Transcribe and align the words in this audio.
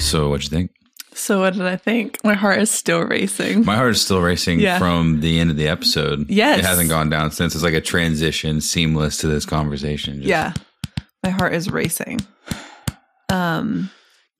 So 0.00 0.28
what'd 0.28 0.44
you 0.44 0.50
think? 0.50 0.70
So 1.14 1.40
what 1.40 1.54
did 1.54 1.62
I 1.62 1.76
think? 1.76 2.22
My 2.22 2.34
heart 2.34 2.60
is 2.60 2.70
still 2.70 3.00
racing. 3.00 3.64
My 3.64 3.74
heart 3.76 3.92
is 3.92 4.02
still 4.02 4.20
racing 4.20 4.60
Yeah. 4.60 4.78
from 4.78 5.20
the 5.20 5.40
end 5.40 5.50
of 5.50 5.56
the 5.56 5.66
episode. 5.68 6.28
Yes. 6.30 6.58
It 6.60 6.64
hasn't 6.64 6.90
gone 6.90 7.08
down 7.10 7.30
since. 7.32 7.54
It's 7.54 7.64
like 7.64 7.74
a 7.74 7.80
transition, 7.80 8.60
seamless 8.60 9.16
to 9.18 9.26
this 9.26 9.46
conversation. 9.46 10.16
Just 10.16 10.28
yeah. 10.28 10.52
My 11.24 11.30
heart 11.30 11.54
is 11.54 11.70
racing. 11.70 12.20
Um 13.30 13.90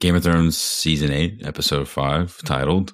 Game 0.00 0.14
of 0.14 0.22
Thrones 0.22 0.56
season 0.58 1.10
eight, 1.10 1.40
episode 1.44 1.88
five, 1.88 2.36
titled. 2.44 2.92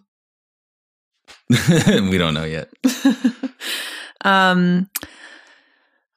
we 1.51 2.17
don't 2.19 2.35
know 2.35 2.45
yet. 2.45 2.69
um 4.25 4.89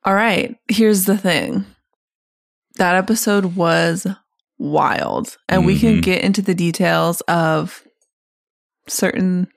all 0.06 0.14
right, 0.14 0.56
here's 0.68 1.06
the 1.06 1.18
thing. 1.18 1.66
That 2.76 2.94
episode 2.96 3.56
was 3.56 4.06
wild. 4.58 5.38
And 5.50 5.66
we 5.66 5.78
can 5.80 5.98
Mhm. 5.98 6.04
get 6.04 6.24
into 6.24 6.42
the 6.42 6.56
details 6.56 7.22
of 7.22 7.84
certain 8.88 9.48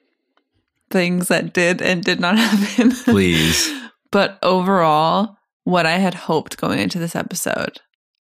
things 0.91 1.29
that 1.29 1.53
did 1.53 1.83
and 1.83 2.03
did 2.03 2.19
not 2.21 2.39
happen. 2.39 2.93
Please. 2.93 3.71
But 4.11 4.39
overall, 4.43 5.37
what 5.65 5.85
I 5.87 5.99
had 5.99 6.15
hoped 6.15 6.57
going 6.57 6.79
into 6.79 6.99
this 6.99 7.15
episode 7.15 7.79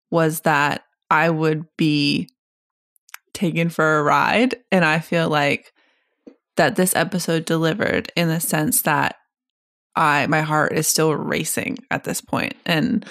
was 0.09 0.41
that 0.41 0.84
I 1.09 1.30
would 1.30 1.66
be 1.77 2.30
taken 3.34 3.70
for 3.70 3.97
a 4.00 4.03
ride. 4.03 4.55
And 4.72 4.86
I 4.86 5.00
feel 5.00 5.27
like 5.30 5.73
that 6.55 6.77
this 6.77 6.95
episode 6.95 7.44
delivered 7.45 8.11
in 8.16 8.30
the 8.30 8.39
sense 8.39 8.81
that 8.84 9.17
I 9.97 10.27
my 10.27 10.41
heart 10.41 10.72
is 10.73 10.88
still 10.88 11.13
racing 11.13 11.77
at 11.91 12.05
this 12.05 12.22
point. 12.22 12.55
And 12.66 13.05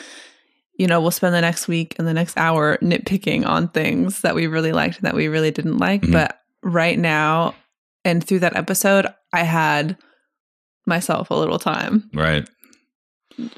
you 0.76 0.86
know, 0.86 1.00
we'll 1.00 1.10
spend 1.10 1.34
the 1.34 1.40
next 1.40 1.68
week 1.68 1.94
and 1.98 2.06
the 2.08 2.14
next 2.14 2.36
hour 2.36 2.78
nitpicking 2.82 3.46
on 3.46 3.68
things 3.68 4.20
that 4.22 4.34
we 4.34 4.46
really 4.46 4.72
liked 4.72 4.96
and 4.96 5.04
that 5.06 5.14
we 5.14 5.28
really 5.28 5.50
didn't 5.50 5.78
like. 5.78 6.02
Mhm. 6.02 6.12
But 6.12 6.40
right 6.62 6.98
now 6.98 7.54
and 8.04 8.22
through 8.22 8.40
that 8.40 8.56
episode, 8.56 9.06
I 9.32 9.44
had 9.44 9.96
myself 10.86 11.30
a 11.30 11.34
little 11.34 11.58
time 11.58 12.10
Right. 12.12 12.48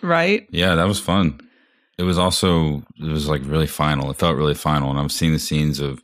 right? 0.02 0.46
Yeah, 0.50 0.74
that 0.74 0.86
was 0.86 1.00
fun. 1.00 1.40
It 1.98 2.02
was 2.04 2.18
also 2.18 2.82
it 2.98 3.08
was 3.08 3.28
like 3.28 3.42
really 3.44 3.66
final. 3.66 4.10
It 4.10 4.18
felt 4.18 4.36
really 4.36 4.54
final, 4.54 4.90
and 4.90 4.98
I 4.98 5.02
was 5.02 5.14
seeing 5.14 5.32
the 5.32 5.38
scenes 5.38 5.80
of 5.80 6.00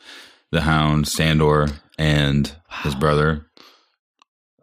the 0.50 0.62
Hound, 0.62 1.06
Sandor, 1.06 1.68
and 1.98 2.50
his 2.83 2.94
brother. 2.94 3.46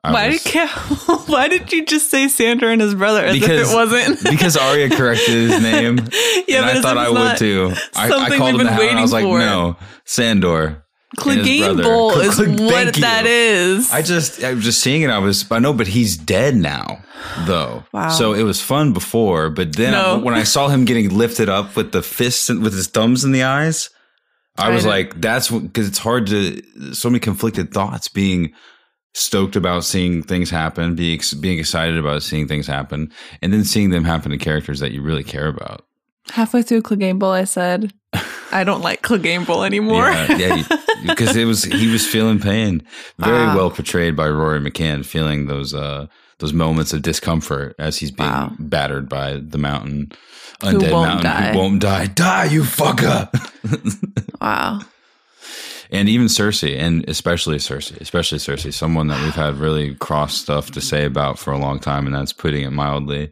I 0.03 0.13
why 0.13 0.27
was- 0.29 0.43
did 0.43 0.69
why 1.27 1.47
did 1.47 1.71
you 1.73 1.85
just 1.85 2.09
say 2.09 2.27
Sandra 2.29 2.69
and 2.69 2.79
his 2.81 2.95
brother 2.95 3.25
as 3.25 3.33
Because- 3.37 3.67
if 3.69 3.71
it 3.71 3.75
wasn't? 3.75 4.23
because 4.29 4.55
Arya 4.57 4.89
corrected 4.89 5.27
his 5.49 5.61
name, 5.61 5.97
yeah, 6.47 6.59
and 6.59 6.65
but 6.65 6.75
I 6.77 6.81
thought 6.81 6.97
I 6.97 7.09
would 7.09 7.37
too. 7.37 7.73
I, 7.95 8.05
I 8.11 8.37
called 8.37 8.51
him 8.51 8.57
the 8.59 8.63
been 8.65 8.67
Hound. 8.73 8.81
and 8.89 8.99
I 8.99 9.01
was 9.01 9.11
like, 9.13 9.23
for. 9.25 9.39
no, 9.39 9.75
Sandor. 10.05 10.83
Clegane. 11.17 11.81
Bowl 11.81 12.11
is 12.19 12.37
what 12.39 12.93
that 12.95 13.25
is. 13.25 13.91
I 13.91 14.01
just 14.03 14.43
I 14.43 14.53
was 14.53 14.63
just 14.63 14.79
seeing 14.79 15.01
it. 15.01 15.09
I 15.09 15.17
was 15.17 15.49
I 15.51 15.57
know, 15.59 15.73
but 15.73 15.87
he's 15.87 16.15
dead 16.15 16.55
now, 16.55 17.03
though. 17.47 17.83
Wow. 17.91 18.09
So 18.09 18.33
it 18.33 18.43
was 18.43 18.61
fun 18.61 18.93
before, 18.93 19.49
but 19.49 19.75
then 19.75 19.93
No. 19.93 20.19
when 20.19 20.35
I 20.35 20.43
saw 20.43 20.67
him 20.67 20.85
getting 20.85 21.09
lifted 21.17 21.49
up 21.49 21.75
with 21.75 21.91
the 21.93 22.03
fists 22.03 22.47
and 22.49 22.61
with 22.61 22.73
his 22.73 22.87
thumbs 22.87 23.23
in 23.25 23.31
the 23.31 23.41
eyes, 23.43 23.89
I 24.55 24.69
was 24.69 24.85
I 24.85 24.89
like, 24.89 25.19
that's 25.19 25.49
because 25.49 25.87
it's 25.87 25.97
hard 25.97 26.27
to 26.27 26.61
so 26.93 27.09
many 27.09 27.19
conflicted 27.19 27.73
thoughts 27.73 28.07
being 28.07 28.53
stoked 29.13 29.55
about 29.55 29.83
seeing 29.83 30.21
things 30.23 30.49
happen, 30.49 30.95
being 30.95 31.15
ex- 31.15 31.33
being 31.33 31.59
excited 31.59 31.97
about 31.97 32.23
seeing 32.23 32.47
things 32.47 32.67
happen, 32.67 33.11
and 33.41 33.51
then 33.53 33.63
seeing 33.63 33.89
them 33.89 34.03
happen 34.03 34.31
to 34.31 34.37
characters 34.37 34.79
that 34.79 34.91
you 34.91 35.01
really 35.01 35.23
care 35.23 35.47
about. 35.47 35.85
Halfway 36.31 36.61
through 36.61 36.83
Clegane 36.83 37.17
Bowl, 37.17 37.31
I 37.31 37.43
said, 37.45 37.91
I 38.51 38.63
don't 38.63 38.81
like 38.81 39.01
Clegane 39.01 39.45
Bowl 39.47 39.63
anymore. 39.63 40.09
Yeah, 40.11 40.35
yeah, 40.37 40.63
because 41.07 41.35
it 41.41 41.45
was 41.45 41.63
he 41.63 41.91
was 41.91 42.05
feeling 42.05 42.39
pain. 42.39 42.83
Very 43.17 43.45
Ah. 43.47 43.55
well 43.55 43.71
portrayed 43.71 44.15
by 44.15 44.29
Rory 44.29 44.59
McCann, 44.59 45.03
feeling 45.05 45.47
those 45.47 45.73
uh 45.73 46.05
those 46.37 46.53
moments 46.53 46.93
of 46.93 47.01
discomfort 47.01 47.75
as 47.79 47.97
he's 47.97 48.11
being 48.11 48.29
Wow. 48.29 48.53
battered 48.59 49.09
by 49.09 49.37
the 49.43 49.57
mountain, 49.57 50.11
Who 50.61 50.67
undead 50.67 50.91
won't 50.91 51.07
mountain 51.07 51.23
die. 51.31 51.51
who 51.51 51.57
won't 51.57 51.81
die. 51.81 52.05
Die, 52.07 52.45
you 52.45 52.61
fucker! 52.63 53.27
wow. 54.41 54.79
And 55.91 56.07
even 56.09 56.27
Cersei, 56.27 56.77
and 56.77 57.07
especially 57.09 57.57
Cersei, 57.57 57.99
especially 58.01 58.37
Cersei, 58.37 58.73
someone 58.73 59.07
that 59.07 59.23
we've 59.23 59.33
had 59.35 59.55
really 59.57 59.95
cross 59.95 60.35
stuff 60.35 60.71
to 60.71 60.81
say 60.81 61.05
about 61.05 61.39
for 61.39 61.51
a 61.51 61.57
long 61.57 61.79
time, 61.79 62.05
and 62.05 62.15
that's 62.15 62.33
putting 62.33 62.63
it 62.63 62.71
mildly. 62.71 63.31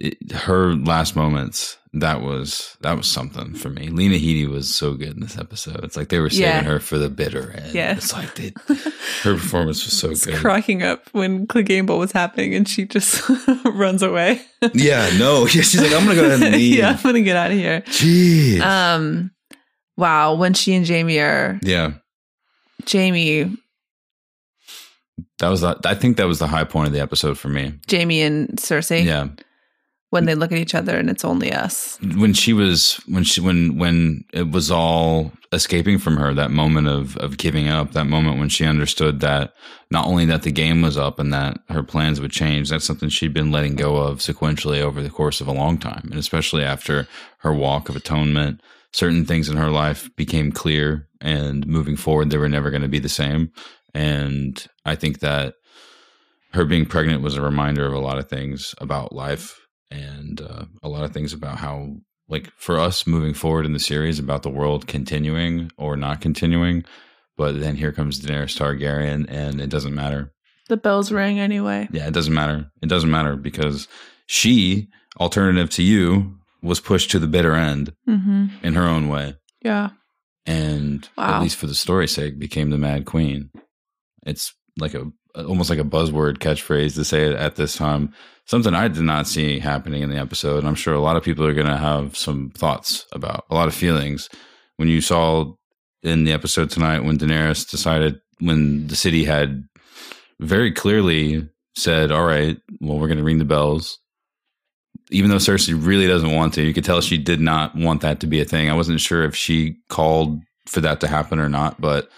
It, 0.00 0.30
her 0.32 0.74
last 0.74 1.16
moments, 1.16 1.76
that 1.92 2.20
was 2.22 2.76
that 2.82 2.96
was 2.96 3.08
something 3.08 3.54
for 3.54 3.68
me. 3.68 3.88
Lena 3.88 4.14
Headey 4.14 4.46
was 4.48 4.72
so 4.72 4.94
good 4.94 5.14
in 5.14 5.20
this 5.20 5.36
episode. 5.36 5.82
It's 5.82 5.96
like 5.96 6.08
they 6.08 6.20
were 6.20 6.30
saving 6.30 6.44
Yeah. 6.46 6.62
her 6.62 6.78
for 6.78 6.98
the 6.98 7.08
bitter 7.08 7.50
end. 7.50 7.74
Yeah. 7.74 7.96
it's 7.96 8.12
like 8.12 8.32
they, 8.36 8.52
her 9.24 9.34
performance 9.34 9.84
was 9.84 9.98
so 9.98 10.10
was 10.10 10.24
good. 10.24 10.36
cracking 10.36 10.84
up 10.84 11.08
when 11.10 11.48
Cleganebowl 11.48 11.98
was 11.98 12.12
happening 12.12 12.54
and 12.54 12.68
she 12.68 12.84
just 12.84 13.28
runs 13.64 14.02
away. 14.04 14.40
yeah, 14.72 15.10
no, 15.18 15.40
yeah, 15.46 15.62
she's 15.62 15.80
like, 15.82 15.92
I'm 15.92 16.04
gonna 16.06 16.14
go 16.14 16.26
ahead 16.26 16.42
and 16.44 16.54
leave. 16.54 16.78
yeah, 16.78 16.90
I'm 16.90 17.02
gonna 17.02 17.20
get 17.22 17.34
out 17.36 17.50
of 17.50 17.56
here. 17.56 17.80
Jeez. 17.88 18.60
Um 18.60 19.32
wow, 19.98 20.32
when 20.34 20.54
she 20.54 20.74
and 20.74 20.88
Jaime 20.88 21.18
are 21.18 21.58
yeah, 21.62 21.92
Jaime 22.90 23.54
that 25.40 25.48
was 25.48 25.60
the, 25.60 25.78
I 25.84 25.94
think 25.94 26.16
that 26.16 26.26
was 26.26 26.38
the 26.38 26.46
high 26.46 26.64
point 26.64 26.86
of 26.88 26.92
the 26.92 27.00
episode 27.00 27.38
for 27.38 27.48
me. 27.48 27.74
Jaime 27.90 28.22
and 28.22 28.48
Cersei 28.56 29.04
Yeah, 29.04 29.28
when 30.10 30.24
they 30.24 30.34
look 30.34 30.52
at 30.52 30.58
each 30.58 30.74
other 30.74 30.96
and 30.96 31.10
it's 31.10 31.24
only 31.24 31.52
us. 31.52 31.98
when 32.16 32.32
she 32.32 32.52
was 32.52 32.94
when 33.06 33.24
she 33.24 33.40
when 33.40 33.76
when 33.78 34.24
it 34.32 34.50
was 34.50 34.70
all 34.70 35.32
escaping 35.52 35.98
from 35.98 36.16
her 36.16 36.34
that 36.34 36.50
moment 36.50 36.86
of 36.88 37.16
of 37.18 37.36
giving 37.36 37.68
up 37.68 37.92
that 37.92 38.04
moment 38.04 38.38
when 38.38 38.48
she 38.48 38.64
understood 38.64 39.20
that 39.20 39.54
not 39.90 40.06
only 40.06 40.24
that 40.26 40.42
the 40.42 40.52
game 40.52 40.82
was 40.82 40.96
up 40.98 41.18
and 41.18 41.32
that 41.32 41.58
her 41.70 41.82
plans 41.82 42.20
would 42.20 42.30
change 42.30 42.68
that's 42.68 42.84
something 42.84 43.08
she'd 43.08 43.32
been 43.34 43.50
letting 43.50 43.74
go 43.74 43.96
of 43.96 44.18
sequentially 44.18 44.80
over 44.80 45.02
the 45.02 45.08
course 45.10 45.40
of 45.40 45.48
a 45.48 45.52
long 45.52 45.78
time 45.78 46.06
and 46.10 46.18
especially 46.18 46.62
after 46.62 47.08
her 47.38 47.52
walk 47.52 47.88
of 47.88 47.96
atonement 47.96 48.60
certain 48.92 49.24
things 49.24 49.48
in 49.48 49.56
her 49.56 49.70
life 49.70 50.08
became 50.16 50.52
clear 50.52 51.08
and 51.20 51.66
moving 51.66 51.96
forward 51.96 52.30
they 52.30 52.38
were 52.38 52.48
never 52.48 52.70
going 52.70 52.82
to 52.82 52.88
be 52.88 52.98
the 52.98 53.08
same. 53.08 53.50
And 53.94 54.66
i 54.84 54.94
think 54.94 55.20
that 55.20 55.54
her 56.52 56.64
being 56.64 56.86
pregnant 56.86 57.22
was 57.22 57.36
a 57.36 57.42
reminder 57.42 57.86
of 57.86 57.92
a 57.92 57.98
lot 57.98 58.18
of 58.18 58.28
things 58.28 58.74
about 58.78 59.12
life 59.12 59.58
and 59.90 60.40
uh, 60.40 60.64
a 60.82 60.88
lot 60.88 61.04
of 61.04 61.12
things 61.12 61.32
about 61.32 61.58
how 61.58 61.96
like 62.28 62.50
for 62.56 62.78
us 62.78 63.06
moving 63.06 63.34
forward 63.34 63.64
in 63.66 63.72
the 63.72 63.78
series 63.78 64.18
about 64.18 64.42
the 64.42 64.50
world 64.50 64.86
continuing 64.86 65.70
or 65.76 65.96
not 65.96 66.20
continuing 66.20 66.84
but 67.36 67.60
then 67.60 67.76
here 67.76 67.92
comes 67.92 68.20
Daenerys 68.20 68.58
Targaryen 68.58 69.26
and 69.28 69.60
it 69.60 69.70
doesn't 69.70 69.94
matter. 69.94 70.32
The 70.68 70.76
bells 70.76 71.12
ring 71.12 71.38
anyway. 71.38 71.88
yeah 71.92 72.06
it 72.06 72.14
doesn't 72.14 72.34
matter. 72.34 72.70
It 72.82 72.88
doesn't 72.88 73.10
matter 73.10 73.36
because 73.36 73.88
she 74.26 74.88
alternative 75.20 75.70
to 75.70 75.82
you 75.82 76.37
was 76.62 76.80
pushed 76.80 77.10
to 77.12 77.18
the 77.18 77.26
bitter 77.26 77.54
end 77.54 77.92
Mm-hmm. 78.08 78.46
in 78.62 78.74
her 78.74 78.84
own 78.84 79.08
way 79.08 79.34
Yeah. 79.62 79.90
and 80.46 81.08
Wow. 81.16 81.36
at 81.36 81.42
least 81.42 81.56
for 81.56 81.66
the 81.66 81.74
story's 81.74 82.12
sake 82.12 82.38
became 82.38 82.70
the 82.70 82.78
mad 82.78 83.04
queen 83.04 83.50
it's 84.26 84.52
like 84.78 84.94
a 84.94 85.06
almost 85.36 85.70
like 85.70 85.78
a 85.78 85.84
buzzword 85.84 86.38
catchphrase 86.38 86.94
to 86.94 87.04
say 87.04 87.24
it 87.26 87.36
at 87.36 87.56
this 87.56 87.76
time 87.76 88.12
something 88.46 88.74
i 88.74 88.88
did 88.88 89.02
not 89.02 89.26
see 89.26 89.58
happening 89.60 90.02
in 90.02 90.10
the 90.10 90.16
episode 90.16 90.58
and 90.58 90.66
i'm 90.68 90.74
sure 90.74 90.94
a 90.94 91.00
lot 91.00 91.16
of 91.16 91.22
people 91.22 91.44
are 91.46 91.54
going 91.54 91.66
to 91.66 91.76
have 91.76 92.16
some 92.16 92.50
thoughts 92.50 93.06
about 93.12 93.44
a 93.50 93.54
lot 93.54 93.68
of 93.68 93.74
feelings 93.74 94.28
when 94.78 94.88
you 94.88 95.00
saw 95.00 95.52
in 96.02 96.24
the 96.24 96.32
episode 96.32 96.70
tonight 96.70 97.00
when 97.04 97.18
daenerys 97.18 97.68
decided 97.70 98.18
when 98.40 98.86
the 98.88 98.96
city 98.96 99.24
had 99.24 99.62
very 100.40 100.72
clearly 100.72 101.48
said 101.76 102.10
all 102.10 102.24
right 102.24 102.56
well 102.80 102.98
we're 102.98 103.06
going 103.08 103.18
to 103.18 103.24
ring 103.24 103.38
the 103.38 103.44
bells 103.44 103.98
even 105.10 105.30
though 105.30 105.36
Cersei 105.36 105.74
really 105.78 106.06
doesn't 106.06 106.34
want 106.34 106.54
to, 106.54 106.62
you 106.62 106.74
could 106.74 106.84
tell 106.84 107.00
she 107.00 107.18
did 107.18 107.40
not 107.40 107.74
want 107.74 108.00
that 108.02 108.20
to 108.20 108.26
be 108.26 108.40
a 108.40 108.44
thing. 108.44 108.68
I 108.70 108.74
wasn't 108.74 109.00
sure 109.00 109.22
if 109.24 109.34
she 109.34 109.76
called 109.88 110.40
for 110.66 110.80
that 110.82 111.00
to 111.00 111.08
happen 111.08 111.38
or 111.38 111.48
not, 111.48 111.80
but 111.80 112.10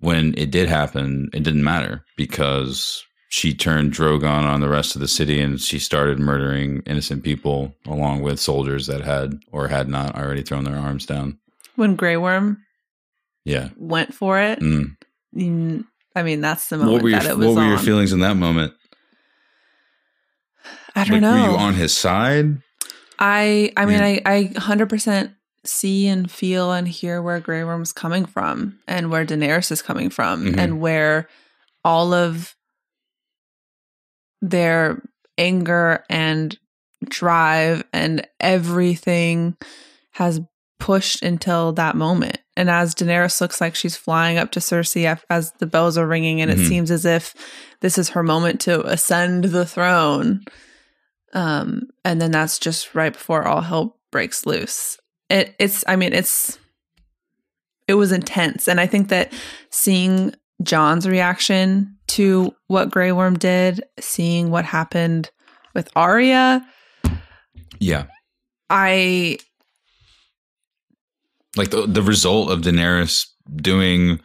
when 0.00 0.34
it 0.36 0.50
did 0.50 0.68
happen, 0.68 1.30
it 1.32 1.42
didn't 1.42 1.64
matter 1.64 2.04
because 2.16 3.02
she 3.30 3.52
turned 3.54 3.92
Drogon 3.92 4.44
on 4.44 4.60
the 4.60 4.68
rest 4.68 4.94
of 4.94 5.00
the 5.00 5.08
city 5.08 5.40
and 5.40 5.60
she 5.60 5.78
started 5.78 6.18
murdering 6.18 6.82
innocent 6.86 7.22
people 7.24 7.74
along 7.86 8.22
with 8.22 8.38
soldiers 8.40 8.86
that 8.86 9.02
had 9.02 9.38
or 9.52 9.68
had 9.68 9.88
not 9.88 10.14
already 10.16 10.42
thrown 10.42 10.64
their 10.64 10.76
arms 10.78 11.04
down. 11.06 11.38
When 11.76 11.96
Grey 11.96 12.16
Worm 12.16 12.58
Yeah. 13.44 13.68
went 13.76 14.14
for 14.14 14.40
it, 14.40 14.60
Mm. 14.60 15.84
I 16.14 16.22
mean 16.22 16.40
that's 16.40 16.68
the 16.68 16.78
moment 16.78 16.92
What 16.94 17.02
were 17.02 17.08
your 17.10 17.20
that 17.20 17.30
it 17.30 17.36
was 17.38 17.46
What 17.48 17.56
were 17.56 17.68
your 17.68 17.78
feelings 17.78 18.12
in 18.12 18.20
that 18.20 18.36
moment? 18.36 18.72
I 20.98 21.04
don't 21.04 21.12
Like, 21.14 21.22
know. 21.22 21.32
Were 21.32 21.50
you 21.52 21.56
on 21.56 21.74
his 21.74 21.96
side? 21.96 22.62
I 23.18 23.72
I 23.76 23.84
mean 23.86 23.98
Yeah. 23.98 24.20
I 24.26 24.34
I 24.34 24.44
100% 24.54 25.32
see 25.64 26.06
and 26.06 26.30
feel 26.30 26.72
and 26.72 26.86
hear 26.88 27.20
where 27.20 27.40
Grey 27.40 27.64
Worm's 27.64 27.92
coming 27.92 28.24
from 28.26 28.78
and 28.86 29.10
where 29.10 29.26
Daenerys 29.26 29.70
is 29.72 29.82
coming 29.82 30.08
from 30.08 30.46
Mhm. 30.52 30.58
and 30.58 30.80
where 30.80 31.28
all 31.84 32.14
of 32.14 32.54
their 34.40 35.02
anger 35.36 36.04
and 36.08 36.56
drive 37.08 37.84
and 37.92 38.26
everything 38.40 39.56
has 40.12 40.40
pushed 40.80 41.22
until 41.22 41.72
that 41.72 41.96
moment. 41.96 42.38
And 42.56 42.70
as 42.70 42.94
Daenerys 42.94 43.40
looks 43.40 43.60
like 43.60 43.74
she's 43.74 43.96
flying 43.96 44.38
up 44.38 44.50
to 44.52 44.60
Cersei 44.60 45.18
as 45.30 45.52
the 45.58 45.66
bells 45.66 45.98
are 45.98 46.06
ringing, 46.06 46.40
and 46.40 46.50
it 46.50 46.58
Mhm. 46.58 46.68
seems 46.68 46.90
as 46.90 47.04
if 47.04 47.34
this 47.80 47.98
is 47.98 48.10
her 48.10 48.22
moment 48.22 48.60
to 48.62 48.80
ascend 48.86 49.44
the 49.44 49.66
throne. 49.66 50.44
Um, 51.34 51.88
and 52.04 52.20
then 52.20 52.30
that's 52.30 52.58
just 52.58 52.94
right 52.94 53.12
before 53.12 53.46
all 53.46 53.60
hell 53.60 53.98
breaks 54.10 54.46
loose. 54.46 54.98
It, 55.28 55.54
it's, 55.58 55.84
I 55.86 55.96
mean, 55.96 56.12
it's, 56.14 56.58
it 57.86 57.94
was 57.94 58.12
intense, 58.12 58.66
and 58.68 58.80
I 58.80 58.86
think 58.86 59.08
that 59.08 59.32
seeing 59.70 60.34
Jon's 60.62 61.06
reaction 61.06 61.96
to 62.08 62.54
what 62.66 62.90
Grey 62.90 63.12
Worm 63.12 63.38
did, 63.38 63.82
seeing 64.00 64.50
what 64.50 64.64
happened 64.64 65.30
with 65.74 65.88
Arya, 65.94 66.66
Yeah. 67.78 68.06
I 68.70 69.38
Like 71.56 71.70
the 71.70 71.86
the 71.86 72.02
result 72.02 72.50
of 72.50 72.60
Daenerys 72.60 73.26
doing 73.56 74.20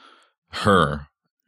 her 0.52 1.08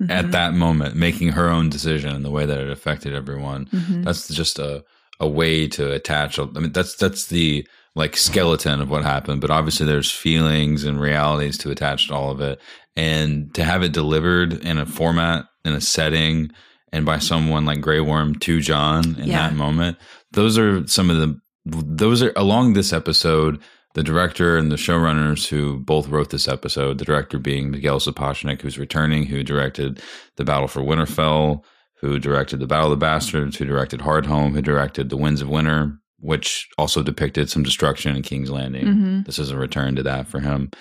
at 0.09 0.25
Mhm. 0.25 0.31
that 0.31 0.53
moment, 0.53 0.95
making 0.95 1.29
her 1.33 1.49
own 1.49 1.69
decision 1.69 2.13
and 2.15 2.23
the 2.25 2.31
way 2.31 2.45
that 2.45 2.59
it 2.59 2.69
affected 2.69 3.13
everyone. 3.13 3.65
Mhm. 3.67 4.03
That's 4.03 4.27
just 4.29 4.59
a 4.59 4.83
a 5.19 5.27
way 5.27 5.67
to 5.69 5.91
attach. 5.91 6.39
I 6.39 6.45
mean, 6.45 6.71
that's 6.71 6.95
that's 6.95 7.27
the 7.27 7.67
like 7.95 8.17
skeleton 8.17 8.81
of 8.81 8.89
what 8.89 9.03
happened. 9.03 9.41
But 9.41 9.51
obviously, 9.51 9.85
there's 9.85 10.11
feelings 10.11 10.83
and 10.83 10.99
realities 10.99 11.57
to 11.59 11.71
attach 11.71 12.07
to 12.07 12.13
all 12.13 12.31
of 12.31 12.41
it, 12.41 12.59
and 12.95 13.53
to 13.55 13.63
have 13.63 13.83
it 13.83 13.93
delivered 13.93 14.53
in 14.53 14.77
a 14.77 14.85
format, 14.85 15.45
in 15.63 15.73
a 15.73 15.81
setting, 15.81 16.51
and 16.91 17.05
by 17.05 17.19
someone 17.19 17.65
like 17.65 17.81
Grey 17.81 17.99
Worm 18.01 18.35
to 18.39 18.59
Jon 18.61 19.15
in 19.19 19.27
Yeah. 19.29 19.49
that 19.49 19.55
moment. 19.55 19.97
Those 20.31 20.57
are 20.57 20.85
some 20.87 21.09
of 21.09 21.17
the. 21.17 21.39
Those 21.65 22.21
are 22.21 22.33
along 22.35 22.73
this 22.73 22.93
episode. 22.93 23.59
The 23.95 24.03
director 24.03 24.57
and 24.57 24.69
the 24.69 24.75
showrunners 24.75 25.47
who 25.47 25.77
both 25.79 26.09
wrote 26.09 26.29
this 26.29 26.49
episode, 26.49 26.97
the 26.97 27.05
director 27.05 27.39
being 27.39 27.71
Miguel 27.71 28.01
Sapochnik, 28.01 28.61
who's 28.61 28.77
returning, 28.77 29.25
who 29.25 29.41
directed 29.41 30.01
The 30.35 30.43
Battle 30.43 30.67
for 30.67 30.81
Winterfell, 30.81 31.63
who 32.01 32.19
directed 32.19 32.59
The 32.59 32.67
Battle 32.67 32.91
of 32.91 32.99
the 32.99 33.05
Bastards, 33.05 33.57
who 33.57 33.65
directed 33.65 34.01
Hard 34.01 34.25
Home, 34.25 34.53
who 34.53 34.61
directed 34.61 35.09
The 35.09 35.17
Winds 35.17 35.41
of 35.41 35.49
Winter, 35.49 35.97
which 36.19 36.67
also 36.77 37.01
depicted 37.03 37.49
some 37.49 37.63
destruction 37.63 38.15
in 38.15 38.21
King's 38.23 38.49
Landing. 38.51 38.85
Mhm. 38.85 39.25
This 39.25 39.39
is 39.39 39.51
a 39.51 39.57
return 39.57 39.95
to 39.95 40.03
that 40.03 40.27
for 40.27 40.39
him. 40.39 40.71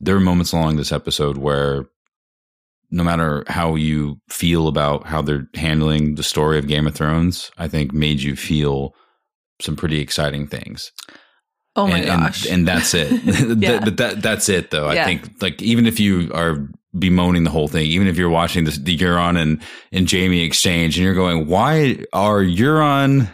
There 0.00 0.16
are 0.16 0.20
moments 0.20 0.52
along 0.52 0.76
this 0.76 0.92
episode 0.92 1.36
where 1.38 1.86
no 2.90 3.02
matter 3.02 3.42
how 3.48 3.74
you 3.74 4.20
feel 4.28 4.68
about 4.68 5.06
how 5.06 5.20
they're 5.22 5.48
handling 5.54 6.14
the 6.14 6.22
story 6.22 6.58
of 6.58 6.68
Game 6.68 6.86
of 6.86 6.94
Thrones, 6.94 7.50
I 7.58 7.66
think 7.68 7.92
made 7.92 8.20
you 8.20 8.36
feel 8.36 8.94
some 9.60 9.74
pretty 9.76 10.00
exciting 10.00 10.46
things 10.46 10.92
Oh 11.74 11.86
my 11.86 11.98
and, 11.98 12.08
and- 12.10 12.22
gosh. 12.22 12.46
And, 12.46 12.68
that's 12.68 12.94
it. 12.94 13.10
Yeah. 13.58 13.80
but 13.84 13.96
that 13.98 14.22
that's 14.22 14.48
it 14.48 14.70
though. 14.70 14.88
I 14.88 15.04
think 15.04 15.42
like 15.42 15.60
even 15.62 15.86
if 15.86 15.98
you 16.00 16.30
are 16.34 16.68
bemoaning 16.98 17.44
the 17.44 17.50
whole 17.50 17.68
thing, 17.68 17.86
even 17.86 18.06
if 18.06 18.16
you're 18.16 18.30
watching 18.30 18.64
this, 18.64 18.78
the 18.78 18.96
Euron 18.96 19.40
and, 19.40 19.60
and 19.92 20.10
Jaime 20.10 20.42
exchange 20.42 20.96
and 20.96 21.04
you're 21.04 21.14
going, 21.14 21.46
why 21.46 22.04
are 22.12 22.40
Euron 22.40 23.28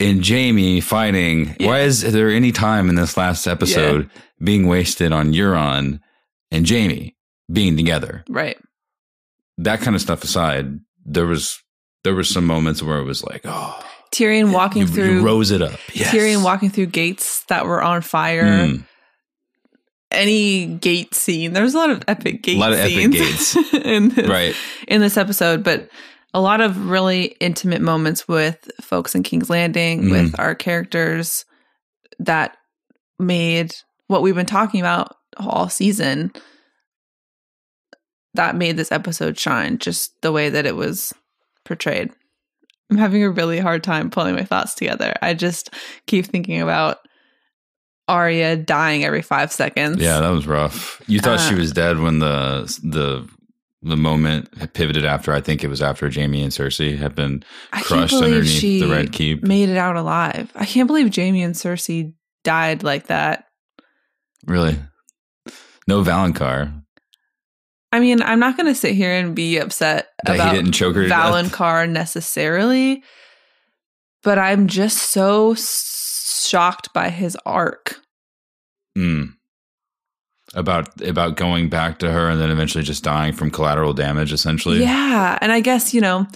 and 0.00 0.26
Jaime 0.26 0.80
fighting? 0.80 1.56
Why 1.60 1.80
is 1.80 2.02
there 2.02 2.30
any 2.30 2.52
time 2.52 2.88
in 2.88 2.94
this 2.94 3.16
last 3.16 3.46
episode 3.46 4.10
being 4.42 4.66
wasted 4.66 5.12
on 5.12 5.32
Euron 5.32 6.00
and 6.50 6.68
Jaime 6.68 7.16
being 7.52 7.76
together? 7.76 8.24
right. 8.28 8.56
That 9.60 9.80
kind 9.80 9.96
of 9.96 10.02
stuff 10.02 10.22
aside, 10.22 10.78
there 11.04 11.26
was 11.26 11.60
there 12.04 12.14
was 12.14 12.28
some 12.28 12.46
moments 12.46 12.80
where 12.80 12.98
it 12.98 13.04
was 13.04 13.24
like, 13.24 13.40
oh, 13.44 13.84
Tyrion 14.12 14.52
walking 14.52 14.82
you, 14.82 14.88
through 14.88 15.14
you 15.14 15.24
rose 15.24 15.50
it 15.50 15.62
up. 15.62 15.78
Yes. 15.92 16.14
Tyrion 16.14 16.44
walking 16.44 16.70
through 16.70 16.86
gates 16.86 17.44
that 17.48 17.66
were 17.66 17.82
on 17.82 18.02
fire. 18.02 18.44
Mm. 18.44 18.84
Any 20.10 20.66
gate 20.66 21.14
scene. 21.14 21.52
There's 21.52 21.74
a 21.74 21.78
lot 21.78 21.90
of 21.90 22.02
epic 22.08 22.42
gate 22.42 22.58
lot 22.58 22.72
of 22.72 22.78
epic 22.78 23.10
gates. 23.12 23.56
in 23.74 24.08
this, 24.10 24.26
Right. 24.28 24.54
in 24.86 25.00
this 25.02 25.16
episode, 25.16 25.62
but 25.62 25.88
a 26.34 26.40
lot 26.40 26.60
of 26.60 26.88
really 26.88 27.36
intimate 27.40 27.80
moments 27.82 28.26
with 28.26 28.70
folks 28.80 29.14
in 29.14 29.22
King's 29.22 29.50
Landing, 29.50 30.04
Mhm. 30.04 30.10
with 30.10 30.38
our 30.40 30.54
characters 30.54 31.44
that 32.18 32.56
made 33.18 33.74
what 34.06 34.22
we've 34.22 34.34
been 34.34 34.46
talking 34.46 34.80
about 34.80 35.16
all 35.36 35.68
season 35.68 36.32
that 38.34 38.56
made 38.56 38.76
this 38.76 38.92
episode 38.92 39.38
shine 39.38 39.78
just 39.78 40.12
the 40.22 40.32
way 40.32 40.48
that 40.48 40.66
it 40.66 40.76
was 40.76 41.12
portrayed. 41.64 42.10
I'm 42.90 42.96
having 42.96 43.22
a 43.24 43.30
really 43.30 43.58
hard 43.58 43.82
time 43.82 44.10
pulling 44.10 44.34
my 44.34 44.44
thoughts 44.44 44.74
together. 44.74 45.14
I 45.20 45.34
just 45.34 45.70
keep 46.06 46.26
thinking 46.26 46.60
about 46.60 46.98
Arya 48.08 48.56
dying 48.56 49.04
every 49.04 49.22
five 49.22 49.52
seconds. 49.52 49.98
Yeah, 50.00 50.20
that 50.20 50.30
was 50.30 50.46
rough. 50.46 51.00
You 51.06 51.20
thought 51.20 51.40
she 51.40 51.54
Uh, 51.54 51.58
was 51.58 51.72
dead 51.72 51.98
when 52.00 52.18
the 52.18 52.62
the 52.82 53.28
the 53.82 53.96
moment 53.96 54.52
had 54.58 54.72
pivoted 54.74 55.04
after. 55.04 55.32
I 55.32 55.40
think 55.40 55.62
it 55.62 55.68
was 55.68 55.80
after 55.82 56.10
Jaime 56.10 56.42
and 56.42 56.52
Cersei 56.52 56.96
had 56.98 57.14
been 57.14 57.44
crushed 57.70 58.14
underneath 58.14 58.48
she 58.48 58.80
the 58.80 58.88
Red 58.88 59.12
Keep. 59.12 59.44
made 59.44 59.68
it 59.68 59.76
out 59.76 59.94
alive. 59.96 60.50
I 60.56 60.64
can't 60.64 60.86
believe 60.88 61.14
Jaime 61.14 61.42
and 61.42 61.54
Cersei 61.54 62.12
died 62.42 62.82
like 62.82 63.06
that. 63.06 63.44
Really, 64.46 64.78
no 65.86 66.02
Valonqar. 66.02 66.82
I 67.92 68.00
mean, 68.00 68.20
I'm 68.22 68.38
not 68.40 68.56
going 68.56 68.66
to 68.66 68.74
sit 68.74 68.94
here 68.94 69.12
and 69.12 69.34
be 69.34 69.58
upset 69.58 70.08
That 70.24 70.34
about 70.34 70.50
he 70.54 70.56
didn't 70.58 70.72
choke 70.74 70.94
her. 70.96 71.04
Valonqar 71.04 71.88
necessarily, 71.88 73.02
but 74.22 74.38
I'm 74.38 74.66
just 74.66 75.10
so 75.10 75.52
s- 75.52 75.94
shocked 76.48 76.92
by 76.92 77.10
his 77.10 77.36
arc. 77.44 78.00
Mm. 78.96 79.34
About 80.54 81.00
about 81.02 81.36
going 81.36 81.68
back 81.68 81.98
to 81.98 82.10
her 82.10 82.30
and 82.30 82.40
then 82.40 82.50
eventually 82.50 82.82
just 82.82 83.04
dying 83.04 83.34
from 83.34 83.50
collateral 83.50 83.92
damage, 83.92 84.32
essentially. 84.32 84.80
Yeah, 84.80 85.38
and 85.42 85.52
I 85.52 85.60
guess 85.60 85.92
you 85.92 86.00
know, 86.00 86.26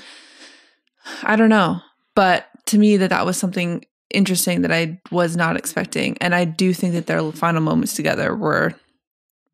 I 1.23 1.37
don't 1.37 1.49
know, 1.49 1.81
but 2.15 2.47
to 2.67 2.79
me 2.79 2.99
that 2.99 3.11
that 3.11 3.25
was 3.25 3.39
something 3.39 3.85
interesting 4.11 4.61
that 4.63 4.73
I 4.73 5.01
was 5.11 5.35
not 5.35 5.57
expecting, 5.57 6.19
and 6.21 6.35
I 6.35 6.45
do 6.45 6.75
think 6.75 6.93
that 6.93 7.07
their 7.07 7.33
final 7.33 7.63
moments 7.63 7.95
together 7.95 8.37
were 8.37 8.75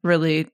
really 0.02 0.48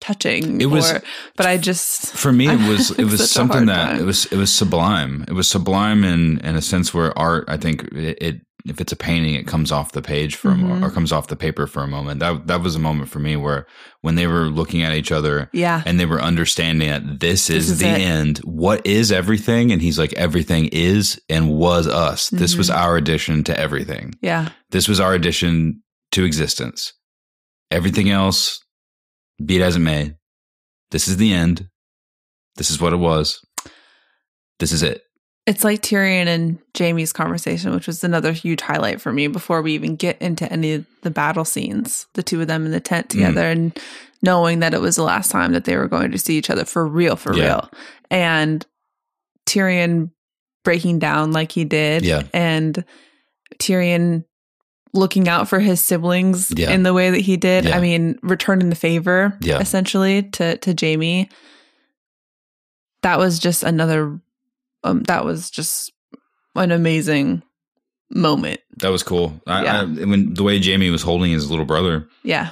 touching. 0.00 0.60
It 0.60 0.66
was- 0.66 0.90
or- 0.92 1.02
but 1.36 1.46
I 1.46 1.56
just 1.56 2.12
For 2.12 2.32
me, 2.32 2.48
it 2.48 2.68
was 2.68 2.90
it 2.92 3.04
was 3.04 3.30
something 3.30 3.66
that 3.66 3.86
time. 3.92 4.00
it 4.00 4.04
was 4.04 4.26
it 4.26 4.36
was 4.36 4.52
sublime. 4.52 5.24
It 5.28 5.32
was 5.34 5.48
sublime 5.48 6.04
in 6.04 6.38
in 6.38 6.56
a 6.56 6.62
sense 6.62 6.92
where 6.94 7.16
art. 7.18 7.44
I 7.48 7.56
think 7.56 7.84
it, 7.92 8.18
it 8.20 8.40
if 8.66 8.78
it's 8.78 8.92
a 8.92 8.96
painting, 8.96 9.34
it 9.36 9.46
comes 9.46 9.72
off 9.72 9.92
the 9.92 10.02
page 10.02 10.34
for 10.36 10.50
Mhm. 10.50 10.82
or 10.82 10.90
comes 10.90 11.12
off 11.12 11.28
the 11.28 11.36
paper 11.36 11.66
for 11.66 11.82
a 11.82 11.86
moment. 11.86 12.20
That 12.20 12.46
that 12.48 12.60
was 12.62 12.76
a 12.76 12.78
moment 12.78 13.08
for 13.08 13.18
me 13.18 13.34
where 13.34 13.66
when 14.02 14.16
they 14.16 14.26
were 14.26 14.50
looking 14.50 14.82
at 14.82 14.92
each 14.94 15.10
other 15.10 15.48
yeah, 15.54 15.82
and 15.86 15.98
they 15.98 16.04
were 16.04 16.20
understanding 16.20 16.90
that 16.90 17.20
this 17.20 17.48
is, 17.48 17.70
is 17.70 17.78
the 17.78 17.88
it. 17.88 18.00
end. 18.00 18.38
What 18.44 18.86
is 18.86 19.10
everything? 19.12 19.72
And 19.72 19.80
he's 19.80 19.98
like, 19.98 20.12
everything 20.12 20.66
is 20.72 21.18
and 21.30 21.48
was 21.50 21.86
us. 21.86 22.28
This 22.28 22.54
was 22.54 22.68
Mhm. 22.68 22.76
our 22.76 22.96
addition 22.98 23.44
to 23.44 23.58
everything. 23.58 24.14
yeah, 24.20 24.50
This 24.72 24.88
was 24.88 25.00
our 25.00 25.14
addition 25.14 25.82
to 26.12 26.24
existence. 26.24 26.92
Everything 27.70 28.10
else, 28.10 28.60
be 29.44 29.56
it 29.56 29.62
as 29.62 29.76
it 29.76 29.80
may, 29.80 30.14
this 30.90 31.08
is 31.08 31.16
the 31.16 31.32
end. 31.32 31.68
This 32.56 32.70
is 32.70 32.80
what 32.80 32.92
it 32.92 32.96
was. 32.98 33.40
This 34.58 34.72
is 34.72 34.82
it. 34.82 35.02
it's 35.46 35.64
like 35.64 35.80
Tyrion 35.80 36.26
and 36.26 36.58
Jaime's 36.78 37.12
conversation, 37.12 37.72
which 37.74 37.86
was 37.86 38.04
another 38.04 38.30
huge 38.32 38.60
highlight 38.60 39.00
for 39.00 39.10
me 39.12 39.26
before 39.26 39.62
we 39.62 39.72
even 39.72 39.96
get 39.96 40.20
into 40.20 40.50
any 40.52 40.74
of 40.74 40.86
the 41.02 41.10
battle 41.10 41.44
scenes. 41.46 42.06
The 42.14 42.22
two 42.22 42.40
of 42.42 42.46
them 42.46 42.66
in 42.66 42.72
the 42.72 42.78
tent 42.80 43.06
Mm. 43.08 43.10
together 43.10 43.46
and 43.50 43.76
knowing 44.22 44.60
that 44.60 44.74
it 44.74 44.80
was 44.80 44.96
the 44.96 45.02
last 45.02 45.30
time 45.30 45.52
that 45.52 45.64
they 45.64 45.76
were 45.76 45.88
going 45.88 46.10
to 46.12 46.18
see 46.18 46.36
each 46.36 46.50
other 46.50 46.64
for 46.66 46.86
real, 46.86 47.16
for 47.16 47.34
Yeah. 47.34 47.44
real. 47.44 47.70
And 48.10 48.64
Tyrion 49.48 50.10
breaking 50.62 50.98
down 50.98 51.32
like 51.32 51.52
he 51.52 51.64
did. 51.64 52.04
Yeah. 52.04 52.24
And 52.34 52.84
Tyrion 53.58 54.24
looking 54.92 55.28
out 55.28 55.48
for 55.48 55.60
his 55.60 55.80
siblings 55.82 56.52
Yeah. 56.56 56.70
in 56.70 56.82
the 56.82 56.92
way 56.92 57.10
that 57.10 57.20
he 57.20 57.36
did. 57.36 57.64
Yeah. 57.66 57.76
I 57.76 57.80
mean, 57.80 58.18
returning 58.22 58.70
the 58.70 58.76
favor 58.76 59.36
Yeah. 59.40 59.58
essentially 59.60 60.24
to 60.32 60.56
to 60.58 60.74
Jaime. 60.78 61.28
That 63.02 63.18
was 63.18 63.38
just 63.38 63.62
another 63.62 64.20
um 64.84 65.02
that 65.04 65.24
was 65.24 65.50
just 65.50 65.92
an 66.56 66.70
amazing 66.72 67.42
moment. 68.10 68.60
That 68.78 68.90
was 68.90 69.02
cool. 69.02 69.40
I, 69.46 69.62
Yeah. 69.62 69.80
I, 69.82 69.84
when 69.84 70.34
the 70.34 70.42
way 70.42 70.60
Jaime 70.60 70.90
was 70.90 71.02
holding 71.02 71.30
his 71.30 71.48
little 71.50 71.64
brother, 71.64 72.08
Yeah. 72.24 72.50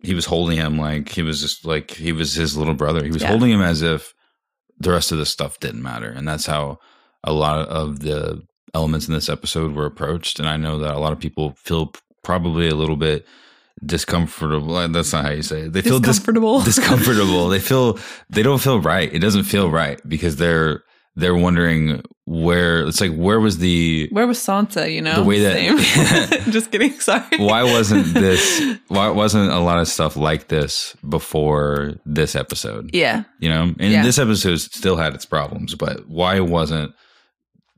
he 0.00 0.14
was 0.14 0.24
holding 0.26 0.58
him 0.58 0.78
like 0.78 1.08
he 1.10 1.22
was 1.22 1.40
just 1.40 1.64
like 1.64 1.90
he 1.90 2.12
was 2.12 2.34
his 2.34 2.56
little 2.56 2.74
brother. 2.74 3.02
He 3.04 3.10
was 3.10 3.22
Yeah. 3.22 3.28
holding 3.28 3.50
him 3.50 3.60
as 3.62 3.82
if 3.82 4.14
the 4.78 4.90
rest 4.92 5.12
of 5.12 5.18
the 5.18 5.26
stuff 5.26 5.60
didn't 5.60 5.82
matter, 5.82 6.08
and 6.10 6.26
that's 6.26 6.46
how 6.46 6.78
a 7.24 7.32
lot 7.32 7.68
of 7.68 8.00
the 8.00 8.42
elements 8.74 9.06
in 9.08 9.14
this 9.14 9.28
episode 9.28 9.74
were 9.74 9.86
approached. 9.86 10.38
And 10.38 10.48
I 10.48 10.56
know 10.56 10.78
that 10.78 10.94
a 10.94 10.98
lot 10.98 11.12
of 11.12 11.18
people 11.20 11.54
feel 11.56 11.92
probably 12.22 12.68
a 12.68 12.74
little 12.74 12.96
bit 12.96 13.26
discomfortable. 13.84 14.88
That's 14.88 15.12
not 15.12 15.24
how 15.24 15.30
you 15.32 15.42
say 15.42 15.62
it. 15.62 15.72
They 15.72 15.82
feel 15.82 15.98
dis- 16.00 16.16
Discomfortable. 16.16 16.60
discomfortable. 16.64 17.48
they 17.48 17.60
feel 17.60 17.98
they 18.30 18.42
don't 18.42 18.60
feel 18.60 18.80
right. 18.80 19.12
It 19.12 19.18
doesn't 19.20 19.44
feel 19.44 19.70
right 19.70 20.00
because 20.08 20.36
they're 20.36 20.82
they're 21.14 21.34
wondering 21.34 22.02
where 22.24 22.86
it's 22.86 23.00
like 23.00 23.14
where 23.14 23.38
was 23.40 23.58
the 23.58 24.08
Where 24.12 24.26
was 24.26 24.38
Sansa? 24.38 24.90
You 24.90 25.02
know, 25.02 25.16
The 25.16 25.24
way 25.24 25.40
that- 25.40 26.30
Same. 26.32 26.42
just 26.52 26.70
kidding. 26.70 26.92
Sorry. 27.00 27.22
why 27.38 27.64
wasn't 27.64 28.06
this 28.14 28.62
why 28.88 29.08
wasn't 29.10 29.50
a 29.52 29.58
lot 29.58 29.78
of 29.78 29.88
stuff 29.88 30.16
like 30.16 30.48
this 30.48 30.96
before 31.08 31.94
this 32.06 32.34
episode 32.34 32.90
Yeah, 32.94 33.24
you 33.40 33.48
know 33.50 33.62
and 33.78 33.92
Yeah. 33.92 34.02
this 34.02 34.18
episode 34.18 34.60
still 34.60 34.96
had 34.96 35.14
its 35.14 35.26
problems 35.26 35.74
but 35.74 36.08
why 36.08 36.40
wasn't 36.40 36.94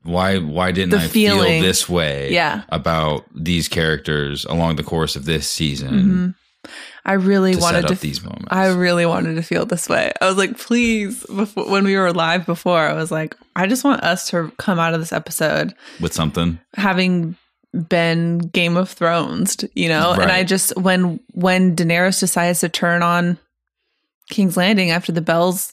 why 0.05 0.37
why 0.37 0.71
didn't 0.71 0.91
The 0.91 0.97
i 0.97 1.07
feel 1.07 1.43
this 1.43 1.89
way 1.89 2.31
yeah. 2.31 2.63
about 2.69 3.25
these 3.33 3.67
characters 3.67 4.45
along 4.45 4.77
the 4.77 4.83
course 4.83 5.15
of 5.15 5.25
this 5.25 5.49
season 5.49 5.99
hmm 5.99 6.29
I 7.05 7.13
really 7.13 7.53
to 7.53 7.59
wanted 7.59 7.87
to. 7.89 7.95
these 7.95 8.23
moments 8.23 8.47
I 8.49 8.67
really 8.69 9.05
wanted 9.05 9.35
to 9.35 9.43
feel 9.43 9.67
this 9.67 9.87
way. 9.87 10.11
I 10.19 10.25
was 10.25 10.37
like, 10.37 10.57
please. 10.57 11.23
Before, 11.27 11.69
when 11.69 11.83
we 11.83 11.95
were 11.95 12.11
live 12.11 12.47
before, 12.47 12.79
I 12.79 12.93
was 12.93 13.11
like, 13.11 13.35
I 13.55 13.67
just 13.67 13.83
want 13.83 14.01
us 14.01 14.27
to 14.31 14.51
come 14.57 14.79
out 14.79 14.95
of 14.95 14.99
this 14.99 15.13
episode 15.13 15.75
with 16.01 16.13
something 16.13 16.59
having 16.73 17.35
been 17.89 18.39
Game 18.39 18.77
of 18.77 18.89
Thrones, 18.89 19.57
you 19.75 19.87
know. 19.89 20.13
And 20.13 20.31
I 20.31 20.43
just 20.43 20.75
when 20.77 21.19
when 21.33 21.75
Daenerys 21.75 22.19
decides 22.19 22.61
to 22.61 22.69
turn 22.69 23.03
on 23.03 23.37
King's 24.31 24.57
Landing 24.57 24.89
after 24.89 25.11
the 25.11 25.21
bells 25.21 25.71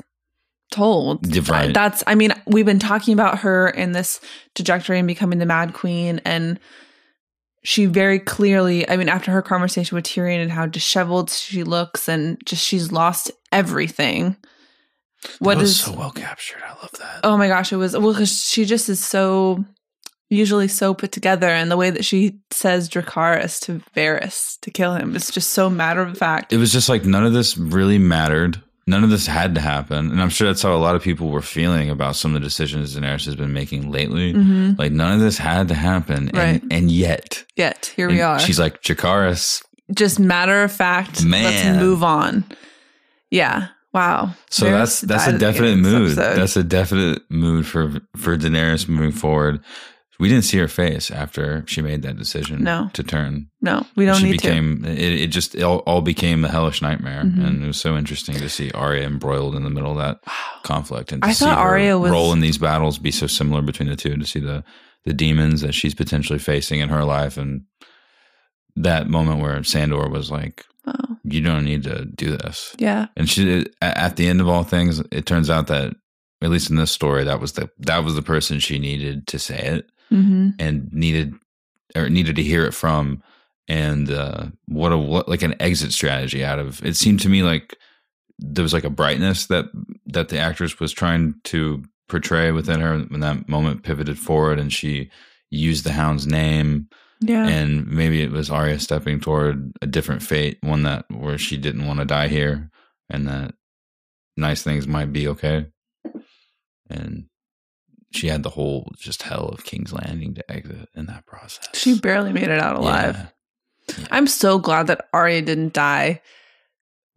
Yeah, 1.22 1.42
right. 1.48 1.72
that's. 1.74 2.02
I 2.06 2.14
mean, 2.14 2.32
we've 2.46 2.66
been 2.66 2.78
talking 2.78 3.14
about 3.14 3.38
her 3.40 3.68
in 3.68 3.92
this 3.92 4.20
trajectory 4.54 4.98
and 4.98 5.06
becoming 5.06 5.38
the 5.38 5.46
Mad 5.46 5.74
Queen, 5.74 6.20
and 6.24 6.58
she 7.62 7.86
very 7.86 8.18
clearly. 8.18 8.88
I 8.88 8.96
mean, 8.96 9.08
after 9.08 9.30
her 9.30 9.42
conversation 9.42 9.94
with 9.94 10.04
Tyrion 10.04 10.42
and 10.42 10.50
how 10.50 10.66
disheveled 10.66 11.30
she 11.30 11.62
looks, 11.62 12.08
and 12.08 12.44
just 12.44 12.64
she's 12.64 12.90
lost 12.90 13.30
everything. 13.52 14.36
What 15.38 15.54
that 15.54 15.60
was 15.60 15.70
is 15.70 15.80
so 15.80 15.92
well 15.92 16.10
captured 16.10 16.62
i 16.66 16.70
love 16.70 16.90
that 16.98 17.20
Oh 17.22 17.36
my 17.36 17.46
gosh, 17.46 17.72
it 17.72 17.76
was 17.76 17.96
well 17.96 18.12
because 18.12 18.44
she 18.44 18.64
just 18.64 18.88
is 18.88 18.98
so 19.04 19.64
usually 20.30 20.66
so 20.66 20.94
put 20.94 21.12
together, 21.12 21.46
and 21.48 21.70
the 21.70 21.76
way 21.76 21.90
that 21.90 22.04
she 22.04 22.40
says 22.50 22.88
Dracarys 22.88 23.60
to 23.66 23.80
Varys 23.94 24.58
to 24.62 24.70
kill 24.70 24.94
him 24.94 25.14
is 25.14 25.30
just 25.30 25.50
so 25.50 25.70
matter 25.70 26.00
of 26.00 26.18
fact. 26.18 26.52
it 26.52 26.56
was 26.56 26.72
just 26.72 26.88
like 26.88 27.04
none 27.04 27.24
of 27.24 27.32
this 27.32 27.56
really 27.56 27.98
mattered. 27.98 28.60
None 28.86 29.04
of 29.04 29.10
this 29.10 29.26
had 29.28 29.54
to 29.54 29.60
happen, 29.60 30.10
and 30.10 30.20
I'm 30.20 30.28
sure 30.28 30.48
that's 30.48 30.62
how 30.62 30.74
a 30.74 30.76
lot 30.76 30.96
of 30.96 31.02
people 31.02 31.28
were 31.30 31.40
feeling 31.40 31.88
about 31.88 32.16
some 32.16 32.34
of 32.34 32.40
the 32.42 32.44
decisions 32.46 32.96
Daenerys 32.96 33.24
has 33.26 33.36
been 33.36 33.52
making 33.52 33.92
lately. 33.92 34.32
hmm 34.32 34.72
Like 34.76 34.90
none 34.90 35.12
of 35.14 35.20
this 35.20 35.38
had 35.38 35.68
to 35.68 35.74
happen, 35.74 36.30
Right. 36.34 36.60
and, 36.62 36.72
and 36.72 36.90
yet 36.90 37.44
Yet 37.54 37.92
here 37.94 38.08
we 38.08 38.20
are, 38.20 38.40
She's 38.40 38.58
like 38.58 38.82
Jakaris. 38.82 39.62
just 39.94 40.18
matter 40.18 40.62
of 40.64 40.72
fact. 40.72 41.24
Man. 41.24 41.44
let's 41.44 41.78
move 41.80 42.02
on. 42.02 42.44
Yeah, 43.30 43.68
wow. 43.92 44.34
So 44.50 44.66
Varys 44.66 44.72
that's 44.72 45.00
that's 45.02 45.26
a 45.28 45.38
definite 45.38 45.76
mood. 45.76 46.18
episode. 46.18 46.36
That's 46.36 46.56
a 46.56 46.64
definite 46.64 47.22
mood 47.30 47.66
for 47.66 48.00
for 48.16 48.36
Daenerys 48.36 48.88
moving 48.88 49.12
forward. 49.12 49.60
We 50.22 50.28
didn't 50.28 50.44
see 50.44 50.58
her 50.58 50.68
face 50.68 51.10
after 51.10 51.64
she 51.66 51.82
made 51.82 52.02
that 52.02 52.16
decision 52.16 52.62
No. 52.62 52.88
to 52.92 53.02
turn. 53.02 53.48
no, 53.60 53.84
we 53.96 54.04
don't 54.06 54.18
she 54.20 54.26
need 54.30 54.38
to. 54.38 54.46
became 54.48 54.84
it, 54.84 54.98
it 55.22 55.26
just 55.32 55.56
it 55.56 55.62
all, 55.62 55.78
all 55.78 56.00
became 56.00 56.44
a 56.44 56.48
hellish 56.48 56.80
nightmare, 56.80 57.24
Mhm. 57.24 57.44
and 57.44 57.64
it 57.64 57.66
was 57.66 57.76
so 57.80 57.96
interesting 57.96 58.36
to 58.36 58.48
see 58.48 58.70
Arya 58.70 59.04
embroiled 59.04 59.56
in 59.56 59.64
the 59.64 59.70
middle 59.70 59.90
of 59.90 59.98
that 59.98 60.20
conflict, 60.62 61.10
and 61.10 61.22
to 61.22 61.28
I 61.28 61.32
see 61.32 61.44
thought 61.44 61.58
Arya 61.58 61.98
was- 61.98 62.12
role 62.12 62.32
in 62.32 62.38
these 62.40 62.56
battles 62.56 62.98
be 62.98 63.10
so 63.10 63.26
similar 63.26 63.62
between 63.62 63.88
the 63.88 63.96
two. 63.96 64.16
To 64.16 64.24
see 64.24 64.38
the 64.40 64.62
the 65.04 65.12
demons 65.12 65.60
that 65.62 65.74
she's 65.74 65.94
potentially 65.94 66.38
facing 66.38 66.78
in 66.78 66.88
her 66.88 67.02
life, 67.04 67.36
and 67.36 67.62
that 68.76 69.08
moment 69.08 69.40
where 69.40 69.62
Sandor 69.64 70.08
was 70.08 70.30
like, 70.30 70.64
Oh, 70.86 71.16
"You 71.24 71.40
don't 71.40 71.64
need 71.64 71.82
to 71.82 72.04
do 72.04 72.36
this." 72.36 72.74
yeah, 72.78 73.06
And 73.16 73.28
she 73.28 73.66
at 73.80 74.14
the 74.16 74.28
end 74.28 74.40
of 74.40 74.48
all 74.48 74.62
things, 74.62 75.02
it 75.10 75.26
turns 75.26 75.50
out 75.50 75.66
that 75.66 75.94
at 76.42 76.50
least 76.50 76.70
in 76.70 76.76
this 76.76 76.90
story, 76.90 77.24
that 77.24 77.40
was 77.40 77.52
the 77.52 77.70
that 77.80 78.04
was 78.04 78.14
the 78.14 78.22
person 78.22 78.58
she 78.60 78.78
needed 78.78 79.26
to 79.28 79.38
say 79.38 79.58
it 79.58 79.86
hmm 80.12 80.50
and 80.58 80.92
needed 80.92 81.34
or 81.96 82.08
needed 82.08 82.36
to 82.36 82.42
hear 82.42 82.64
it 82.64 82.72
from. 82.72 83.22
And 83.68 84.10
uh, 84.10 84.46
what 84.66 84.92
a 84.92 84.98
what 84.98 85.28
like 85.28 85.42
an 85.42 85.54
exit 85.60 85.92
strategy 85.92 86.44
out 86.44 86.58
of 86.58 86.84
it 86.84 86.96
seemed 86.96 87.20
to 87.20 87.28
me 87.28 87.42
like 87.42 87.76
there 88.38 88.62
was 88.62 88.72
like 88.72 88.84
a 88.84 88.90
brightness 88.90 89.46
that 89.46 89.66
that 90.06 90.28
the 90.28 90.38
actress 90.38 90.80
was 90.80 90.92
trying 90.92 91.34
to 91.44 91.82
portray 92.08 92.50
within 92.50 92.80
her 92.80 92.98
when 92.98 93.20
that 93.20 93.48
moment 93.48 93.84
pivoted 93.84 94.18
forward 94.18 94.58
and 94.58 94.72
she 94.72 95.10
used 95.50 95.84
the 95.84 95.92
hound's 95.92 96.26
name 96.26 96.88
yeah, 97.22 97.46
and 97.46 97.86
maybe 97.86 98.20
it 98.20 98.32
was 98.32 98.50
Arya 98.50 98.80
stepping 98.80 99.20
toward 99.20 99.72
a 99.80 99.86
different 99.86 100.22
fate, 100.22 100.58
one 100.60 100.82
that 100.82 101.04
where 101.08 101.38
she 101.38 101.56
didn't 101.56 101.86
want 101.86 102.00
to 102.00 102.04
die 102.04 102.26
here, 102.26 102.68
and 103.08 103.28
that 103.28 103.54
nice 104.36 104.62
things 104.62 104.88
might 104.88 105.12
be 105.12 105.28
okay. 105.28 105.66
And 106.90 107.26
she 108.14 108.28
had 108.28 108.42
the 108.42 108.50
whole 108.50 108.90
just 108.98 109.22
hell 109.22 109.48
of 109.48 109.64
King's 109.64 109.92
Landing 109.92 110.34
to 110.34 110.52
exit 110.52 110.88
in 110.94 111.06
that 111.06 111.26
process. 111.26 111.68
she 111.74 111.98
barely 111.98 112.32
made 112.32 112.48
it 112.48 112.58
out 112.60 112.76
alive. 112.76 113.16
Yeah. 113.16 114.06
I'm 114.10 114.26
so 114.26 114.58
glad 114.58 114.86
that 114.86 115.06
Arya 115.12 115.42
didn't 115.42 115.72
die 115.72 116.20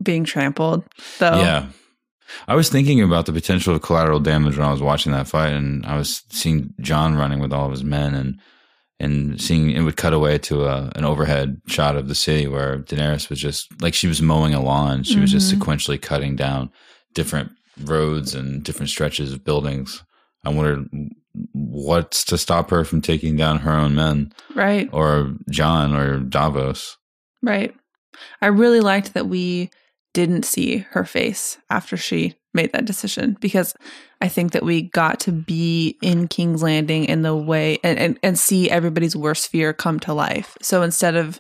being 0.02 0.24
trampled. 0.24 0.84
Though, 1.20 1.40
Yeah. 1.40 1.68
I 2.48 2.56
was 2.56 2.70
thinking 2.70 3.02
about 3.02 3.28
the 3.28 3.34
potential 3.34 3.76
of 3.76 3.82
collateral 3.84 4.20
damage 4.20 4.58
when 4.58 4.68
I 4.68 4.72
was 4.72 4.82
watching 4.82 5.12
that 5.12 5.28
fight, 5.28 5.54
and 5.54 5.86
I 5.86 5.96
was 5.96 6.24
seeing 6.32 6.74
Jon 6.82 7.16
running 7.16 7.40
with 7.40 7.54
all 7.54 7.66
of 7.66 7.72
his 7.72 7.84
men, 7.84 8.14
and 8.16 8.40
and 8.98 9.42
seeing 9.42 9.72
it 9.72 9.82
would 9.82 9.98
cut 9.98 10.14
away 10.14 10.38
to 10.38 10.64
a, 10.66 10.90
an 10.96 11.04
overhead 11.04 11.58
shot 11.68 11.98
of 11.98 12.08
the 12.08 12.16
city 12.16 12.48
where 12.48 12.80
Daenerys 12.80 13.30
was 13.30 13.40
just 13.42 13.68
like 13.82 13.94
she 13.94 14.08
was 14.08 14.22
mowing 14.22 14.54
a 14.54 14.62
lawn. 14.64 15.04
She 15.04 15.20
was 15.20 15.30
just 15.30 15.54
Mhm. 15.54 15.60
sequentially 15.60 16.02
cutting 16.02 16.38
down 16.38 16.72
different 17.14 17.52
roads 17.84 18.34
and 18.34 18.64
different 18.64 18.90
stretches 18.90 19.34
of 19.34 19.44
buildings. 19.44 20.02
I 20.46 20.50
wondered 20.50 20.88
what's 21.54 22.24
to 22.26 22.38
stop 22.38 22.70
her 22.70 22.84
from 22.84 23.02
taking 23.02 23.36
down 23.36 23.60
her 23.60 23.72
own 23.72 23.96
men 23.96 24.34
right. 24.54 24.90
or 24.92 25.36
Jon 25.50 25.96
or 25.96 26.20
Davos. 26.20 26.98
Right. 27.42 27.76
I 28.42 28.48
really 28.48 28.80
liked 28.80 29.14
that 29.14 29.28
we 29.28 29.70
didn't 30.14 30.46
see 30.46 30.78
her 30.92 31.04
face 31.04 31.58
after 31.70 31.98
she 31.98 32.36
made 32.54 32.72
that 32.72 32.86
decision 32.86 33.36
because 33.42 33.76
I 34.22 34.30
think 34.30 34.54
that 34.54 34.64
we 34.64 34.84
got 34.84 35.20
to 35.22 35.32
be 35.34 35.98
in 36.02 36.30
King's 36.30 36.64
Landing 36.64 37.06
in 37.06 37.22
the 37.22 37.36
way 37.36 37.80
and, 37.84 38.00
and, 38.00 38.20
and 38.24 38.40
see 38.40 38.70
everybody's 38.70 39.16
worst 39.16 39.50
fear 39.50 39.74
come 39.74 40.00
to 40.02 40.14
life. 40.14 40.58
So 40.62 40.82
instead 40.82 41.16
of 41.16 41.40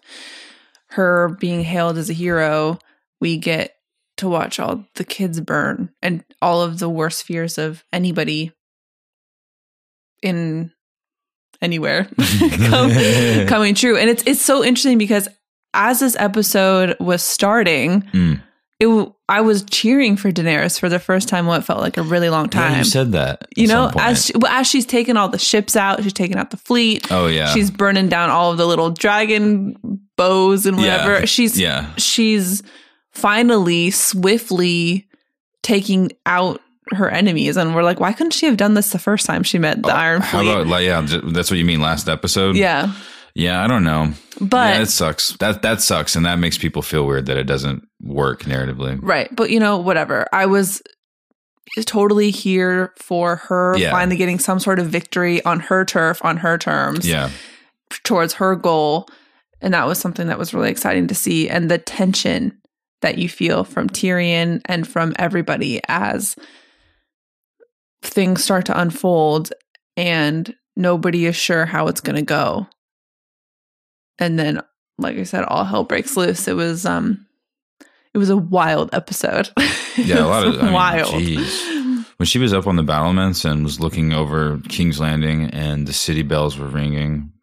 her 0.89 1.29
being 1.39 1.63
hailed 1.63 1.97
as 1.97 2.09
a 2.09 2.13
hero, 2.13 2.79
we 3.21 3.38
get 3.38 3.75
to 4.17 4.27
watch 4.29 4.59
all 4.59 4.85
the 4.95 5.03
kids 5.03 5.39
burn 5.39 5.91
and 6.01 6.24
all 6.41 6.62
of 6.62 6.79
the 6.79 6.89
worst 6.89 7.24
fears 7.24 7.57
of 7.57 7.83
anybody 7.91 8.51
in 10.25 10.72
anywhere 11.62 12.05
come, 12.70 12.91
coming 13.48 13.75
true. 13.75 13.98
And 13.98 14.10
it's 14.10 14.24
it's 14.25 14.41
so 14.41 14.63
interesting 14.63 14.98
because 14.98 15.27
as 15.74 16.00
this 16.00 16.15
episode 16.20 16.96
was 17.00 17.22
starting, 17.24 18.01
Mm. 18.13 18.41
it 18.79 19.10
I 19.27 19.41
was 19.41 19.63
cheering 19.63 20.17
for 20.17 20.32
Daenerys 20.32 20.79
for 20.79 20.88
the 20.89 21.00
first 21.00 21.27
time. 21.27 21.48
What 21.48 21.63
felt 21.63 21.79
like 21.82 21.98
a 21.98 22.03
really 22.03 22.29
long 22.29 22.48
time. 22.50 22.74
Yeah, 22.74 22.77
you 22.79 22.84
said 22.84 23.12
that. 23.13 23.48
You 23.55 23.67
know, 23.67 23.89
as 23.98 24.25
she, 24.27 24.34
well, 24.38 24.51
as 24.51 24.67
she's 24.67 24.86
taken 24.86 25.17
all 25.17 25.29
the 25.29 25.39
ships 25.39 25.75
out, 25.75 26.03
she's 26.03 26.13
taken 26.13 26.38
out 26.38 26.51
the 26.51 26.58
fleet. 26.58 27.12
oh 27.12 27.25
yeah, 27.27 27.48
She's 27.53 27.72
burning 27.72 28.08
down 28.10 28.29
all 28.29 28.51
of 28.51 28.58
the 28.60 28.67
little 28.67 28.91
dragon 28.91 29.75
bows 30.17 30.65
and 30.67 30.79
Yeah. 30.79 31.05
whatever. 31.05 31.25
She's 31.27 31.60
yeah. 31.60 31.94
she's 31.98 32.62
finally 33.13 33.89
swiftly 33.91 35.08
taking 35.63 36.12
out 36.25 36.62
her 36.92 37.10
enemies, 37.10 37.58
and 37.58 37.74
we're 37.75 37.84
like, 37.84 38.00
why 38.00 38.13
couldn't 38.13 38.32
she 38.32 38.46
have 38.46 38.58
done 38.58 38.74
this 38.75 38.92
the 38.92 39.00
first 39.00 39.25
time 39.25 39.44
she 39.44 39.58
met 39.60 39.82
the 39.82 39.89
oh, 39.92 39.96
Iron 39.96 40.22
Oh, 40.22 40.25
How 40.25 40.42
about 40.42 40.68
like 40.68 40.86
yeah? 40.86 41.01
That's 41.25 41.50
what 41.50 41.58
you 41.58 41.65
mean 41.65 41.82
last 41.82 42.08
episode. 42.10 42.56
yeah, 42.56 42.92
yeah. 43.34 43.63
I 43.63 43.68
don't 43.68 43.84
know. 43.84 44.13
but 44.39 44.75
yeah, 44.75 44.82
it 44.82 44.88
sucks. 44.88 45.34
That 45.38 45.62
that 45.63 45.82
sucks, 45.82 46.15
and 46.15 46.25
that 46.25 46.39
makes 46.39 46.58
people 46.58 46.82
feel 46.82 47.06
weird 47.08 47.25
that 47.27 47.38
it 47.38 47.46
doesn't 47.46 47.88
work 48.01 48.44
narratively. 48.44 49.00
Right. 49.01 49.34
But 49.36 49.50
you 49.50 49.60
know, 49.60 49.77
whatever. 49.80 50.27
I 50.32 50.46
was 50.46 50.82
totally 51.86 52.32
here 52.32 52.94
for 52.98 53.38
her 53.38 53.75
Yeah. 53.77 53.92
finally 53.92 54.15
getting 54.18 54.39
some 54.39 54.60
sort 54.60 54.80
of 54.80 54.88
victory 54.88 55.44
on 55.44 55.60
her 55.62 55.84
turf, 55.84 56.24
on 56.24 56.38
her 56.38 56.58
terms, 56.58 57.08
Yeah, 57.08 57.30
towards 58.04 58.34
her 58.36 58.56
goal. 58.56 59.08
And 59.62 59.74
that 59.74 59.88
was 59.88 59.98
something 60.00 60.27
that 60.27 60.38
was 60.38 60.54
really 60.54 60.70
exciting 60.70 61.08
to 61.08 61.15
see. 61.15 61.50
And 61.50 61.72
the 61.72 61.77
tension 61.80 62.58
that 63.01 63.18
you 63.18 63.27
feel 63.27 63.63
from 63.63 63.89
Tyrion 63.89 64.62
and 64.65 64.88
from 64.88 65.13
everybody 65.18 65.82
as 65.88 66.36
things 68.07 68.43
start 68.43 68.65
to 68.67 68.79
unfold 68.79 69.51
and 69.97 70.55
nobody 70.75 71.25
is 71.25 71.35
sure 71.35 71.65
how 71.65 71.88
it's 71.88 72.01
going 72.01 72.15
to 72.15 72.21
go. 72.21 72.67
And 74.19 74.39
then, 74.39 74.62
like 74.97 75.17
I 75.17 75.24
said, 75.24 75.43
all 75.45 75.63
hell 75.63 75.83
breaks 75.83 76.15
loose. 76.15 76.47
It 76.47 76.55
was, 76.55 76.85
um, 76.85 77.25
it 78.13 78.17
was 78.17 78.29
a 78.29 78.38
wild 78.38 78.93
episode. 78.93 79.50
yeah. 79.97 80.19
A 80.19 80.27
lot 80.27 80.47
of 80.47 80.59
I 80.59 80.63
mean, 80.63 80.74
wild. 80.74 81.09
Jeez. 81.09 81.74
When 82.17 82.27
she 82.27 82.39
was 82.39 82.53
up 82.53 82.65
on 82.65 82.77
the 82.77 82.83
battlements 82.83 83.43
and 83.43 83.62
was 83.62 83.81
looking 83.81 84.13
over 84.13 84.62
King's 84.69 85.01
Landing, 85.01 85.50
and 85.50 85.85
the 85.85 85.91
city 85.91 86.21
bells 86.21 86.57
were 86.57 86.65
ringing, 86.65 87.33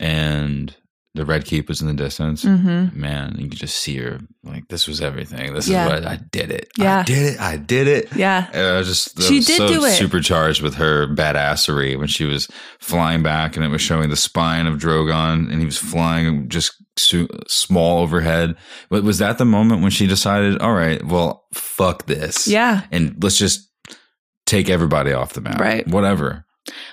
and 0.00 0.74
the 1.14 1.26
Red 1.26 1.44
Keep 1.44 1.68
was 1.68 1.82
in 1.82 1.88
the 1.88 1.92
distance. 1.94 2.42
Mm-hmm. 2.44 2.98
Man, 2.98 3.34
you 3.38 3.48
could 3.50 3.58
just 3.58 3.76
see 3.76 3.96
her 3.98 4.20
like 4.44 4.68
this 4.68 4.88
was 4.88 5.00
everything. 5.02 5.52
This 5.52 5.68
Yeah. 5.68 5.84
is 5.86 5.90
what 5.92 6.06
I 6.06 6.16
did 6.30 6.50
it. 6.50 6.68
Yeah. 6.78 7.00
I 7.00 7.02
did 7.02 7.32
it. 7.34 7.40
I 7.40 7.56
did 7.58 7.86
it. 7.88 8.16
Yeah. 8.16 8.46
And 8.52 8.66
I 8.66 8.78
was 8.78 8.88
just 8.88 9.20
I 9.20 9.24
She 9.24 9.36
was 9.36 9.46
did 9.46 9.56
so 9.58 9.68
do 9.68 9.84
it. 9.84 9.92
supercharged 9.92 10.62
with 10.62 10.76
her 10.76 11.06
badassery 11.14 11.98
when 11.98 12.08
she 12.08 12.24
was 12.24 12.48
flying 12.80 13.22
back 13.22 13.56
and 13.56 13.64
it 13.64 13.68
was 13.68 13.82
showing 13.82 14.08
the 14.08 14.16
spine 14.16 14.66
of 14.66 14.78
Drogon 14.78 15.50
and 15.52 15.60
he 15.60 15.66
was 15.66 15.76
flying 15.76 16.48
just 16.48 16.72
su- 16.96 17.28
small 17.46 17.98
overhead. 18.02 18.56
But 18.88 19.04
was 19.04 19.18
that 19.18 19.36
the 19.36 19.44
moment 19.44 19.82
when 19.82 19.90
she 19.90 20.06
decided, 20.06 20.60
all 20.62 20.72
right, 20.72 21.04
well, 21.04 21.44
fuck 21.52 22.06
this. 22.06 22.48
Yeah. 22.48 22.82
And 22.90 23.22
let's 23.22 23.36
just 23.36 23.68
take 24.46 24.70
everybody 24.70 25.12
off 25.12 25.34
the 25.34 25.42
map. 25.42 25.60
Right. 25.60 25.86
Whatever. 25.86 26.46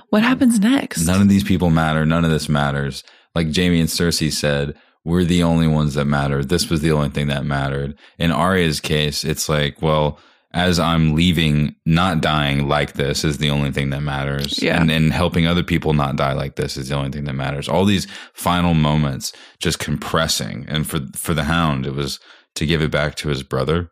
What 0.09 0.23
happens 0.23 0.59
next? 0.59 1.05
None 1.05 1.21
of 1.21 1.29
these 1.29 1.43
people 1.43 1.69
matter. 1.69 2.05
None 2.05 2.25
of 2.25 2.31
this 2.31 2.49
matters. 2.49 3.03
Like 3.36 3.55
Jaime 3.55 3.79
and 3.79 3.89
Cersei 3.89 4.31
said, 4.31 4.75
we're 5.05 5.24
the 5.24 5.43
only 5.43 5.67
ones 5.67 5.93
that 5.93 6.05
matter. 6.05 6.43
This 6.43 6.69
was 6.69 6.81
the 6.81 6.91
only 6.91 7.09
thing 7.09 7.27
that 7.27 7.45
mattered. 7.45 7.98
In 8.17 8.31
Arya's 8.31 8.79
case, 8.79 9.24
it's 9.24 9.48
like, 9.48 9.81
well, 9.81 10.19
as 10.51 10.79
I'm 10.79 11.13
leaving, 11.13 11.75
not 11.86 12.21
dying 12.21 12.67
like 12.67 12.93
this 12.93 13.24
is 13.24 13.38
the 13.38 13.51
only 13.51 13.71
thing 13.71 13.91
that 13.91 14.01
matters. 14.01 14.62
Yeah. 14.62 14.81
And, 14.81 14.89
and 14.89 15.13
helping 15.13 15.45
other 15.45 15.63
people 15.63 15.93
not 15.93 16.15
die 16.15 16.33
like 16.33 16.55
this 16.55 16.75
is 16.75 16.89
the 16.89 16.95
only 16.95 17.12
thing 17.12 17.25
that 17.25 17.33
matters. 17.33 17.69
All 17.69 17.86
these 17.86 18.07
final 18.33 18.74
moments 18.74 19.31
just 19.59 19.79
compressing. 19.79 20.65
And 20.67 20.88
for 20.88 21.00
for 21.15 21.33
the 21.33 21.43
hound, 21.43 21.86
it 21.86 21.93
was 21.93 22.19
to 22.55 22.65
give 22.65 22.81
it 22.81 22.91
back 22.91 23.15
to 23.15 23.29
his 23.29 23.43
brother. 23.43 23.91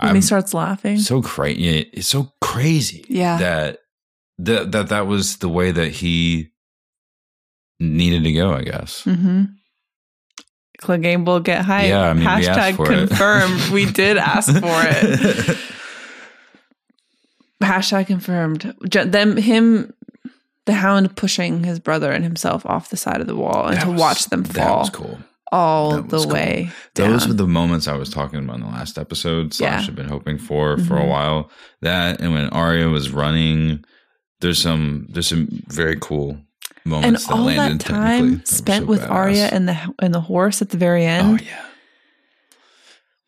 when 0.00 0.14
he 0.14 0.20
starts 0.20 0.52
laughing. 0.52 0.98
so 0.98 1.22
crazy. 1.22 1.80
It's 1.94 2.08
so 2.08 2.32
crazy. 2.42 3.04
Yeah. 3.08 3.38
That 3.38 3.78
that 4.38 4.72
that 4.72 4.88
that 4.90 5.06
was 5.06 5.38
the 5.38 5.48
way 5.48 5.70
that 5.70 5.92
he 5.92 6.49
needed 7.80 8.22
to 8.24 8.32
go. 8.32 8.52
I 8.52 8.62
guess. 8.62 9.02
mm-hmm. 9.04 9.44
Cleganebowl 10.80 11.42
get 11.42 11.64
hype. 11.64 11.88
Yeah, 11.88 12.02
I 12.08 12.12
mean, 12.14 12.20
we 12.24 12.26
Hashtag 12.26 12.80
it. 12.80 13.08
confirmed. 13.08 13.72
we 13.72 13.84
did 13.90 14.16
ask 14.16 14.50
for 14.52 14.60
it. 14.62 15.58
Hashtag 17.62 18.06
confirmed. 18.06 18.74
Them, 18.90 19.36
him, 19.36 19.92
the 20.66 20.72
hound 20.72 21.14
pushing 21.16 21.64
his 21.64 21.78
brother 21.78 22.10
and 22.10 22.24
himself 22.24 22.64
off 22.64 22.88
the 22.90 22.96
side 22.96 23.20
of 23.20 23.26
the 23.26 23.36
wall, 23.36 23.66
and 23.66 23.76
That 23.76 23.84
to 23.84 23.90
was- 23.90 24.00
watch 24.00 24.24
them 24.26 24.42
That 24.44 24.66
fall 24.66 24.78
was 24.80 24.90
cool. 24.90 25.18
all 25.52 25.90
that 25.96 26.08
the 26.08 26.18
cool. 26.18 26.28
way. 26.28 26.70
Those 26.94 27.20
down. 27.22 27.28
were 27.28 27.34
the 27.34 27.46
moments 27.46 27.86
I 27.86 27.96
was 27.96 28.08
talking 28.08 28.38
about 28.38 28.56
in 28.56 28.62
the 28.62 28.68
last 28.68 28.96
episode. 28.98 29.52
Slash, 29.52 29.80
Yeah. 29.82 29.86
have 29.86 29.94
been 29.94 30.08
hoping 30.08 30.38
for 30.38 30.78
for 30.78 30.96
a 30.96 31.02
Mhm. 31.02 31.08
while. 31.08 31.50
That 31.82 32.20
and 32.22 32.32
when 32.32 32.48
Arya 32.48 32.88
was 32.88 33.10
running, 33.10 33.84
there's 34.40 34.60
some 34.62 35.06
there's 35.10 35.26
some 35.26 35.48
very 35.68 35.96
cool 36.00 36.38
moments 36.84 37.26
that 37.26 37.34
all 37.34 37.44
landed 37.44 37.80
that 37.80 37.86
time 37.86 38.44
spent 38.44 38.84
so 38.84 38.88
with 38.90 39.00
badass. 39.02 39.10
Arya 39.10 39.48
and 39.52 39.68
the 39.68 39.94
and 40.00 40.14
the 40.14 40.20
horse 40.20 40.62
at 40.62 40.70
the 40.70 40.76
very 40.76 41.04
end. 41.04 41.40
Oh 41.40 41.44
yeah. 41.44 41.64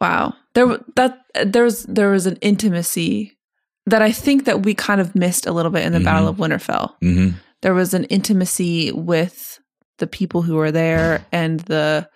Wow. 0.01 0.35
There 0.55 0.79
that 0.97 1.19
there 1.45 1.65
was 1.65 1.85
there 1.85 2.11
was 2.11 2.27
an 2.27 2.37
intimacy 2.41 3.37
that 3.87 4.03
I 4.03 4.13
think 4.13 4.45
that 4.45 4.63
we 4.63 4.75
kind 4.75 5.01
of 5.01 5.15
missed 5.15 5.47
a 5.47 5.53
little 5.53 5.71
bit 5.71 5.85
in 5.85 5.93
the 5.93 5.99
Mhm. 5.99 6.05
Battle 6.05 6.29
of 6.29 6.37
Winterfell. 6.37 6.95
hmm 7.01 7.31
There 7.63 7.75
was 7.75 7.95
an 7.95 8.05
intimacy 8.05 8.91
with 8.93 9.59
the 9.99 10.07
people 10.07 10.43
who 10.43 10.57
were 10.57 10.73
there 10.73 11.25
and 11.33 11.61
the 11.61 12.09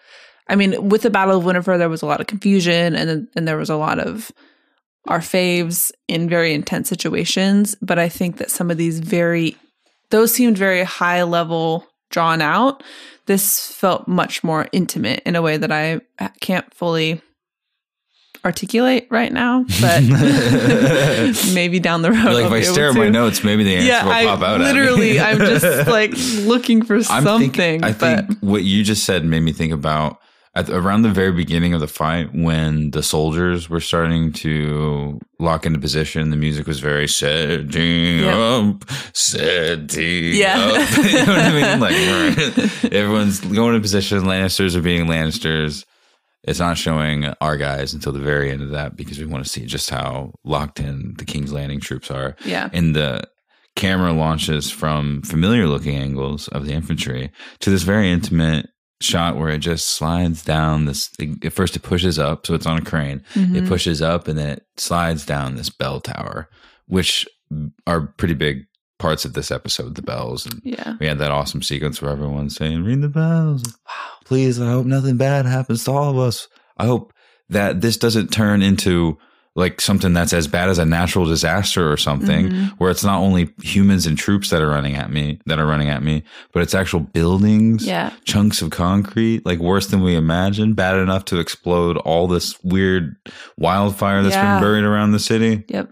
I 0.48 0.54
mean, 0.54 0.88
with 0.88 1.02
the 1.02 1.10
Battle 1.10 1.36
of 1.38 1.44
Winterfell 1.44 1.78
there 1.78 1.88
was 1.88 2.02
a 2.02 2.06
lot 2.06 2.20
of 2.20 2.26
confusion 2.26 2.94
and 2.94 3.28
and 3.36 3.48
there 3.48 3.56
was 3.56 3.70
a 3.70 3.76
lot 3.76 3.98
of 3.98 4.30
our 5.08 5.20
faves 5.20 5.92
in 6.08 6.28
very 6.28 6.52
intense 6.52 6.88
situations, 6.88 7.76
but 7.80 7.96
I 7.96 8.08
think 8.08 8.38
that 8.38 8.50
some 8.50 8.72
of 8.72 8.76
these 8.76 8.98
very 8.98 9.56
those 10.10 10.32
seemed 10.32 10.58
very 10.58 10.84
high 10.84 11.22
level 11.22 11.86
drawn 12.10 12.40
out. 12.40 12.82
This 13.26 13.72
felt 13.72 14.06
much 14.06 14.44
more 14.44 14.68
intimate 14.72 15.22
in 15.26 15.34
a 15.34 15.42
way 15.42 15.56
that 15.56 15.72
I 15.72 16.00
can't 16.40 16.72
fully 16.72 17.20
articulate 18.44 19.08
right 19.10 19.32
now, 19.32 19.64
but 19.80 20.02
maybe 21.52 21.80
down 21.80 22.02
the 22.02 22.12
road. 22.12 22.25
Like 22.26 22.44
I'll 22.44 22.52
if 22.52 22.52
I 22.52 22.60
stare 22.62 22.90
at 22.90 22.94
my 22.94 23.08
notes, 23.08 23.42
maybe 23.42 23.64
the 23.64 23.75
answer 23.75 23.88
yeah, 23.88 24.04
will 24.04 24.12
I 24.12 24.25
pop 24.25 24.42
out. 24.42 24.60
Literally, 24.60 25.18
I'm 25.18 25.38
just 25.38 25.88
like 25.88 26.12
looking 26.46 26.84
for 26.84 26.94
I'm 26.94 27.25
something. 27.25 27.82
I 27.82 27.92
but 27.92 28.26
think 28.26 28.38
what 28.40 28.62
you 28.62 28.84
just 28.84 29.04
said 29.04 29.25
made 29.25 29.40
me 29.40 29.52
think 29.52 29.72
about 29.72 30.20
at 30.56 30.68
around 30.70 31.02
the 31.02 31.10
very 31.10 31.30
beginning 31.32 31.75
of 31.75 31.80
the 31.80 31.86
fight 31.86 32.30
when 32.34 32.90
the 32.90 33.02
soldiers 33.02 33.68
were 33.68 33.80
starting 33.80 34.32
to 34.32 35.20
lock 35.38 35.66
into 35.66 35.78
position. 35.78 36.30
The 36.30 36.36
music 36.36 36.66
was 36.66 36.80
very 36.80 37.06
setting 37.06 38.19
Yep. 38.21 38.34
up, 38.34 38.90
setting 39.14 40.34
Yeah. 40.34 40.56
up. 40.58 40.97
you 41.04 41.12
know 41.12 41.26
what 41.26 41.38
I 41.38 41.52
mean? 41.52 41.80
Like 41.80 41.95
everyone's 42.92 43.40
going 43.40 43.75
into 43.75 43.80
position. 43.80 44.21
Lannisters 44.23 44.75
are 44.75 44.80
being 44.82 45.06
Lannisters. 45.06 45.84
It's 46.45 46.60
not 46.60 46.78
showing 46.78 47.26
our 47.40 47.56
guys 47.56 47.92
until 47.92 48.12
the 48.12 48.21
very 48.21 48.50
end 48.50 48.62
of 48.62 48.71
that 48.71 48.97
because 48.97 49.19
we 49.19 49.26
want 49.26 49.45
to 49.45 49.50
see 49.50 49.66
just 49.66 49.90
how 49.90 50.32
locked 50.45 50.78
in 50.80 51.14
the 51.19 51.25
King's 51.25 51.52
Landing 51.52 51.80
troops 51.80 52.10
are 52.10 52.36
yeah, 52.45 52.71
and 52.73 52.95
the 52.95 53.25
camera 53.75 54.12
launches 54.12 54.71
from 54.71 55.23
familiar 55.23 55.66
looking 55.66 55.97
angles 55.97 56.47
of 56.49 56.64
the 56.64 56.73
infantry 56.73 57.30
to 57.60 57.69
this 57.69 57.82
very 57.82 58.10
intimate 58.10 58.69
shot 59.00 59.37
where 59.37 59.50
it 59.50 59.59
just 59.59 59.87
slides 59.89 60.43
down 60.45 60.87
this 60.87 61.11
at 61.45 61.52
first 61.52 61.76
it 61.76 61.80
pushes 61.82 62.19
up 62.19 62.47
so 62.47 62.54
it's 62.54 62.65
on 62.67 62.78
a 62.78 62.82
crane 62.85 63.23
Mhm. 63.35 63.54
it 63.56 63.69
pushes 63.69 64.00
up 64.00 64.26
and 64.26 64.39
then 64.39 64.49
it 64.49 64.67
slides 64.78 65.26
down 65.26 65.54
this 65.56 65.69
bell 65.69 66.00
tower 66.00 66.49
which 66.87 67.28
are 67.87 68.00
pretty 68.17 68.32
big 68.35 68.67
parts 68.99 69.26
of 69.26 69.35
this 69.35 69.50
episode 69.50 69.95
the 69.97 70.02
bells 70.02 70.47
and 70.47 70.63
yeah. 70.65 70.97
we 70.99 71.06
had 71.06 71.19
that 71.19 71.30
awesome 71.30 71.61
sequence 71.61 72.00
where 72.00 72.11
everyone's 72.11 72.56
saying 72.56 72.82
ring 72.85 73.02
the 73.02 73.09
bells 73.11 73.63
Wow. 73.87 73.93
please 74.25 74.59
i 74.59 74.67
hope 74.71 74.87
nothing 74.87 75.19
bad 75.19 75.45
happens 75.45 75.85
to 75.85 75.91
all 75.93 76.11
of 76.11 76.19
us 76.19 76.49
i 76.78 76.87
hope 76.87 77.13
that 77.50 77.82
this 77.82 77.99
doesn't 77.99 78.28
turn 78.32 78.63
into 78.63 79.19
like 79.56 79.80
something 79.80 80.12
that's 80.12 80.32
as 80.34 80.47
bad 80.47 80.69
as 80.69 80.78
a 80.78 80.84
natural 80.84 81.25
disaster 81.25 81.90
or 81.90 81.97
something 81.97 82.49
Mhm. 82.50 82.69
where 82.78 82.90
it's 82.90 83.02
not 83.02 83.19
only 83.21 83.49
humans 83.62 84.06
and 84.06 84.16
troops 84.19 84.50
that 84.50 84.60
are 84.62 84.69
running 84.69 84.95
at 84.97 85.10
me 85.10 85.40
that 85.47 85.58
are 85.58 85.66
running 85.66 85.88
at 85.88 86.02
me 86.02 86.23
but 86.52 86.62
it's 86.62 86.75
actual 86.75 87.00
buildings 87.00 87.84
Yeah, 87.86 88.10
chunks 88.25 88.60
of 88.62 88.71
concrete 88.71 89.47
like 89.47 89.58
worse 89.58 89.86
than 89.86 90.02
we 90.02 90.14
imagined 90.14 90.76
bad 90.76 90.97
enough 90.99 91.25
to 91.26 91.38
explode 91.38 91.97
all 91.99 92.28
this 92.28 92.54
weird 92.62 93.16
wildfire 93.56 94.23
that's 94.23 94.34
Yeah. 94.34 94.54
been 94.56 94.62
buried 94.62 94.84
around 94.84 95.12
the 95.12 95.19
city 95.19 95.64
yep. 95.69 95.88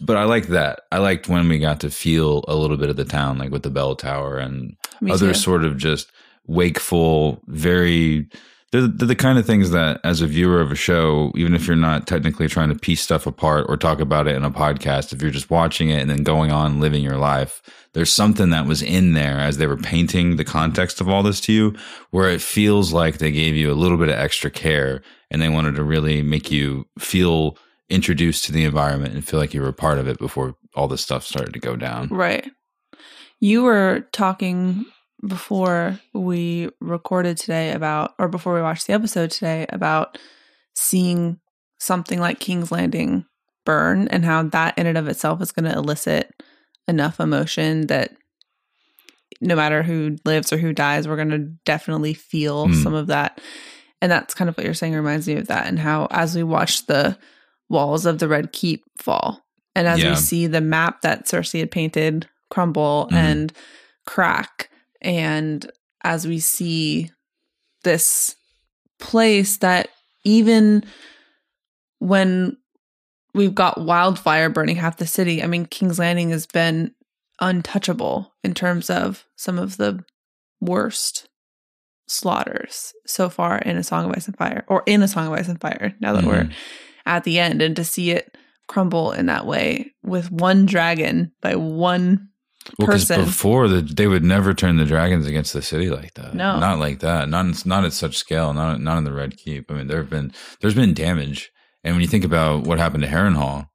but 0.00 0.16
i 0.16 0.24
liked 0.24 0.48
that 0.50 0.80
i 0.90 0.98
liked 0.98 1.28
when 1.28 1.48
we 1.48 1.58
got 1.58 1.78
to 1.80 1.90
feel 1.90 2.44
a 2.48 2.56
little 2.56 2.76
bit 2.76 2.90
of 2.90 2.96
the 2.96 3.04
town 3.04 3.38
like 3.38 3.52
with 3.52 3.62
the 3.62 3.70
bell 3.70 3.94
tower 3.94 4.38
and 4.38 4.74
Me 5.00 5.12
other 5.12 5.28
too. 5.32 5.38
sort 5.38 5.64
of 5.64 5.76
just 5.76 6.10
wakeful, 6.48 7.42
very. 7.48 8.28
They're, 8.72 8.88
they're 8.88 9.06
the 9.08 9.14
kind 9.14 9.38
of 9.38 9.46
things 9.46 9.70
that, 9.70 10.00
as 10.02 10.20
a 10.20 10.26
viewer 10.26 10.60
of 10.60 10.72
a 10.72 10.76
show, 10.76 11.32
even 11.36 11.54
if 11.54 11.66
you're 11.66 11.76
not 11.76 12.06
technically 12.06 12.48
trying 12.48 12.68
to 12.68 12.74
piece 12.74 13.00
stuff 13.00 13.26
apart 13.26 13.66
or 13.68 13.76
talk 13.76 14.00
about 14.00 14.26
it 14.26 14.34
in 14.34 14.44
a 14.44 14.50
podcast, 14.50 15.12
if 15.12 15.22
you're 15.22 15.30
just 15.30 15.50
watching 15.50 15.90
it 15.90 16.00
and 16.00 16.10
then 16.10 16.24
going 16.24 16.50
on 16.50 16.80
living 16.80 17.02
your 17.02 17.16
life, 17.16 17.62
there's 17.92 18.12
something 18.12 18.50
that 18.50 18.66
was 18.66 18.82
in 18.82 19.14
there 19.14 19.38
as 19.38 19.56
they 19.56 19.66
were 19.66 19.76
painting 19.76 20.36
the 20.36 20.44
context 20.44 21.00
of 21.00 21.08
all 21.08 21.22
this 21.22 21.40
to 21.42 21.52
you, 21.52 21.74
where 22.10 22.28
it 22.28 22.42
feels 22.42 22.92
like 22.92 23.18
they 23.18 23.30
gave 23.30 23.54
you 23.54 23.70
a 23.70 23.74
little 23.74 23.98
bit 23.98 24.08
of 24.08 24.16
extra 24.16 24.50
care 24.50 25.00
and 25.30 25.40
they 25.40 25.48
wanted 25.48 25.76
to 25.76 25.84
really 25.84 26.22
make 26.22 26.50
you 26.50 26.86
feel 26.98 27.56
introduced 27.88 28.44
to 28.44 28.52
the 28.52 28.64
environment 28.64 29.14
and 29.14 29.26
feel 29.26 29.38
like 29.38 29.54
you 29.54 29.60
were 29.60 29.68
a 29.68 29.72
part 29.72 29.98
of 29.98 30.08
it 30.08 30.18
before 30.18 30.56
all 30.74 30.88
this 30.88 31.02
stuff 31.02 31.24
started 31.24 31.52
to 31.54 31.60
go 31.60 31.76
down. 31.76 32.08
Right. 32.08 32.50
You 33.38 33.62
were 33.62 34.08
talking 34.12 34.86
before 35.26 35.98
we 36.12 36.68
recorded 36.80 37.36
today 37.36 37.72
about, 37.72 38.14
or 38.18 38.28
before 38.28 38.54
we 38.54 38.62
watched 38.62 38.86
the 38.86 38.92
episode 38.92 39.30
today 39.30 39.66
about 39.70 40.18
seeing 40.74 41.38
something 41.78 42.18
like 42.20 42.40
King's 42.40 42.70
Landing 42.72 43.24
burn 43.64 44.08
and 44.08 44.24
how 44.24 44.42
that 44.44 44.76
in 44.78 44.86
and 44.86 44.98
of 44.98 45.08
itself 45.08 45.40
is 45.40 45.52
going 45.52 45.70
to 45.70 45.76
elicit 45.76 46.30
enough 46.86 47.18
emotion 47.18 47.86
that 47.88 48.12
no 49.40 49.56
matter 49.56 49.82
who 49.82 50.16
lives 50.24 50.52
or 50.52 50.56
who 50.58 50.72
dies, 50.72 51.06
we're 51.08 51.16
going 51.16 51.30
to 51.30 51.50
definitely 51.64 52.14
feel 52.14 52.68
Mm. 52.68 52.82
some 52.82 52.94
of 52.94 53.08
that. 53.08 53.40
And 54.00 54.10
that's 54.12 54.34
kind 54.34 54.48
of 54.48 54.56
what 54.56 54.64
you're 54.64 54.74
saying 54.74 54.94
reminds 54.94 55.26
me 55.26 55.34
of 55.34 55.48
that 55.48 55.66
and 55.66 55.78
how 55.78 56.06
as 56.10 56.36
we 56.36 56.42
watch 56.42 56.86
the 56.86 57.18
walls 57.68 58.06
of 58.06 58.18
the 58.18 58.28
Red 58.28 58.52
Keep 58.52 58.84
fall 58.98 59.42
and 59.74 59.86
as 59.88 60.02
Yeah. 60.02 60.10
we 60.10 60.16
see 60.16 60.46
the 60.46 60.60
map 60.60 61.00
that 61.02 61.26
Cersei 61.26 61.60
had 61.60 61.70
painted 61.70 62.28
crumble 62.50 63.08
Mhm. 63.10 63.16
and 63.16 63.52
crack 64.06 64.70
and 65.00 65.70
as 66.04 66.26
we 66.26 66.38
see 66.38 67.10
this 67.84 68.36
place 68.98 69.58
that 69.58 69.88
even 70.24 70.82
when 71.98 72.56
we've 73.34 73.54
got 73.54 73.80
wildfire 73.80 74.48
burning 74.48 74.76
half 74.76 74.96
the 74.96 75.06
city 75.06 75.42
i 75.42 75.46
mean 75.46 75.66
king's 75.66 75.98
landing 75.98 76.30
has 76.30 76.46
been 76.46 76.92
untouchable 77.40 78.32
in 78.42 78.54
terms 78.54 78.88
of 78.90 79.24
some 79.36 79.58
of 79.58 79.76
the 79.76 80.02
worst 80.60 81.28
slaughters 82.08 82.92
so 83.06 83.28
far 83.28 83.58
in 83.58 83.76
a 83.76 83.82
song 83.82 84.06
of 84.08 84.12
ice 84.16 84.26
and 84.26 84.36
fire 84.36 84.64
or 84.68 84.82
in 84.86 85.02
a 85.02 85.08
song 85.08 85.26
of 85.26 85.32
ice 85.32 85.48
and 85.48 85.60
fire 85.60 85.92
now 86.00 86.12
that 86.12 86.24
we're 86.24 86.44
Mhm. 86.44 86.52
at 87.04 87.24
the 87.24 87.38
end 87.38 87.60
and 87.60 87.74
to 87.76 87.84
see 87.84 88.10
it 88.10 88.36
crumble 88.68 89.12
in 89.12 89.26
that 89.26 89.46
way 89.46 89.92
with 90.02 90.30
one 90.30 90.66
dragon 90.66 91.32
by 91.40 91.54
one 91.56 92.28
Well, 92.78 92.88
person. 92.88 93.24
before 93.24 93.68
the, 93.68 93.80
they 93.80 94.06
would 94.06 94.24
never 94.24 94.54
turn 94.54 94.76
the 94.76 94.84
dragons 94.84 95.26
against 95.26 95.52
the 95.52 95.62
city 95.62 95.90
like 95.90 96.14
that. 96.14 96.34
No. 96.34 96.58
not 96.58 96.78
like 96.78 97.00
that. 97.00 97.28
Not 97.28 97.64
not 97.66 97.84
at 97.84 97.92
such 97.92 98.16
scale. 98.16 98.52
Not 98.52 98.80
not 98.80 98.98
in 98.98 99.04
the 99.04 99.12
Red 99.12 99.36
Keep. 99.36 99.70
I 99.70 99.74
mean, 99.74 99.86
there 99.86 99.98
have 99.98 100.10
been 100.10 100.32
there's 100.60 100.74
been 100.74 100.94
damage, 100.94 101.50
and 101.84 101.94
when 101.94 102.02
you 102.02 102.08
think 102.08 102.24
about 102.24 102.64
what 102.66 102.78
happened 102.78 103.02
to 103.04 103.08
Harrenhal, 103.08 103.68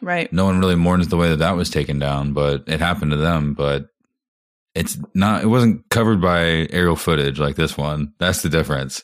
right. 0.00 0.32
no 0.32 0.44
one 0.44 0.58
really 0.58 0.76
mourns 0.76 1.08
the 1.08 1.16
way 1.16 1.28
that 1.28 1.38
that 1.40 1.56
was 1.56 1.70
taken 1.70 1.98
down, 1.98 2.32
but 2.32 2.64
it 2.66 2.80
happened 2.80 3.10
to 3.12 3.16
them. 3.16 3.54
But 3.54 3.86
it's 4.74 4.98
not. 5.14 5.42
It 5.42 5.48
wasn't 5.48 5.88
covered 5.90 6.20
by 6.20 6.68
aerial 6.70 6.96
footage 6.96 7.38
like 7.38 7.56
this 7.56 7.76
one. 7.76 8.14
That's 8.18 8.42
the 8.42 8.48
difference. 8.48 9.02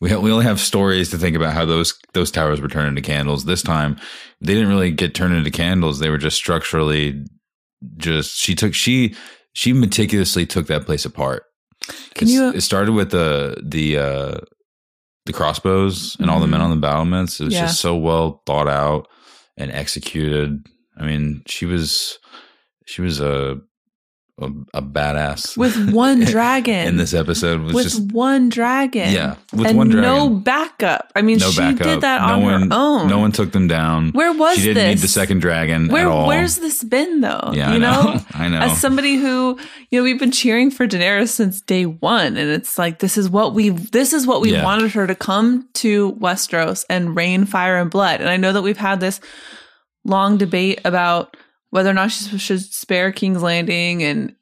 We 0.00 0.10
ha- 0.10 0.20
we 0.20 0.30
only 0.30 0.44
have 0.44 0.60
stories 0.60 1.10
to 1.10 1.18
think 1.18 1.34
about 1.36 1.54
how 1.54 1.64
those 1.64 1.98
those 2.14 2.30
towers 2.30 2.60
were 2.60 2.68
turned 2.68 2.88
into 2.88 3.02
candles. 3.02 3.44
This 3.44 3.62
time, 3.62 3.96
they 4.40 4.54
didn't 4.54 4.68
really 4.68 4.92
get 4.92 5.14
turned 5.14 5.34
into 5.34 5.50
candles. 5.50 5.98
They 5.98 6.10
were 6.10 6.18
just 6.18 6.36
structurally. 6.36 7.24
Just 7.96 8.36
she 8.38 8.54
took 8.54 8.74
she 8.74 9.14
she 9.52 9.72
meticulously 9.72 10.46
took 10.46 10.66
that 10.66 10.84
place 10.86 11.04
apart. 11.04 11.44
Can 12.14 12.28
It's- 12.28 12.30
you- 12.30 12.52
It 12.52 12.62
started 12.62 12.92
with 12.92 13.10
the 13.10 13.56
the 13.64 13.96
uh 13.98 14.38
the 15.26 15.32
crossbows 15.32 16.16
and 16.20 16.30
all 16.30 16.40
the 16.40 16.46
men 16.46 16.60
on 16.60 16.70
the 16.70 16.76
battlements. 16.76 17.40
It 17.40 17.44
was 17.44 17.54
Yeah. 17.54 17.66
just 17.66 17.80
so 17.80 17.94
well 17.96 18.42
thought 18.46 18.68
out 18.68 19.06
and 19.56 19.70
executed. 19.70 20.58
I 20.98 21.04
mean, 21.04 21.42
she 21.46 21.66
was 21.66 22.18
she 22.86 23.02
was 23.02 23.20
a 23.20 23.58
a, 24.40 24.46
a 24.74 24.82
badass 24.82 25.56
With 25.56 25.92
one 25.92 26.20
dragon. 26.24 26.86
in 26.86 26.96
this 26.96 27.12
episode. 27.12 27.60
Was 27.62 27.74
with 27.74 27.84
just 27.84 28.12
one 28.12 28.48
dragon. 28.48 29.12
yeah, 29.12 29.36
with 29.52 29.66
and 29.66 29.76
one 29.78 29.88
dragon. 29.88 30.08
no 30.10 30.30
backup. 30.30 31.10
I 31.16 31.22
mean, 31.22 31.38
No 31.38 31.50
she 31.50 31.58
backup. 31.58 31.78
did 31.86 32.00
that 32.02 32.20
No 32.22 32.34
on 32.34 32.42
one- 32.42 32.60
her 32.62 32.68
own. 32.76 33.08
no 33.08 33.18
one 33.18 33.32
took 33.32 33.52
them 33.52 33.66
down. 33.66 34.10
Where 34.12 34.32
was 34.32 34.56
she 34.56 34.62
didn't 34.62 34.74
this? 34.76 34.88
need 34.96 34.98
the 34.98 35.08
second 35.08 35.40
dragon 35.40 35.88
Where 35.88 36.06
at 36.06 36.12
all. 36.12 36.26
where's 36.28 36.56
this 36.58 36.84
been 36.84 37.20
though? 37.20 37.50
yeah, 37.52 37.70
you 37.70 37.74
I 37.76 37.78
know. 37.78 38.02
know? 38.14 38.20
I 38.34 38.48
know. 38.48 38.58
As 38.60 38.80
somebody 38.80 39.16
who, 39.16 39.58
you 39.90 39.98
know, 39.98 40.04
we've 40.04 40.18
been 40.20 40.30
cheering 40.30 40.70
for 40.70 40.86
Daenerys 40.86 41.30
since 41.30 41.60
day 41.60 41.86
one, 41.86 42.36
and 42.36 42.50
it's 42.50 42.78
like 42.78 43.00
this 43.00 43.18
is 43.18 43.28
what 43.28 43.54
we 43.54 43.70
this 43.70 44.12
is 44.12 44.26
what 44.26 44.40
we 44.40 44.52
Yeah. 44.52 44.62
wanted 44.64 44.92
her 44.92 45.06
to 45.06 45.14
come 45.16 45.68
to 45.74 46.12
Westeros 46.12 46.84
and 46.88 47.16
rain 47.16 47.44
fire 47.44 47.76
and 47.76 47.90
blood. 47.90 48.20
And 48.20 48.28
I 48.30 48.36
know 48.36 48.52
that 48.52 48.62
we've 48.62 48.76
had 48.76 49.00
this 49.00 49.20
long 50.04 50.38
debate 50.38 50.80
about 50.84 51.36
whether 51.70 51.90
or 51.90 51.94
not 51.94 52.10
she 52.10 52.38
should 52.38 52.62
spare 52.62 53.12
King's 53.12 53.42
Landing, 53.42 54.02
and 54.02 54.34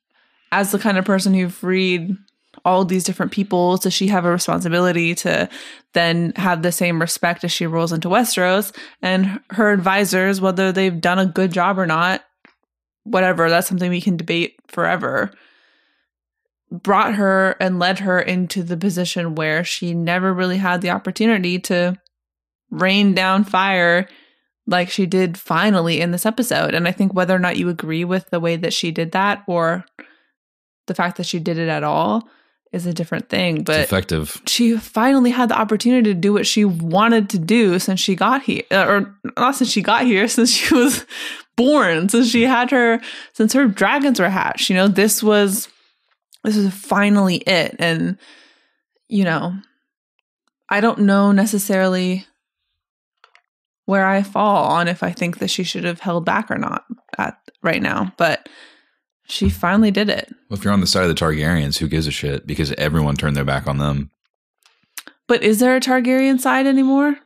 as 0.53 0.71
the 0.71 0.79
kind 0.79 0.99
of 0.99 1.05
person 1.05 1.35
who 1.35 1.49
freed 1.49 2.17
all 2.65 2.85
these 2.85 3.05
different 3.05 3.33
people, 3.33 3.77
does 3.77 3.93
she 3.93 4.09
have 4.09 4.25
a 4.25 4.31
responsibility 4.31 5.15
to 5.15 5.49
then 5.93 6.33
have 6.37 6.63
the 6.63 6.73
same 6.73 7.01
respect 7.01 7.45
as 7.45 7.53
she 7.53 7.67
rolls 7.67 7.93
into 7.93 8.09
Westeros? 8.09 8.75
And 9.03 9.41
her 9.51 9.73
advisors, 9.73 10.41
whether 10.41 10.73
they've 10.73 11.01
done 11.01 11.19
a 11.19 11.27
good 11.27 11.53
job 11.53 11.79
or 11.79 11.87
not, 11.87 12.25
whatever, 13.05 13.49
that's 13.49 13.69
something 13.69 13.91
we 13.91 14.01
can 14.01 14.17
debate 14.17 14.57
forever. 14.69 15.31
Brought 16.73 17.15
her 17.15 17.57
and 17.61 17.79
led 17.79 18.01
her 18.01 18.21
into 18.21 18.65
the 18.65 18.77
position 18.77 19.37
where 19.37 19.63
she 19.63 19.95
never 19.95 20.35
really 20.35 20.59
had 20.59 20.81
the 20.81 20.91
opportunity 20.91 21.61
to 21.61 21.97
rain 22.71 23.15
down 23.15 23.45
fire 23.45 24.09
like 24.67 24.91
she 24.91 25.07
did 25.07 25.39
finally 25.39 26.01
in 26.01 26.11
this 26.11 26.27
episode. 26.27 26.75
And 26.75 26.89
I 26.89 26.93
think 26.93 27.15
whether 27.15 27.35
or 27.35 27.39
not 27.39 27.57
you 27.57 27.69
agree 27.69 28.05
with 28.05 28.31
the 28.31 28.41
way 28.41 28.57
that 28.57 28.73
she 28.73 28.91
did 28.91 29.13
that 29.13 29.43
or 29.47 29.85
the 30.87 30.95
fact 30.95 31.17
that 31.19 31.27
she 31.27 31.39
did 31.39 31.59
it 31.59 31.69
at 31.69 31.85
all 31.85 32.29
is 32.73 32.85
a 32.85 32.93
different 32.93 33.29
thing. 33.29 33.59
it's 33.59 33.65
But 33.65 33.81
effective. 33.81 34.43
she 34.47 34.77
finally 34.77 35.31
had 35.31 35.49
the 35.49 35.59
opportunity 35.59 36.03
to 36.13 36.15
do 36.19 36.33
what 36.33 36.47
she 36.47 36.65
wanted 36.65 37.31
to 37.31 37.39
do 37.39 37.79
since 37.79 38.01
she 38.01 38.17
got 38.17 38.43
here 38.43 38.63
uh, 38.73 38.87
or 38.87 39.15
not 39.37 39.55
since 39.55 39.71
she 39.71 39.83
got 39.83 40.05
here 40.05 40.27
since 40.37 40.51
she 40.51 40.75
was 40.75 41.07
born 41.57 42.09
since 42.09 42.29
she 42.29 42.43
had 42.43 42.71
her 42.71 43.01
since 43.33 43.53
her 43.55 43.67
dragons 43.67 44.21
were 44.21 44.29
hatched 44.29 44.69
you 44.69 44.77
know 44.77 44.89
this 44.89 45.23
was 45.23 45.69
this 46.45 46.55
is 46.57 46.75
finally 46.75 47.37
it 47.47 47.75
and 47.79 48.19
you 49.09 49.25
know 49.25 49.55
i 50.69 50.81
don't 50.83 50.99
know 50.99 51.33
necessarily 51.33 52.27
where 53.87 54.07
i 54.07 54.23
fall 54.23 54.65
on 54.67 54.87
if 54.87 55.03
i 55.03 55.11
think 55.11 55.39
that 55.39 55.49
she 55.51 55.65
should 55.65 55.85
have 55.85 56.01
held 56.01 56.25
back 56.25 56.51
or 56.51 56.59
not 56.59 56.85
at 57.19 57.39
right 57.63 57.83
now 57.83 58.13
but 58.17 58.49
she 59.29 59.49
finally 59.51 59.91
did 59.91 60.09
it 60.09 60.29
Well, 60.49 60.59
if 60.59 60.63
you're 60.65 60.73
on 60.73 60.81
the 60.81 60.87
side 60.87 61.03
of 61.03 61.09
the 61.09 61.15
Targaryens, 61.21 61.79
who 61.79 61.89
gives 61.89 62.07
a 62.07 62.13
shit? 62.13 62.47
Because 62.47 62.71
everyone 62.75 63.17
turned 63.17 63.37
their 63.37 63.45
back 63.45 63.67
on 63.67 63.79
them. 63.79 64.13
but 65.27 65.43
is 65.43 65.59
there 65.59 65.75
a 65.75 65.81
targaryen 65.81 66.39
side 66.39 66.67
anymore 66.67 67.17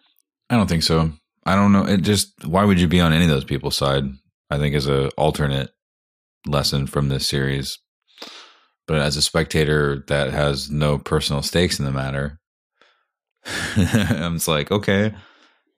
I 0.49 0.57
don't 0.57 0.66
think 0.68 0.83
so. 0.83 1.12
I 1.46 1.55
don't 1.55 1.73
know. 1.73 1.85
It 1.87 2.01
just 2.03 2.44
why 2.46 2.64
would 2.64 2.81
you 2.81 2.88
be 2.88 3.01
on 3.01 3.12
any 3.12 3.25
of 3.25 3.31
those 3.31 3.44
people's 3.44 3.77
side? 3.77 4.05
I 4.51 4.59
think 4.59 4.75
is 4.75 4.88
a 4.88 5.09
alternate 5.11 5.70
lesson 6.46 6.87
from 6.88 7.09
this 7.09 7.27
series. 7.27 7.79
But 8.88 8.96
as 9.01 9.16
a 9.16 9.23
spectator 9.23 10.05
that 10.09 10.33
has 10.33 10.70
no 10.70 10.99
personal 10.99 11.42
stakes 11.42 11.79
in 11.79 11.85
the 11.85 11.92
matter, 11.92 12.40
I'm 13.77 14.37
just 14.37 14.49
like, 14.49 14.73
okay, 14.73 15.14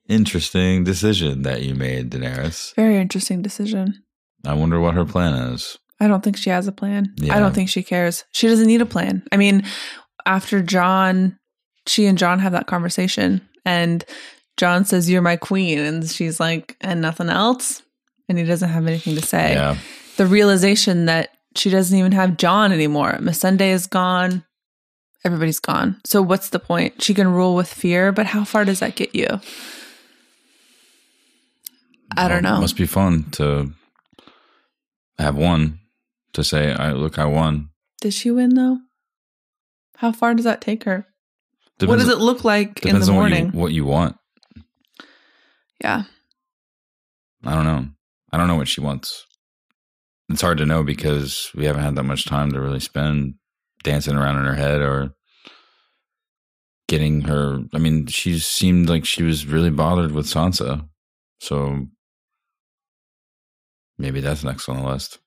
interesting 0.08 0.84
decision 0.84 1.42
that 1.42 1.62
you 1.62 1.74
made, 1.74 2.10
Daenerys. 2.10 2.74
very 2.74 2.96
interesting 2.96 3.42
decision 3.42 4.02
I 4.44 4.54
wonder 4.54 4.80
what 4.80 4.94
her 4.94 5.04
plan 5.04 5.52
is. 5.52 5.78
I 6.00 6.08
don't 6.08 6.22
think 6.24 6.36
she 6.36 6.50
has 6.50 6.66
a 6.66 6.72
plan. 6.72 7.14
Yeah. 7.16 7.36
I 7.36 7.38
don't 7.38 7.54
think 7.54 7.68
she 7.68 7.82
cares. 7.82 8.24
She 8.32 8.48
doesn't 8.48 8.66
need 8.66 8.82
a 8.82 8.86
plan. 8.86 9.22
I 9.30 9.36
mean, 9.36 9.62
after 10.26 10.62
Jon, 10.62 11.38
she 11.86 12.06
and 12.06 12.18
Jon 12.18 12.40
have 12.40 12.52
that 12.52 12.66
conversation, 12.66 13.40
and 13.64 14.04
Jon 14.56 14.84
says, 14.84 15.08
You're 15.08 15.22
my 15.22 15.36
queen. 15.36 15.78
And 15.78 16.08
she's 16.10 16.40
like, 16.40 16.76
And 16.80 17.00
nothing 17.00 17.28
else. 17.28 17.82
And 18.28 18.36
he 18.38 18.44
doesn't 18.44 18.68
have 18.68 18.86
anything 18.86 19.14
to 19.14 19.22
say. 19.22 19.52
Yeah, 19.52 19.76
The 20.16 20.26
realization 20.26 21.06
that 21.06 21.30
she 21.54 21.70
doesn't 21.70 21.96
even 21.96 22.12
have 22.12 22.36
Jon 22.36 22.72
anymore. 22.72 23.12
Missandei 23.20 23.70
is 23.70 23.86
gone. 23.86 24.44
Everybody's 25.24 25.60
gone. 25.60 26.00
So 26.04 26.20
what's 26.20 26.48
the 26.48 26.58
point? 26.58 27.00
She 27.00 27.14
can 27.14 27.28
rule 27.28 27.54
with 27.54 27.72
fear, 27.72 28.10
but 28.10 28.26
how 28.26 28.42
far 28.44 28.64
does 28.64 28.80
that 28.80 28.96
get 28.96 29.14
you? 29.14 29.28
I 32.16 32.28
don't 32.28 32.42
Well, 32.42 32.52
know. 32.54 32.58
It 32.58 32.62
must 32.62 32.76
be 32.76 32.86
fun 32.86 33.24
to 33.32 33.72
have 35.18 35.36
one 35.36 35.78
to 36.34 36.42
say, 36.44 36.72
"I 36.72 36.92
look, 36.92 37.18
I 37.18 37.24
won." 37.26 37.70
Did 38.00 38.14
she 38.14 38.30
win 38.30 38.54
though? 38.54 38.78
How 39.96 40.12
far 40.12 40.34
does 40.34 40.44
that 40.44 40.60
take 40.60 40.84
her? 40.84 41.06
what 41.80 41.98
does 41.98 42.08
it 42.08 42.18
look 42.18 42.44
like 42.44 42.84
in 42.86 42.98
the 43.00 43.10
morning? 43.12 43.46
what 43.46 43.54
you 43.54 43.60
what 43.60 43.72
you 43.72 43.84
want. 43.84 44.16
yeah. 45.82 46.04
I 47.44 47.54
don't 47.54 47.64
know. 47.64 47.88
I 48.32 48.36
don't 48.36 48.46
know 48.46 48.54
what 48.56 48.68
she 48.68 48.80
wants. 48.80 49.26
It's 50.28 50.42
hard 50.42 50.58
to 50.58 50.66
know 50.66 50.84
because 50.84 51.50
we 51.56 51.64
haven't 51.64 51.82
had 51.82 51.96
that 51.96 52.04
much 52.04 52.24
time 52.24 52.52
to 52.52 52.60
really 52.60 52.78
spend 52.80 53.34
dancing 53.82 54.16
around 54.16 54.38
in 54.38 54.44
her 54.44 54.54
head 54.54 54.80
or 54.80 55.14
getting 56.88 57.22
her. 57.22 57.58
I 57.74 57.78
mean, 57.78 58.06
she 58.06 58.38
seemed 58.38 58.88
like 58.88 59.04
she 59.04 59.24
was 59.24 59.44
really 59.46 59.70
bothered 59.70 60.12
with 60.12 60.26
Sansa. 60.26 60.88
So 61.40 61.88
maybe 63.98 64.20
that's 64.20 64.44
next 64.44 64.68
on 64.68 64.82
the 64.82 64.88
list. 64.88 65.18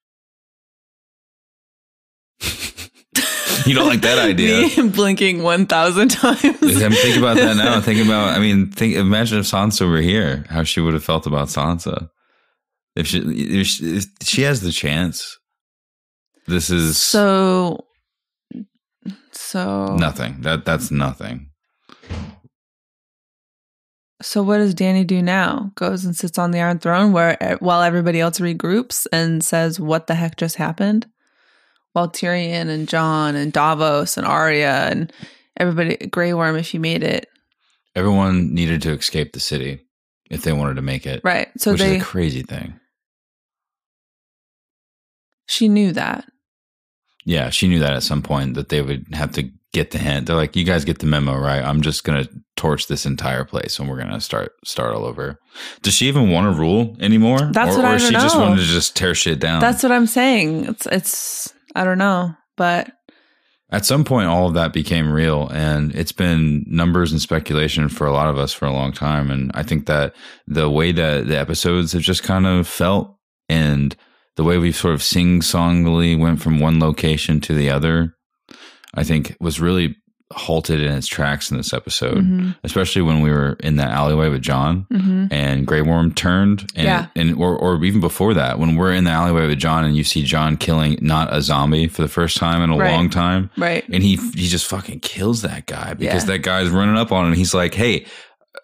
you 3.65 3.73
don't 3.73 3.87
like 3.87 4.01
that 4.01 4.19
idea? 4.29 4.61
Me 4.61 4.89
blinking 4.95 5.43
1,000 5.43 6.09
times. 6.09 6.43
I'm 6.43 6.91
thinking 6.91 7.17
about 7.17 7.37
that 7.37 7.55
now. 7.57 7.81
Thinking 7.81 8.05
about, 8.05 8.35
I 8.35 8.39
mean, 8.39 8.71
think. 8.71 8.95
Imagine 8.95 9.39
if 9.39 9.45
Sansa 9.45 9.89
were 9.89 10.01
here, 10.01 10.45
how 10.49 10.63
she 10.63 10.81
would 10.81 10.93
have 10.93 11.03
felt 11.03 11.25
about 11.27 11.47
Sansa. 11.47 12.09
If 12.95 13.07
she, 13.07 13.19
if 13.19 13.67
she, 13.67 13.97
if 13.97 14.05
she 14.21 14.43
has 14.43 14.61
the 14.61 14.71
chance, 14.71 15.37
this 16.47 16.69
is 16.69 16.97
so, 16.97 17.85
so, 19.31 19.95
nothing. 19.97 20.41
That 20.41 20.63
that's 20.63 20.91
nothing. 20.91 21.49
So 24.21 24.41
what 24.41 24.57
does 24.57 24.73
Dany 24.73 25.05
do 25.05 25.21
now? 25.21 25.71
Goes 25.75 26.05
and 26.05 26.15
sits 26.15 26.37
on 26.37 26.51
the 26.51 26.61
Iron 26.61 26.79
Throne 26.79 27.11
where 27.11 27.41
eh, 27.43 27.57
while 27.59 27.81
everybody 27.81 28.19
else 28.21 28.39
regroups 28.39 29.05
and 29.11 29.43
says, 29.43 29.79
"What 29.79 30.07
the 30.07 30.15
heck 30.15 30.37
just 30.37 30.55
happened?" 30.55 31.07
While 31.93 32.09
Tyrion 32.09 32.69
and 32.69 32.87
Jon 32.87 33.35
and 33.35 33.51
Davos 33.53 34.17
and 34.17 34.25
Arya 34.25 34.87
and 34.89 35.13
everybody, 35.57 35.95
Grey 36.07 36.33
Worm, 36.33 36.57
if 36.57 36.73
you 36.73 36.79
made 36.79 37.03
it 37.03 37.29
Everyone 37.95 38.53
needed 38.53 38.81
to 38.81 38.91
escape 38.91 39.31
the 39.31 39.39
city 39.39 39.79
if 40.29 40.41
they 40.41 40.51
wanted 40.51 40.75
to 40.75 40.81
make 40.81 41.05
it, 41.05 41.21
right, 41.23 41.47
so 41.57 41.71
which 41.71 41.81
they 41.81 41.95
is 41.95 42.01
a 42.01 42.05
crazy 42.05 42.41
thing. 42.43 42.77
she 45.47 45.69
knew 45.69 45.93
that. 45.93 46.25
Yeah, 47.23 47.49
she 47.49 47.67
knew 47.67 47.79
that 47.79 47.93
at 47.93 48.03
some 48.03 48.21
point 48.21 48.55
that 48.55 48.69
they 48.69 48.81
would 48.81 49.05
have 49.13 49.31
to 49.33 49.49
get 49.75 49.91
the 49.91 49.99
hint. 49.99 50.25
They're 50.25 50.35
like, 50.35 50.55
"You 50.55 50.63
guys 50.63 50.85
get 50.85 50.99
the 50.99 51.05
memo, 51.05 51.37
right? 51.37 51.63
I'm 51.63 51.81
just 51.81 52.03
gonna 52.03 52.27
torch 52.55 52.87
this 52.87 53.05
entire 53.05 53.43
place, 53.43 53.77
and 53.77 53.87
we're 53.87 53.99
gonna 53.99 54.21
start 54.21 54.53
start 54.63 54.95
all 54.95 55.05
over." 55.05 55.37
Does 55.83 55.93
she 55.93 56.07
even 56.07 56.29
want 56.31 56.45
to 56.51 56.59
rule 56.59 56.95
anymore? 56.99 57.49
That's 57.51 57.75
or, 57.75 57.79
what 57.79 57.85
I 57.85 57.95
or 57.95 57.99
don't 57.99 58.07
she 58.07 58.13
just 58.13 58.35
know. 58.35 58.41
wanted 58.41 58.61
to 58.61 58.67
just 58.67 58.95
tear 58.95 59.13
shit 59.13 59.39
down. 59.39 59.59
That's 59.59 59.83
what 59.83 59.91
I'm 59.91 60.07
saying. 60.07 60.65
It's 60.65 60.85
it's 60.87 61.53
I 61.75 61.83
don't 61.83 61.99
know, 61.99 62.33
but 62.57 62.91
At 63.71 63.83
some 63.85 64.03
point, 64.05 64.27
all 64.27 64.47
of 64.47 64.53
that 64.53 64.73
became 64.73 65.11
real, 65.11 65.49
and 65.49 65.93
it's 65.95 66.11
been 66.13 66.63
numbers 66.67 67.11
and 67.11 67.19
speculation 67.19 67.89
for 67.89 68.05
a 68.07 68.13
lot 68.13 68.29
of 68.29 68.37
us 68.37 68.53
for 68.53 68.65
a 68.67 68.71
long 68.71 68.91
time. 68.93 69.29
And 69.31 69.51
I 69.55 69.63
think 69.63 69.87
that 69.87 70.13
the 70.47 70.69
way 70.69 70.91
that 70.93 71.27
the 71.27 71.37
episodes 71.37 71.91
have 71.93 72.03
just 72.03 72.23
kind 72.23 72.45
of 72.45 72.67
felt 72.67 73.17
and 73.49 73.95
the 74.37 74.43
way 74.43 74.57
we 74.59 74.71
sort 74.71 74.93
of 74.93 75.01
sing 75.03 75.41
songly 75.41 76.17
went 76.17 76.41
from 76.41 76.59
one 76.59 76.79
location 76.79 77.41
to 77.41 77.53
the 77.55 77.69
other, 77.71 78.13
I 78.95 79.03
think 79.03 79.35
was 79.39 79.59
really 79.59 79.95
halted 80.33 80.81
in 80.81 80.91
its 80.91 81.05
tracks 81.07 81.51
in 81.51 81.57
this 81.57 81.71
episode, 81.71 82.17
Mm-hmm. 82.17 82.49
especially 82.63 83.03
when 83.03 83.21
we 83.21 83.29
were 83.29 83.57
in 83.59 83.75
that 83.75 83.91
alleyway 83.91 84.27
with 84.29 84.41
Jon 84.41 84.87
Mm-hmm. 84.91 85.27
and 85.31 85.67
Grey 85.67 85.83
Worm 85.83 86.13
turned, 86.15 86.61
and 86.75 86.85
Yeah. 86.85 87.07
and 87.15 87.35
or 87.35 87.55
or 87.55 87.83
even 87.85 88.01
before 88.01 88.33
that, 88.33 88.57
when 88.57 88.75
we're 88.75 88.91
in 88.91 89.03
the 89.03 89.11
alleyway 89.11 89.45
with 89.45 89.59
Jon 89.59 89.85
and 89.85 89.95
you 89.95 90.03
see 90.03 90.23
Jon 90.23 90.57
killing 90.57 90.97
not 90.99 91.31
a 91.31 91.43
zombie 91.43 91.87
for 91.87 92.01
the 92.01 92.07
first 92.07 92.37
time 92.37 92.63
in 92.63 92.71
a 92.71 92.75
Right. 92.77 92.91
long 92.91 93.11
time, 93.11 93.51
Right. 93.55 93.83
and 93.87 94.01
he 94.01 94.15
he 94.33 94.47
just 94.47 94.65
fucking 94.65 95.01
kills 95.01 95.43
that 95.43 95.67
guy 95.67 95.93
because 95.93 96.23
Yeah. 96.23 96.31
that 96.31 96.39
guy's 96.39 96.69
running 96.69 96.97
up 96.97 97.11
on 97.11 97.27
him. 97.27 97.33
He's 97.33 97.53
like, 97.53 97.75
"Hey, 97.75 98.05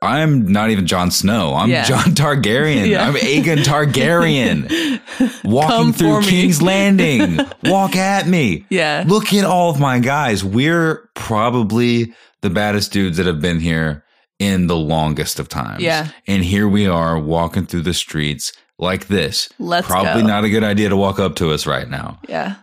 I'm 0.02 0.52
not 0.52 0.70
even 0.72 0.88
Jon 0.88 1.12
Snow. 1.12 1.54
I'm 1.56 1.70
Yeah. 1.70 1.84
Jon 1.86 2.00
Targaryen. 2.16 2.88
Yeah. 2.90 3.08
I'm 3.08 3.14
Aegon 3.16 3.64
Targaryen, 3.64 5.44
walking 5.44 5.70
Come 5.70 5.94
through. 5.94 6.22
King's 6.24 6.62
Landing. 6.62 7.40
Walk 7.64 7.96
at 7.96 8.28
me. 8.28 8.66
Yeah. 8.70 9.04
Look 9.08 9.34
at 9.34 9.44
all 9.46 9.70
of 9.70 9.80
my 9.80 10.00
guys. 10.00 10.44
We're 10.44 11.10
probably 11.16 12.14
the 12.42 12.50
baddest 12.50 12.92
dudes 12.92 13.18
that 13.18 13.26
have 13.26 13.42
been 13.42 13.60
here 13.60 14.04
in 14.40 14.68
the 14.68 14.76
longest 14.76 15.40
of 15.40 15.48
times. 15.50 15.84
Yeah. 15.84 16.08
and 16.28 16.44
here 16.44 16.68
we 16.68 16.88
are 16.88 17.20
walking 17.20 17.66
through 17.68 17.82
the 17.84 17.94
streets 17.94 18.54
like 18.80 19.08
this. 19.08 19.48
Let's 19.60 19.86
Probably 19.88 20.24
go. 20.24 20.28
not 20.28 20.44
a 20.44 20.50
good 20.50 20.64
idea 20.64 20.90
to 20.90 20.98
walk 20.98 21.20
up 21.20 21.36
to 21.36 21.52
us 21.52 21.68
right 21.68 21.88
now 21.88 22.20
Yeah. 22.28 22.56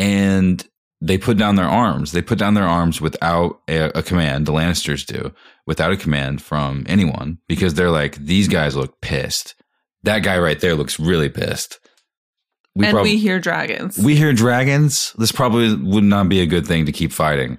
and 0.00 0.66
they 1.04 1.18
put 1.18 1.36
down 1.36 1.56
their 1.56 1.66
arms. 1.66 2.12
They 2.12 2.22
put 2.22 2.38
down 2.38 2.54
their 2.54 2.66
arms 2.66 3.00
without 3.00 3.60
a, 3.66 3.98
a 3.98 4.02
command. 4.04 4.46
The 4.46 4.52
Lannisters 4.52 5.04
do 5.04 5.34
without 5.66 5.90
a 5.90 5.96
command 5.96 6.40
from 6.40 6.84
anyone 6.86 7.38
because 7.48 7.74
they're 7.74 7.90
like 7.90 8.14
these 8.16 8.46
guys 8.46 8.76
look 8.76 9.00
pissed. 9.00 9.56
That 10.04 10.20
guy 10.20 10.38
right 10.38 10.60
there 10.60 10.76
looks 10.76 11.00
really 11.00 11.28
pissed. 11.28 11.80
We 12.76 12.86
and 12.86 12.94
prob- 12.94 13.04
we 13.04 13.18
hear 13.18 13.40
dragons. 13.40 13.98
we 13.98 14.14
hear 14.14 14.32
dragons. 14.32 15.12
This 15.18 15.32
probably 15.32 15.74
would 15.74 16.04
not 16.04 16.28
be 16.28 16.40
a 16.40 16.46
good 16.46 16.66
thing 16.66 16.86
to 16.86 16.92
keep 16.92 17.12
fighting. 17.12 17.58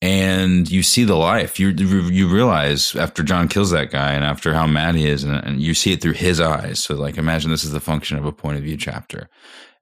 And 0.00 0.70
you 0.70 0.82
see 0.82 1.04
the 1.04 1.16
life. 1.16 1.60
You 1.60 1.68
you 1.68 2.28
realize 2.28 2.96
after 2.96 3.22
Jon 3.22 3.48
kills 3.48 3.70
that 3.70 3.90
guy 3.90 4.14
and 4.14 4.24
after 4.24 4.54
how 4.54 4.66
mad 4.66 4.94
he 4.94 5.06
is, 5.06 5.24
and, 5.24 5.36
and 5.44 5.60
you 5.60 5.74
see 5.74 5.92
it 5.92 6.00
through 6.00 6.12
his 6.12 6.40
eyes. 6.40 6.78
So 6.82 6.94
like, 6.94 7.18
imagine 7.18 7.50
this 7.50 7.64
is 7.64 7.72
the 7.72 7.80
function 7.80 8.16
of 8.16 8.24
a 8.24 8.32
point 8.32 8.56
of 8.56 8.62
view 8.62 8.78
chapter, 8.78 9.28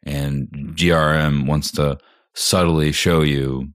and 0.02 0.48
GRM 0.74 1.46
wants 1.46 1.70
to 1.72 1.98
subtly 2.36 2.92
show 2.92 3.22
you 3.22 3.70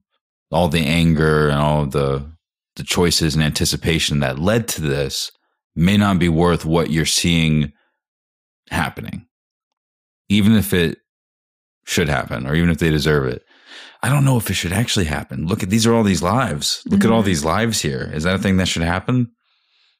all 0.50 0.68
the 0.68 0.86
anger 0.86 1.48
and 1.48 1.58
all 1.58 1.84
the 1.86 2.30
the 2.76 2.82
choices 2.84 3.34
and 3.34 3.44
anticipation 3.44 4.20
that 4.20 4.38
led 4.38 4.66
to 4.66 4.80
this 4.80 5.30
may 5.76 5.98
not 5.98 6.18
be 6.18 6.28
worth 6.30 6.64
what 6.64 6.88
you're 6.90 7.04
seeing 7.04 7.70
happening, 8.70 9.26
even 10.30 10.52
if 10.54 10.72
it 10.72 10.98
should 11.84 12.08
happen 12.08 12.46
or 12.46 12.54
even 12.54 12.70
if 12.70 12.78
they 12.78 12.90
deserve 12.90 13.26
it. 13.26 13.42
I 14.02 14.08
don't 14.08 14.24
know 14.24 14.38
if 14.38 14.48
it 14.48 14.54
should 14.54 14.72
actually 14.72 15.04
happen. 15.04 15.46
Look 15.46 15.62
at 15.62 15.68
these 15.70 15.86
are 15.86 15.92
all 15.94 16.02
these 16.02 16.22
lives. 16.22 16.82
Look 16.86 17.04
at 17.04 17.10
all 17.10 17.22
Mhm. 17.22 17.26
these 17.26 17.44
lives 17.44 17.82
here. 17.82 18.10
Is 18.14 18.22
that 18.24 18.34
a 18.36 18.38
thing 18.38 18.56
that 18.56 18.68
should 18.68 18.82
happen? 18.82 19.30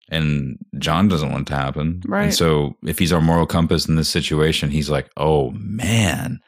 And 0.08 0.56
Jon 0.78 1.08
doesn't 1.08 1.30
want 1.30 1.48
it 1.48 1.52
to 1.52 1.56
happen. 1.56 2.00
right 2.06 2.22
And 2.22 2.26
Right. 2.28 2.34
so 2.34 2.76
if 2.84 2.98
he's 2.98 3.12
our 3.12 3.20
moral 3.20 3.46
compass 3.46 3.86
in 3.86 3.96
this 3.96 4.08
situation, 4.08 4.70
he's 4.70 4.88
like, 4.90 5.10
oh 5.16 5.50
man, 5.52 6.40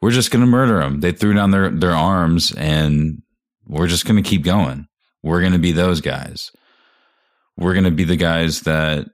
we're 0.00 0.10
just 0.10 0.30
going 0.30 0.40
to 0.40 0.46
murder 0.46 0.80
them. 0.80 1.00
They 1.00 1.12
threw 1.12 1.34
down 1.34 1.50
their, 1.50 1.70
their 1.70 1.94
arms 1.94 2.52
and 2.52 3.22
we're 3.66 3.88
just 3.88 4.06
going 4.06 4.22
to 4.22 4.28
keep 4.28 4.44
going. 4.44 4.86
We're 5.22 5.40
going 5.40 5.52
to 5.52 5.58
be 5.58 5.72
those 5.72 6.00
guys. 6.00 6.50
We're 7.56 7.74
going 7.74 7.84
to 7.84 7.90
be 7.90 8.04
the 8.04 8.16
guys 8.16 8.60
that 8.62 9.08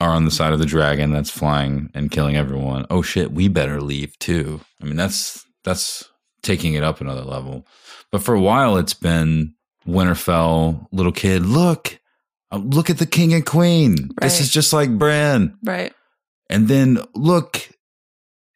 are 0.00 0.10
on 0.10 0.24
the 0.24 0.30
side 0.30 0.52
of 0.52 0.58
the 0.58 0.66
dragon 0.66 1.12
that's 1.12 1.30
flying 1.30 1.90
and 1.94 2.10
killing 2.10 2.36
everyone. 2.36 2.86
Oh 2.90 3.02
shit, 3.02 3.32
we 3.32 3.48
better 3.48 3.80
leave 3.80 4.18
too. 4.18 4.60
I 4.80 4.84
mean, 4.84 4.96
that's 4.96 5.44
that's 5.64 6.04
taking 6.42 6.74
it 6.74 6.84
up 6.84 7.00
another 7.00 7.22
level. 7.22 7.66
But 8.12 8.22
for 8.22 8.34
a 8.34 8.40
while, 8.40 8.76
it's 8.76 8.94
been 8.94 9.54
Winterfell, 9.86 10.86
little 10.92 11.12
kid. 11.12 11.46
Look, 11.46 11.98
uh, 12.52 12.58
look 12.58 12.90
at 12.90 12.98
the 12.98 13.06
king 13.06 13.32
and 13.32 13.46
queen. 13.46 14.10
This 14.20 14.40
is 14.40 14.50
just 14.50 14.72
like 14.72 14.96
Bran. 14.98 15.56
right. 15.64 15.92
And 16.50 16.68
then 16.68 16.98
look, 17.14 17.70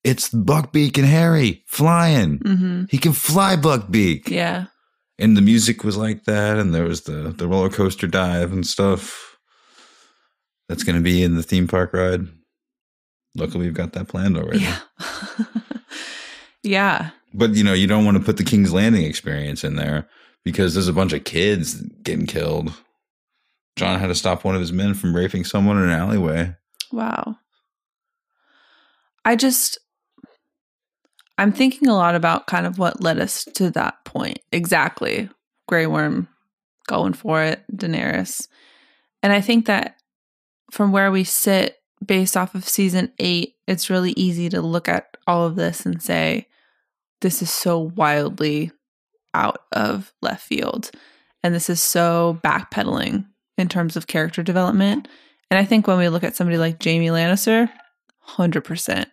it's 0.05 0.31
Buckbeak 0.31 0.97
and 0.97 1.07
Harry 1.07 1.65
flying. 1.67 2.39
Mm-hmm. 2.39 2.85
He 2.91 2.99
can 2.99 3.13
fly 3.13 3.57
Buckbeak. 3.57 4.29
Yeah. 4.29 4.67
And 5.19 5.37
the 5.37 5.43
music 5.43 5.83
was 5.83 5.97
like 5.97 6.25
that, 6.25 6.59
and 6.59 6.73
there 6.75 6.85
was 6.85 7.03
the 7.03 7.35
the 7.37 7.49
roller 7.49 7.71
coaster 7.71 8.07
dive 8.07 8.53
and 8.53 8.67
stuff. 8.67 9.37
That's 10.69 10.85
going 10.85 10.97
to 10.97 11.03
be 11.03 11.23
in 11.23 11.35
the 11.35 11.43
theme 11.43 11.67
park 11.67 11.93
ride. 11.93 12.27
Luckily, 13.35 13.67
we've 13.67 13.75
got 13.75 13.95
that 13.95 14.09
planned 14.09 14.37
already. 14.37 14.61
Yeah. 14.61 14.79
yeah. 16.63 17.11
But 17.35 17.55
you 17.55 17.65
know, 17.65 17.73
you 17.73 17.87
don't 17.87 18.05
want 18.05 18.17
to 18.17 18.23
put 18.23 18.37
the 18.37 18.45
King's 18.45 18.73
Landing 18.73 19.05
experience 19.05 19.65
in 19.65 19.77
there 19.77 20.09
because 20.45 20.75
there's 20.75 20.89
a 20.89 20.93
bunch 20.93 21.13
of 21.13 21.25
kids 21.25 21.81
getting 22.03 22.27
killed. 22.27 22.73
Jon 23.77 23.99
had 23.99 24.09
to 24.09 24.15
stop 24.15 24.45
one 24.45 24.55
of 24.55 24.61
his 24.61 24.73
men 24.73 24.95
from 24.95 25.15
raping 25.15 25.45
someone 25.45 25.79
in 25.79 25.85
an 25.85 25.91
alleyway. 25.91 26.55
Wow. 26.93 27.37
I 29.25 29.37
just 29.37 29.79
I'm 31.39 31.53
thinking 31.53 31.89
a 31.89 31.95
lot 31.95 32.17
about 32.17 32.49
kind 32.49 32.67
of 32.67 32.79
what 32.79 33.01
led 33.01 33.19
us 33.21 33.45
to 33.55 33.71
that 33.71 34.05
point. 34.05 34.41
Exactly. 34.53 35.31
Grey 35.69 35.87
Worm 35.87 36.29
going 36.89 37.13
for 37.13 37.43
it, 37.43 37.63
Daenerys. 37.73 38.49
And 39.23 39.33
I 39.33 39.41
think 39.41 39.67
that 39.67 39.97
from 40.71 40.91
where 40.91 41.13
we 41.13 41.25
sit 41.25 41.77
based 42.05 42.37
off 42.37 42.55
of 42.55 42.69
season 42.69 43.13
8, 43.19 43.55
it's 43.67 43.91
really 43.91 44.13
easy 44.13 44.49
to 44.49 44.61
look 44.61 44.89
at 44.89 45.17
all 45.27 45.47
of 45.47 45.57
this 45.57 45.87
and 45.87 46.03
say 46.03 46.49
this 47.21 47.41
is 47.41 47.51
so 47.51 47.79
wildly 47.79 48.73
out 49.35 49.63
of 49.73 50.13
left 50.21 50.43
field. 50.43 50.91
And 51.43 51.55
this 51.55 51.71
is 51.71 51.81
so 51.81 52.41
backpedaling 52.43 53.27
in 53.57 53.69
terms 53.69 53.97
of 53.97 54.07
character 54.07 54.43
development. 54.43 55.07
And 55.51 55.59
I 55.59 55.65
think 55.65 55.87
when 55.87 55.99
we 55.99 56.09
look 56.09 56.25
at 56.25 56.37
somebody 56.37 56.59
like 56.59 56.83
Jaime 56.83 57.09
Lannister, 57.09 57.71
100% 58.29 59.07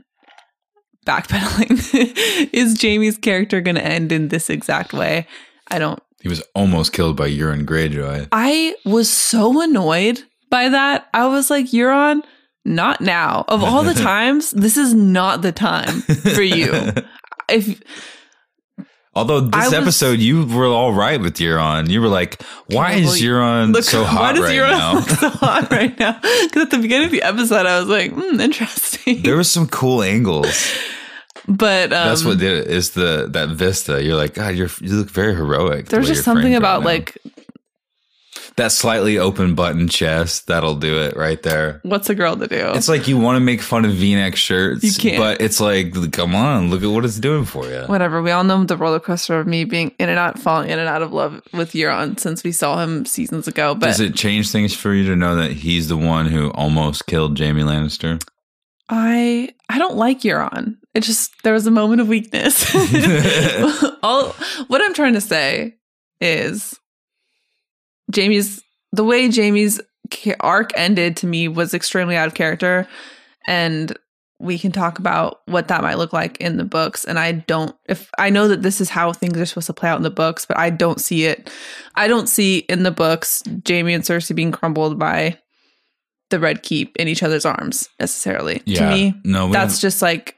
backpedaling. 1.06 2.50
Is 2.54 2.80
Jaime's 2.82 3.18
character 3.18 3.62
going 3.62 3.76
to 3.76 3.86
end 3.86 4.12
in 4.12 4.30
this 4.30 4.50
exact 4.50 4.94
way? 4.94 5.28
I 5.70 5.80
don't. 5.80 6.02
He 6.22 6.28
was 6.28 6.42
almost 6.56 6.92
killed 6.94 7.16
by 7.16 7.30
Euron 7.30 7.66
Greyjoy. 7.66 8.28
I 8.32 8.76
was 8.84 9.10
so 9.10 9.62
annoyed 9.62 10.24
by 10.50 10.70
that. 10.70 11.08
I 11.14 11.28
was 11.28 11.50
like, 11.50 11.68
Euron, 11.68 12.24
not 12.66 13.00
now. 13.02 13.46
Of 13.48 13.64
all 13.64 13.84
the 13.84 13.94
times, 14.12 14.52
this 14.52 14.76
is 14.78 14.94
not 14.94 15.42
the 15.44 15.52
time 15.52 16.02
for 16.02 16.42
you. 16.42 16.92
If 17.48 17.80
Although 19.16 19.40
this 19.42 19.66
was- 19.66 19.74
episode, 19.74 20.20
you 20.20 20.46
were 20.46 20.68
all 20.68 20.94
right 20.94 21.22
with 21.22 21.36
Euron. 21.36 21.90
You 21.90 22.02
were 22.02 22.10
like, 22.10 22.42
"Why 22.68 22.94
is 22.94 23.22
Euron 23.22 23.74
look, 23.74 23.86
so 23.86 24.04
hot 24.04 24.38
right 24.38 24.58
Euron 24.58 24.72
now?" 24.72 25.00
so 25.22 25.30
hot 25.30 25.72
right 25.72 25.98
now? 25.98 26.20
Because 26.22 26.64
at 26.64 26.70
the 26.72 26.80
beginning 26.80 27.06
of 27.06 27.12
the 27.12 27.22
episode, 27.24 27.66
I 27.66 27.80
was 27.80 27.88
like, 27.88 28.12
hmm, 28.12 28.40
interesting. 28.42 29.24
there 29.24 29.38
was 29.38 29.50
some 29.50 29.68
cool 29.68 30.04
angles. 30.04 30.74
but 31.48 31.94
um, 31.94 32.10
That's 32.10 32.26
what 32.26 32.40
did 32.40 32.58
it. 32.58 32.68
Is 32.68 32.92
the 32.92 33.28
that 33.32 33.50
vista? 33.50 34.04
You're 34.04 34.18
like, 34.18 34.34
God, 34.34 34.56
you're 34.56 34.70
you 34.82 34.96
look 34.96 35.10
very 35.10 35.34
heroic. 35.34 35.88
there's 35.88 36.08
just 36.08 36.24
something 36.24 36.56
about 36.56 36.80
right 36.84 37.08
like 37.16 37.18
that 38.58 38.72
slightly 38.72 39.18
open 39.18 39.54
button 39.56 39.88
chest. 39.88 40.48
That'll 40.48 40.76
do 40.76 41.02
it 41.02 41.16
right 41.18 41.42
there. 41.44 41.82
what's 41.84 42.10
a 42.10 42.16
girl 42.16 42.38
to 42.38 42.48
do? 42.48 42.72
It's 42.74 42.88
like 42.88 43.08
you 43.08 43.18
want 43.18 43.36
to 43.36 43.40
make 43.42 43.62
fun 43.62 43.84
of 43.86 43.92
V-neck 43.92 44.36
shirts, 44.36 44.84
You 44.84 44.92
can't. 44.94 45.18
but 45.18 45.42
it's 45.42 45.60
like, 45.60 45.94
come 46.14 46.34
on, 46.36 46.70
look 46.70 46.82
at 46.84 46.90
what 46.90 47.04
it's 47.06 47.20
doing 47.20 47.46
for 47.46 47.66
you. 47.66 47.84
Whatever. 47.88 48.22
We 48.22 48.32
all 48.32 48.44
know 48.44 48.64
the 48.64 48.78
roller 48.78 49.00
coaster 49.00 49.40
of 49.40 49.48
me 49.48 49.66
being 49.66 49.94
in 50.00 50.10
and 50.10 50.18
out, 50.18 50.40
falling 50.40 50.70
in 50.70 50.80
and 50.80 50.88
out 50.88 51.02
of 51.02 51.12
love 51.12 51.42
with 51.54 51.72
Euron 51.74 52.20
since 52.20 52.44
we 52.44 52.52
saw 52.52 52.82
him 52.82 53.06
seasons 53.06 53.48
ago. 53.48 53.76
But 53.76 53.88
Does 53.88 54.00
it 54.00 54.16
change 54.16 54.52
things 54.52 54.74
for 54.74 54.94
you 54.94 55.06
to 55.08 55.16
know 55.16 55.36
that 55.36 55.52
he's 55.52 55.90
the 55.90 55.98
one 55.98 56.28
who 56.28 56.50
almost 56.52 57.06
killed 57.08 57.38
Jaime 57.38 57.64
Lannister? 57.64 58.22
I 58.88 59.50
I 59.68 59.80
don't 59.80 59.96
like 59.98 60.22
Euron. 60.22 60.78
It 60.94 61.02
just 61.02 61.32
there 61.44 61.54
was 61.54 61.66
a 61.66 61.72
moment 61.72 62.02
of 62.02 62.08
weakness. 62.08 62.74
all 64.04 64.30
what 64.68 64.82
I'm 64.82 64.94
trying 64.94 65.14
to 65.14 65.22
say 65.22 65.76
is 66.22 66.80
Jaime's 68.14 68.62
the 68.92 69.04
way 69.04 69.30
Jaime's 69.32 69.80
arc 70.40 70.72
ended 70.76 71.18
to 71.18 71.28
me 71.28 71.48
was 71.48 71.74
extremely 71.74 72.16
out 72.16 72.28
of 72.28 72.34
character. 72.34 72.88
And 73.48 73.98
we 74.40 74.60
can 74.60 74.72
talk 74.72 75.00
about 75.00 75.40
what 75.46 75.70
that 75.70 75.82
might 75.82 75.98
look 75.98 76.12
like 76.12 76.38
in 76.38 76.58
the 76.58 76.66
books. 76.66 77.06
And 77.06 77.18
I 77.18 77.32
don't 77.32 77.76
if 77.88 78.10
I 78.18 78.30
know 78.30 78.48
that 78.50 78.62
this 78.62 78.82
is 78.82 78.90
how 78.90 79.14
things 79.14 79.38
are 79.38 79.46
supposed 79.46 79.68
to 79.68 79.74
play 79.74 79.90
out 79.90 79.98
in 79.98 80.04
the 80.04 80.10
books 80.10 80.46
but 80.46 80.58
I 80.58 80.70
don't 80.70 81.00
see 81.00 81.26
it 81.26 81.50
I 81.96 82.08
don't 82.08 82.28
see 82.28 82.60
in 82.60 82.84
the 82.84 82.92
books 82.92 83.42
Jaime 83.68 83.94
and 83.94 84.04
Cersei 84.04 84.36
being 84.36 84.52
crumbled 84.52 85.00
by 85.00 85.40
the 86.32 86.40
red 86.40 86.64
keep 86.64 86.98
in 86.98 87.08
each 87.08 87.24
other's 87.24 87.46
arms 87.46 87.88
necessarily. 88.00 88.60
To 88.60 88.90
me 88.90 89.14
no, 89.24 89.52
that's 89.52 89.76
don't- 89.76 89.82
just 89.82 90.02
like 90.02 90.38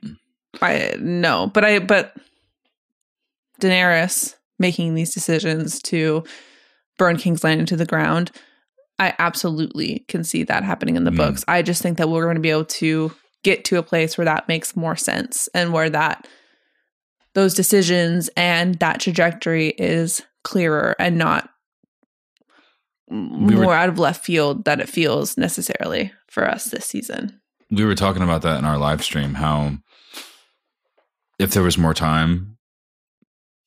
I 0.61 0.95
no, 0.99 1.47
but 1.47 1.65
I 1.65 1.79
but 1.79 2.15
Daenerys 3.59 4.35
making 4.59 4.93
these 4.93 5.13
decisions 5.13 5.81
to 5.83 6.23
burn 6.97 7.17
King's 7.17 7.43
Landing 7.43 7.65
to 7.67 7.77
the 7.77 7.85
ground. 7.85 8.31
I 8.99 9.13
absolutely 9.19 10.05
can 10.07 10.23
see 10.23 10.43
that 10.43 10.63
happening 10.63 10.95
in 10.95 11.03
the 11.03 11.11
Mm. 11.11 11.17
books. 11.17 11.45
I 11.47 11.61
just 11.61 11.81
think 11.81 11.97
that 11.99 12.09
we're 12.09 12.23
going 12.23 12.35
to 12.35 12.41
be 12.41 12.49
able 12.49 12.65
to 12.65 13.11
get 13.43 13.63
to 13.65 13.77
a 13.77 13.83
place 13.83 14.17
where 14.17 14.25
that 14.25 14.47
makes 14.47 14.75
more 14.75 14.95
sense 14.95 15.47
and 15.53 15.71
where 15.71 15.89
that 15.89 16.27
those 17.35 17.53
decisions 17.53 18.29
and 18.35 18.75
that 18.79 18.99
trajectory 18.99 19.67
is 19.77 20.23
clearer 20.43 20.95
and 20.97 21.17
not 21.17 21.49
We 23.09 23.15
more 23.55 23.67
were- 23.67 23.73
out 23.73 23.89
of 23.89 23.99
left 23.99 24.25
field 24.25 24.65
that 24.65 24.79
it 24.79 24.89
feels 24.89 25.37
necessarily 25.37 26.11
for 26.29 26.49
us 26.49 26.65
this 26.65 26.85
season. 26.85 27.39
we 27.69 27.83
were 27.85 27.95
talking 27.95 28.23
about 28.23 28.41
that 28.41 28.57
in 28.57 28.65
our 28.65 28.77
live 28.77 29.03
stream 29.03 29.35
how 29.35 29.77
if 31.37 31.51
there 31.51 31.63
was 31.63 31.77
more 31.77 31.93
time 31.93 32.57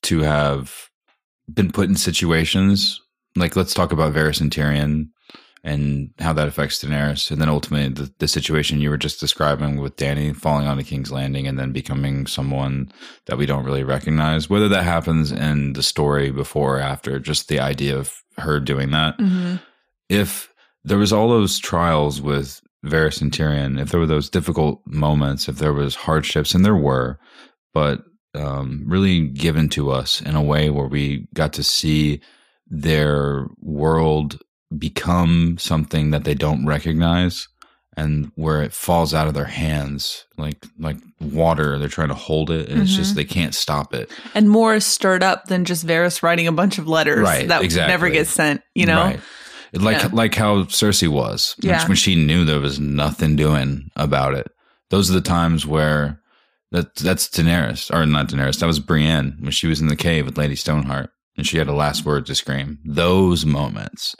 to 0.02 0.20
have 0.20 0.88
been 1.52 1.70
put 1.70 1.88
in 1.88 1.94
situations 1.96 3.00
like 3.36 3.56
let's 3.56 3.74
talk 3.74 3.92
about 3.92 4.14
Varys 4.14 4.40
and 4.40 4.50
Tyrion 4.50 5.08
and 5.62 6.10
how 6.18 6.32
that 6.32 6.48
affects 6.48 6.82
Daenerys. 6.82 7.30
And 7.30 7.40
then 7.40 7.48
ultimately 7.48 7.88
the, 7.88 8.12
the 8.18 8.28
situation 8.28 8.80
you 8.80 8.90
were 8.90 8.96
just 8.96 9.20
describing 9.20 9.76
with 9.80 9.96
Dany 9.96 10.34
falling 10.34 10.66
onto 10.66 10.82
King's 10.82 11.12
Landing 11.12 11.46
and 11.46 11.58
then 11.58 11.72
becoming 11.72 12.26
someone 12.26 12.90
that 13.26 13.36
we 13.36 13.46
don't 13.46 13.64
really 13.64 13.84
recognize. 13.84 14.48
Whether 14.48 14.68
that 14.68 14.84
happens 14.84 15.30
in 15.32 15.74
the 15.74 15.82
story 15.82 16.30
before 16.30 16.78
or 16.78 16.80
after 16.80 17.18
just 17.18 17.48
the 17.48 17.60
idea 17.60 17.98
of 17.98 18.22
her 18.38 18.58
doing 18.58 18.90
that. 18.92 19.18
Mm-hmm. 19.18 19.56
if 20.08 20.50
there 20.82 20.98
was 20.98 21.12
all 21.12 21.28
those 21.28 21.58
trials 21.58 22.22
with 22.22 22.62
Varys 22.86 23.20
and 23.20 23.30
Tyrion, 23.30 23.78
if 23.78 23.90
there 23.90 24.00
were 24.00 24.06
those 24.06 24.30
difficult 24.30 24.80
moments, 24.86 25.48
if 25.48 25.56
there 25.56 25.74
was 25.74 25.94
hardships, 25.94 26.54
and 26.54 26.64
there 26.64 26.76
were, 26.76 27.18
but 27.74 28.02
um, 28.34 28.84
really 28.86 29.28
given 29.28 29.68
to 29.70 29.90
us 29.90 30.22
in 30.22 30.34
a 30.34 30.42
way 30.42 30.70
where 30.70 30.86
we 30.86 31.28
got 31.34 31.52
to 31.54 31.62
see 31.62 32.22
their 32.70 33.46
world 33.60 34.40
become 34.76 35.58
something 35.58 36.10
that 36.10 36.24
they 36.24 36.34
don't 36.34 36.64
recognize 36.64 37.48
and 37.96 38.30
where 38.36 38.62
it 38.62 38.72
falls 38.72 39.12
out 39.12 39.26
of 39.26 39.34
their 39.34 39.44
hands 39.44 40.24
like 40.38 40.64
like 40.78 40.96
water 41.20 41.76
they're 41.78 41.88
trying 41.88 42.08
to 42.08 42.14
hold 42.14 42.50
it 42.50 42.68
and 42.68 42.80
it's 42.80 42.94
just 42.94 43.10
mm-hmm. 43.10 43.16
they 43.16 43.24
can't 43.24 43.54
stop 43.54 43.92
it 43.92 44.08
And 44.34 44.48
more 44.48 44.74
is 44.76 44.86
stirred 44.86 45.24
up 45.24 45.46
than 45.46 45.64
just 45.64 45.84
Varys 45.84 46.22
writing 46.22 46.46
a 46.46 46.52
bunch 46.52 46.78
of 46.78 46.86
letters 46.86 47.18
Right, 47.24 47.48
that 47.48 47.62
exactly. 47.62 47.92
never 47.92 48.08
get 48.10 48.28
sent, 48.28 48.62
you 48.74 48.86
know? 48.86 49.02
Right. 49.02 49.20
Like 49.72 50.02
Yeah. 50.02 50.10
like 50.12 50.34
how 50.36 50.62
Cersei 50.64 51.08
was 51.08 51.56
Yeah. 51.60 51.86
when 51.88 51.96
she 51.96 52.14
knew 52.14 52.44
there 52.44 52.60
was 52.60 52.78
nothing 52.78 53.34
doing 53.34 53.90
about 53.96 54.34
it. 54.34 54.48
Those 54.90 55.10
are 55.10 55.14
the 55.14 55.20
times 55.20 55.66
where 55.66 56.20
that 56.70 56.94
that's 56.94 57.28
Daenerys 57.28 57.92
or 57.92 58.06
not 58.06 58.28
Daenerys. 58.28 58.60
That 58.60 58.66
was 58.66 58.78
Brienne 58.78 59.36
when 59.40 59.50
she 59.50 59.66
was 59.66 59.80
in 59.80 59.88
the 59.88 59.96
cave 59.96 60.26
with 60.26 60.38
Lady 60.38 60.54
Stoneheart 60.56 61.10
and 61.40 61.46
she 61.46 61.56
had 61.56 61.68
a 61.68 61.72
last 61.72 62.04
word 62.04 62.26
to 62.26 62.34
scream. 62.34 62.78
Those 62.84 63.46
moments, 63.46 64.14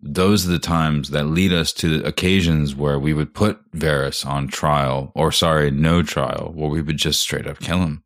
those 0.00 0.44
are 0.44 0.50
the 0.50 0.58
times 0.58 1.10
that 1.10 1.26
lead 1.26 1.52
us 1.52 1.72
to 1.74 2.02
occasions 2.04 2.74
where 2.74 2.98
we 2.98 3.14
would 3.14 3.32
put 3.32 3.70
Varys 3.70 4.26
on 4.26 4.48
trial 4.48 5.12
or 5.14 5.30
sorry, 5.30 5.70
no 5.70 6.02
trial, 6.02 6.50
where 6.52 6.68
we 6.68 6.82
would 6.82 6.96
just 6.96 7.20
straight 7.20 7.46
up 7.46 7.60
kill 7.60 7.78
him 7.78 8.02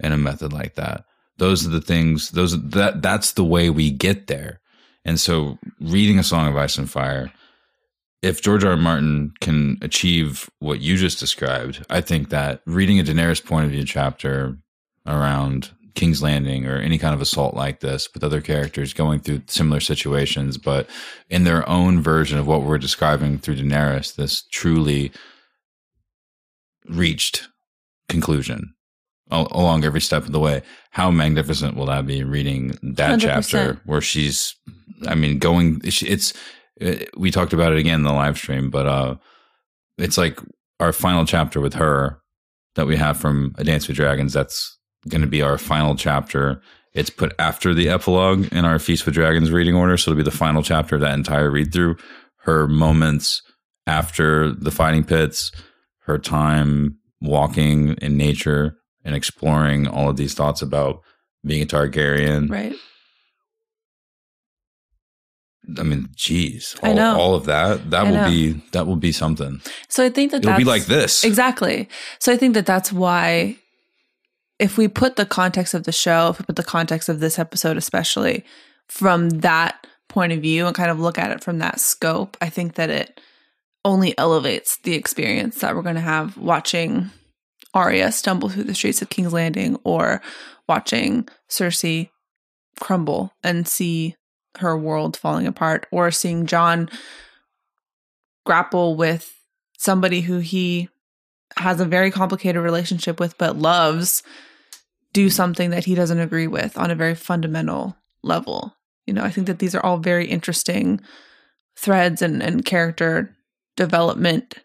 in 0.00 0.10
a 0.10 0.18
method 0.18 0.52
like 0.52 0.74
that. 0.74 1.04
Those 1.36 1.64
are 1.64 1.70
the 1.70 1.80
things. 1.80 2.30
Those 2.30 2.60
that 2.70 3.00
that's 3.00 3.34
the 3.34 3.44
way 3.44 3.70
we 3.70 3.92
get 3.92 4.26
there. 4.26 4.60
And 5.04 5.20
so, 5.20 5.56
reading 5.80 6.18
a 6.18 6.24
Song 6.24 6.48
of 6.48 6.56
Ice 6.56 6.78
and 6.78 6.90
Fire, 6.90 7.32
if 8.22 8.42
George 8.42 8.64
R. 8.64 8.72
R. 8.72 8.76
Martin 8.76 9.34
can 9.40 9.78
achieve 9.82 10.50
what 10.58 10.80
you 10.80 10.96
just 10.96 11.20
described, 11.20 11.86
I 11.88 12.00
think 12.00 12.30
that 12.30 12.60
reading 12.66 12.98
a 12.98 13.04
Daenerys 13.04 13.44
point 13.44 13.66
of 13.66 13.70
view 13.70 13.84
chapter 13.84 14.58
around 15.06 15.70
King's 15.94 16.22
Landing 16.22 16.66
or 16.66 16.76
any 16.76 16.98
kind 16.98 17.14
of 17.14 17.20
assault 17.20 17.54
like 17.54 17.80
this 17.80 18.08
with 18.12 18.24
other 18.24 18.40
characters 18.40 18.92
going 18.92 19.20
through 19.20 19.42
similar 19.46 19.80
situations, 19.80 20.56
but 20.56 20.88
in 21.28 21.44
their 21.44 21.68
own 21.68 22.00
version 22.00 22.38
of 22.38 22.46
what 22.46 22.62
we're 22.62 22.78
describing 22.78 23.38
through 23.38 23.56
Daenerys, 23.56 24.14
this 24.14 24.42
truly 24.50 25.12
reached 26.88 27.48
conclusion 28.08 28.74
along 29.30 29.84
every 29.84 30.00
step 30.00 30.24
of 30.24 30.32
the 30.32 30.40
way. 30.40 30.62
How 30.90 31.10
magnificent 31.10 31.76
will 31.76 31.86
that 31.86 32.06
be 32.06 32.22
reading 32.22 32.78
that 32.82 33.18
100%. 33.18 33.20
chapter 33.20 33.80
where 33.84 34.00
she's, 34.00 34.54
I 35.06 35.14
mean, 35.14 35.38
going, 35.38 35.80
it's, 35.84 36.34
it, 36.76 37.16
we 37.18 37.30
talked 37.30 37.52
about 37.52 37.72
it 37.72 37.78
again 37.78 38.00
in 38.00 38.02
the 38.02 38.12
live 38.12 38.36
stream, 38.36 38.70
but, 38.70 38.86
uh, 38.86 39.16
it's 39.98 40.18
like 40.18 40.38
our 40.80 40.92
final 40.92 41.24
chapter 41.24 41.60
with 41.60 41.74
her 41.74 42.20
that 42.74 42.86
we 42.86 42.96
have 42.96 43.16
from 43.16 43.54
A 43.58 43.64
Dance 43.64 43.88
with 43.88 43.96
Dragons. 43.96 44.32
That's 44.32 44.78
going 45.08 45.20
to 45.22 45.26
be 45.26 45.42
our 45.42 45.58
final 45.58 45.94
chapter. 45.94 46.60
It's 46.94 47.10
put 47.10 47.32
after 47.38 47.72
the 47.74 47.88
epilogue 47.88 48.52
in 48.52 48.64
our 48.64 48.78
Feast 48.78 49.06
with 49.06 49.14
Dragons 49.14 49.50
reading 49.50 49.74
order. 49.74 49.96
So 49.96 50.10
it'll 50.10 50.18
be 50.18 50.24
the 50.24 50.36
final 50.36 50.62
chapter 50.62 50.96
of 50.96 51.00
that 51.00 51.14
entire 51.14 51.50
read 51.50 51.72
through. 51.72 51.96
Her 52.44 52.66
moments 52.66 53.42
after 53.86 54.52
the 54.52 54.70
fighting 54.70 55.04
pits, 55.04 55.52
her 56.06 56.18
time 56.18 56.98
walking 57.20 57.94
in 57.94 58.16
nature 58.16 58.76
and 59.04 59.14
exploring 59.14 59.86
all 59.86 60.10
of 60.10 60.16
these 60.16 60.34
thoughts 60.34 60.60
about 60.60 61.00
being 61.44 61.62
a 61.62 61.66
Targaryen. 61.66 62.50
Right. 62.50 62.74
I 65.78 65.84
mean, 65.84 66.08
geez, 66.16 66.74
I 66.82 66.88
all, 66.88 66.94
know. 66.94 67.16
all 67.16 67.34
of 67.34 67.44
that. 67.44 67.90
That 67.90 68.06
I 68.06 68.10
will 68.10 68.16
know. 68.16 68.28
be 68.28 68.52
that 68.72 68.86
will 68.86 68.96
be 68.96 69.12
something. 69.12 69.60
So 69.88 70.04
I 70.04 70.10
think 70.10 70.32
that 70.32 70.44
It'll 70.44 70.56
be 70.56 70.64
like 70.64 70.86
this. 70.86 71.22
Exactly. 71.22 71.88
So 72.18 72.32
I 72.32 72.36
think 72.36 72.54
that 72.54 72.66
that's 72.66 72.92
why 72.92 73.56
if 74.62 74.78
we 74.78 74.86
put 74.86 75.16
the 75.16 75.26
context 75.26 75.74
of 75.74 75.82
the 75.82 75.92
show, 75.92 76.28
if 76.28 76.38
we 76.38 76.44
put 76.44 76.54
the 76.54 76.62
context 76.62 77.08
of 77.08 77.18
this 77.18 77.36
episode 77.36 77.76
especially 77.76 78.44
from 78.88 79.28
that 79.28 79.88
point 80.08 80.32
of 80.32 80.40
view 80.40 80.66
and 80.66 80.76
kind 80.76 80.90
of 80.90 81.00
look 81.00 81.18
at 81.18 81.32
it 81.32 81.42
from 81.42 81.58
that 81.58 81.80
scope, 81.80 82.36
I 82.40 82.48
think 82.48 82.76
that 82.76 82.88
it 82.88 83.20
only 83.84 84.16
elevates 84.16 84.78
the 84.84 84.94
experience 84.94 85.58
that 85.58 85.74
we're 85.74 85.82
going 85.82 85.96
to 85.96 86.00
have 86.00 86.36
watching 86.36 87.10
Arya 87.74 88.12
stumble 88.12 88.50
through 88.50 88.62
the 88.62 88.74
streets 88.74 89.02
of 89.02 89.10
King's 89.10 89.32
Landing 89.32 89.80
or 89.82 90.22
watching 90.68 91.26
Cersei 91.50 92.10
crumble 92.78 93.32
and 93.42 93.66
see 93.66 94.14
her 94.58 94.78
world 94.78 95.16
falling 95.16 95.48
apart 95.48 95.86
or 95.90 96.12
seeing 96.12 96.46
Jon 96.46 96.88
grapple 98.46 98.94
with 98.94 99.34
somebody 99.76 100.20
who 100.20 100.38
he 100.38 100.88
has 101.56 101.80
a 101.80 101.84
very 101.84 102.12
complicated 102.12 102.62
relationship 102.62 103.18
with 103.18 103.36
but 103.38 103.56
loves 103.56 104.22
do 105.12 105.28
something 105.30 105.70
that 105.70 105.84
he 105.84 105.94
doesn't 105.94 106.20
agree 106.20 106.46
with 106.46 106.76
on 106.78 106.90
a 106.90 106.96
very 106.96 107.14
fundamental 107.14 107.96
level. 108.22 108.74
You 109.06 109.14
know, 109.14 109.22
I 109.22 109.30
think 109.30 109.46
that 109.46 109.58
these 109.58 109.74
are 109.74 109.84
all 109.84 109.98
very 109.98 110.26
interesting 110.26 111.00
threads 111.76 112.22
and, 112.22 112.42
and 112.42 112.64
character 112.64 113.34
development 113.76 114.58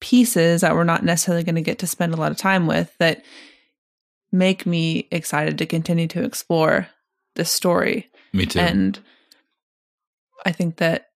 pieces 0.00 0.62
that 0.62 0.74
we're 0.74 0.84
not 0.84 1.04
necessarily 1.04 1.44
going 1.44 1.54
to 1.54 1.60
get 1.60 1.78
to 1.78 1.86
spend 1.86 2.12
a 2.12 2.16
lot 2.16 2.32
of 2.32 2.36
time 2.36 2.66
with 2.66 2.92
that 2.98 3.22
make 4.32 4.66
me 4.66 5.06
excited 5.10 5.58
to 5.58 5.66
continue 5.66 6.08
to 6.08 6.24
explore 6.24 6.88
this 7.36 7.50
story. 7.50 8.10
Me 8.32 8.46
too. 8.46 8.58
And 8.58 8.98
I 10.44 10.52
think 10.52 10.78
that, 10.78 11.08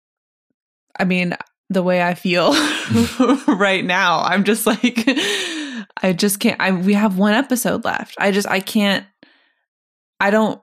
I 0.98 1.04
mean, 1.04 1.34
the 1.68 1.82
way 1.82 2.02
I 2.02 2.14
feel 2.14 2.52
right 3.48 3.84
now, 3.84 4.20
I'm 4.20 4.44
just 4.44 4.66
like, 4.66 5.04
I 6.02 6.12
just 6.12 6.40
can't. 6.40 6.60
I 6.60 6.72
we 6.72 6.94
have 6.94 7.18
one 7.18 7.34
episode 7.34 7.84
left. 7.84 8.14
I 8.18 8.30
just 8.30 8.48
I 8.48 8.60
can't. 8.60 9.06
I 10.20 10.30
don't 10.30 10.60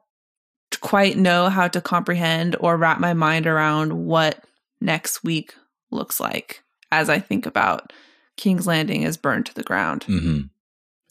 quite 0.81 1.17
know 1.17 1.49
how 1.49 1.67
to 1.67 1.79
comprehend 1.81 2.55
or 2.59 2.77
wrap 2.77 2.99
my 2.99 3.13
mind 3.13 3.45
around 3.47 3.93
what 3.93 4.43
next 4.81 5.23
week 5.23 5.53
looks 5.91 6.19
like 6.19 6.63
as 6.91 7.09
I 7.09 7.19
think 7.19 7.45
about 7.45 7.93
King's 8.37 8.65
Landing 8.67 9.03
is 9.03 9.15
burned 9.17 9.45
to 9.45 9.53
the 9.53 9.63
ground 9.63 10.03
hmm 10.05 10.41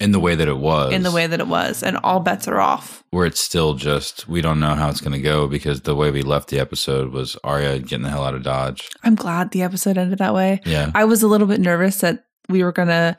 In 0.00 0.10
the 0.10 0.18
way 0.20 0.34
that 0.34 0.48
it 0.48 0.58
was. 0.58 0.92
in 0.92 1.04
the 1.04 1.12
way 1.12 1.28
that 1.28 1.38
it 1.38 1.46
was, 1.46 1.82
and 1.84 1.96
all 1.98 2.18
bets 2.18 2.48
are 2.48 2.58
off. 2.60 3.04
where 3.10 3.24
it's 3.26 3.40
still 3.40 3.74
just 3.74 4.26
we 4.28 4.40
don't 4.42 4.58
know 4.60 4.74
how 4.74 4.88
it's 4.90 5.00
going 5.00 5.12
to 5.12 5.20
go 5.22 5.46
because 5.46 5.82
the 5.82 5.94
way 5.94 6.10
we 6.10 6.22
left 6.22 6.48
the 6.50 6.58
episode 6.58 7.12
was 7.12 7.36
Arya 7.44 7.78
getting 7.78 8.02
the 8.02 8.10
hell 8.10 8.24
out 8.24 8.34
of 8.34 8.42
Dodge. 8.42 8.88
I'm 9.04 9.14
glad 9.14 9.52
the 9.52 9.62
episode 9.62 9.96
ended 9.96 10.18
that 10.18 10.34
way. 10.34 10.60
Yeah. 10.66 10.90
I 10.94 11.04
was 11.04 11.22
a 11.22 11.28
little 11.28 11.46
bit 11.46 11.60
nervous 11.60 11.98
that 12.00 12.24
we 12.48 12.64
were 12.64 12.72
gonna, 12.72 13.16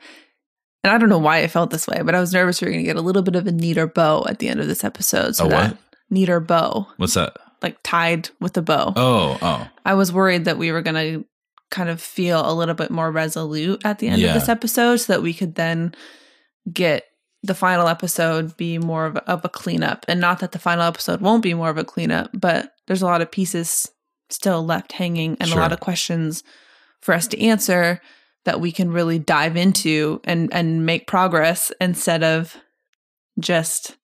and 0.84 0.92
I 0.92 0.98
don't 0.98 1.08
know 1.08 1.18
why 1.18 1.38
I 1.38 1.48
felt 1.48 1.70
this 1.70 1.88
way, 1.88 2.02
but 2.04 2.14
I 2.14 2.20
was 2.20 2.32
nervous 2.32 2.60
we 2.60 2.66
were 2.68 2.72
gonna 2.72 2.84
get 2.84 2.96
a 2.96 3.00
little 3.00 3.22
bit 3.22 3.34
of 3.34 3.46
a 3.48 3.52
neater 3.52 3.86
bow 3.88 4.24
at 4.28 4.38
the 4.38 4.48
end 4.48 4.60
of 4.60 4.68
this 4.68 4.84
episode. 4.84 5.34
So 5.34 5.46
A 5.46 5.48
that 5.48 5.70
what? 5.72 5.78
neater 6.10 6.38
bow, 6.40 6.86
What's 6.98 7.14
that? 7.14 7.36
like 7.62 7.78
tied 7.82 8.28
with 8.40 8.56
a 8.56 8.62
bow. 8.62 8.92
Oh, 8.94 9.38
oh. 9.42 9.68
I 9.84 9.94
was 9.94 10.12
worried 10.12 10.44
that 10.44 10.58
we 10.58 10.70
were 10.70 10.82
gonna 10.82 11.24
kind 11.70 11.88
of 11.88 12.00
feel 12.00 12.48
a 12.48 12.52
little 12.54 12.74
bit 12.74 12.90
more 12.90 13.10
resolute 13.10 13.80
at 13.84 13.98
the 13.98 14.06
end 14.08 14.20
Yeah. 14.20 14.28
of 14.28 14.34
this 14.34 14.48
episode, 14.48 14.96
so 14.98 15.12
that 15.12 15.22
we 15.22 15.32
could 15.34 15.54
then 15.56 15.94
get 16.72 17.04
the 17.42 17.54
final 17.54 17.88
episode 17.88 18.56
be 18.56 18.78
more 18.78 19.04
of 19.06 19.16
a, 19.16 19.28
of 19.30 19.44
a 19.44 19.48
cleanup. 19.48 20.04
And 20.08 20.20
not 20.20 20.38
that 20.40 20.52
the 20.52 20.58
final 20.58 20.84
episode 20.84 21.20
won't 21.20 21.42
be 21.42 21.52
more 21.54 21.68
of 21.70 21.76
a 21.78 21.84
cleanup, 21.84 22.30
but 22.32 22.72
there's 22.86 23.02
a 23.02 23.06
lot 23.06 23.20
of 23.22 23.30
pieces 23.30 23.86
still 24.30 24.64
left 24.64 24.92
hanging 24.92 25.36
and 25.40 25.48
Sure. 25.50 25.58
a 25.58 25.62
lot 25.62 25.72
of 25.72 25.80
questions 25.80 26.42
for 27.02 27.12
us 27.14 27.26
to 27.28 27.40
answer 27.40 28.00
that 28.44 28.60
we 28.60 28.70
can 28.72 28.90
really 28.92 29.18
dive 29.18 29.56
into 29.56 30.20
and 30.24 30.52
and 30.52 30.84
make 30.86 31.06
progress 31.06 31.72
instead 31.80 32.22
of 32.22 32.56
just 33.40 33.96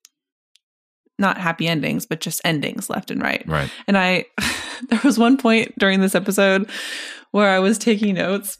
not 1.19 1.37
happy 1.37 1.67
endings 1.67 2.05
but 2.05 2.19
just 2.19 2.41
endings 2.43 2.89
left 2.89 3.11
and 3.11 3.21
right 3.21 3.43
Right. 3.47 3.69
and 3.87 3.97
I, 3.97 4.25
there 4.89 4.99
was 5.03 5.19
one 5.19 5.37
point 5.37 5.77
during 5.77 6.01
this 6.01 6.15
episode 6.15 6.69
where 7.31 7.49
I 7.49 7.59
was 7.59 7.77
taking 7.77 8.15
notes 8.15 8.57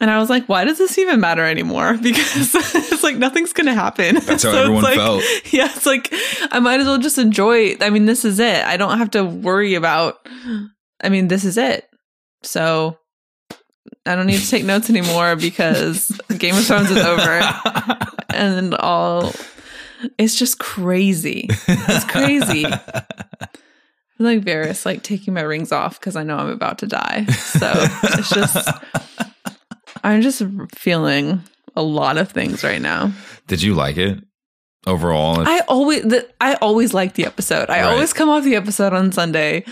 And 0.00 0.10
I 0.10 0.18
was 0.18 0.28
like, 0.28 0.46
why 0.46 0.64
does 0.64 0.76
this 0.78 0.98
even 0.98 1.20
matter 1.20 1.42
anymore? 1.42 1.96
Because 2.02 2.54
it's 2.92 3.02
like 3.02 3.16
nothing's 3.16 3.54
going 3.54 3.66
to 3.66 3.74
happen. 3.74 4.16
That's 4.16 4.42
how 4.42 4.52
So 4.52 4.62
everyone 4.62 4.82
like- 4.82 4.96
felt. 4.96 5.22
Yeah, 5.52 5.66
it's 5.74 5.86
like 5.86 6.10
I 6.52 6.58
might 6.60 6.80
as 6.80 6.86
well 6.86 6.98
just 6.98 7.16
enjoy. 7.18 7.76
I 7.80 7.88
mean, 7.88 8.04
this 8.04 8.24
is 8.24 8.38
it. 8.38 8.62
I 8.66 8.76
don't 8.76 8.98
have 8.98 9.10
to 9.12 9.24
worry 9.24 9.74
about. 9.74 10.16
I 11.02 11.08
mean, 11.08 11.28
this 11.28 11.44
is 11.46 11.56
it. 11.56 11.86
So 12.42 12.98
I 14.04 14.14
don't 14.14 14.26
need 14.26 14.40
to 14.40 14.48
take 14.50 14.64
notes 14.64 14.88
anymore 14.90 15.36
because 15.36 16.08
Game 16.38 16.54
of 16.56 16.64
Thrones 16.64 16.90
is 16.90 16.98
over, 17.04 17.42
and 18.34 18.74
all. 18.74 19.32
It's 20.18 20.36
just 20.38 20.58
crazy. 20.58 21.48
It's 21.66 22.04
crazy. 22.04 22.66
I'm 22.66 24.24
like 24.24 24.40
Varys, 24.42 24.84
like 24.86 25.02
taking 25.02 25.34
my 25.34 25.40
rings 25.42 25.72
off 25.72 25.98
because 25.98 26.16
I 26.16 26.22
know 26.22 26.36
I'm 26.36 26.48
about 26.50 26.78
to 26.78 26.86
die. 26.86 27.24
So 27.26 27.70
it's 28.04 28.30
just, 28.30 28.68
I'm 30.04 30.22
just 30.22 30.42
feeling 30.74 31.42
a 31.74 31.82
lot 31.82 32.16
of 32.18 32.30
things 32.30 32.62
right 32.64 32.80
now. 32.80 33.12
Did 33.46 33.62
you 33.62 33.74
like 33.74 33.96
it 33.96 34.18
overall? 34.86 35.40
I 35.46 35.60
always, 35.68 36.02
the, 36.02 36.28
I 36.40 36.54
always 36.54 36.94
like 36.94 37.14
the 37.14 37.24
episode. 37.26 37.68
I 37.70 37.80
Right. 37.82 37.84
always 37.92 38.12
come 38.12 38.28
off 38.28 38.44
the 38.44 38.54
episode 38.56 38.92
on 38.92 39.12
Sunday 39.12 39.64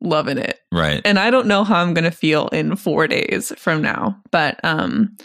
loving 0.00 0.38
it, 0.38 0.58
right. 0.72 1.00
and 1.04 1.18
I 1.18 1.30
don't 1.30 1.46
know 1.46 1.64
how 1.64 1.76
I'm 1.82 1.94
gonna 1.94 2.10
feel 2.10 2.48
in 2.48 2.76
four 2.76 3.06
days 3.06 3.52
from 3.58 3.82
now. 3.82 4.20
But 4.30 4.58
um, 4.64 5.16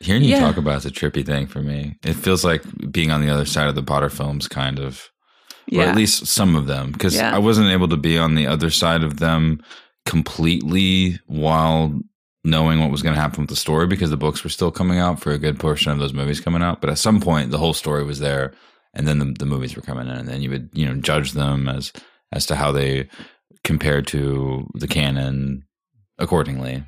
Hearing 0.00 0.22
you 0.24 0.30
Yeah. 0.30 0.40
talk 0.40 0.56
about 0.58 0.76
it's 0.76 0.84
a 0.86 0.90
trippy 0.90 1.24
thing 1.24 1.46
for 1.46 1.60
me. 1.62 1.96
It 2.04 2.14
feels 2.14 2.44
like 2.44 2.62
being 2.92 3.10
on 3.10 3.22
the 3.22 3.30
other 3.30 3.46
side 3.46 3.68
of 3.68 3.74
the 3.74 3.82
Potter 3.82 4.10
films, 4.10 4.46
kind 4.46 4.78
of, 4.78 5.10
or 5.72 5.78
yeah, 5.78 5.84
at 5.84 5.96
least 5.96 6.26
some 6.26 6.54
of 6.54 6.66
them, 6.66 6.92
because 6.92 7.14
Yeah. 7.16 7.34
I 7.34 7.38
wasn't 7.38 7.70
able 7.70 7.88
to 7.88 7.96
be 7.96 8.18
on 8.18 8.34
the 8.34 8.46
other 8.46 8.68
side 8.70 9.02
of 9.02 9.18
them 9.20 9.62
completely 10.20 11.18
while 11.26 11.98
knowing 12.44 12.78
what 12.80 12.90
was 12.90 13.02
going 13.02 13.14
to 13.14 13.20
happen 13.20 13.40
with 13.40 13.50
the 13.50 13.56
story 13.56 13.86
because 13.86 14.10
the 14.10 14.16
books 14.16 14.44
were 14.44 14.50
still 14.50 14.70
coming 14.70 14.98
out 14.98 15.20
for 15.20 15.32
a 15.32 15.38
good 15.38 15.58
portion 15.58 15.90
of 15.92 15.98
those 15.98 16.12
movies 16.12 16.40
coming 16.40 16.62
out. 16.62 16.80
But 16.80 16.90
at 16.90 16.98
some 16.98 17.20
point, 17.20 17.50
the 17.50 17.58
whole 17.58 17.74
story 17.74 18.04
was 18.04 18.18
there, 18.20 18.52
and 18.94 19.06
then 19.08 19.18
the, 19.18 19.34
the 19.38 19.46
movies 19.46 19.74
were 19.76 19.82
coming 19.82 20.06
in, 20.06 20.12
and 20.14 20.28
then 20.28 20.42
you 20.42 20.50
would 20.50 20.68
you 20.72 20.86
know 20.86 20.94
judge 20.94 21.32
them 21.32 21.68
as 21.68 21.92
as 22.32 22.46
to 22.46 22.56
how 22.56 22.70
they 22.72 23.08
compared 23.66 24.06
to 24.06 24.66
the 24.74 24.88
canon 24.88 25.62
accordingly. 26.18 26.82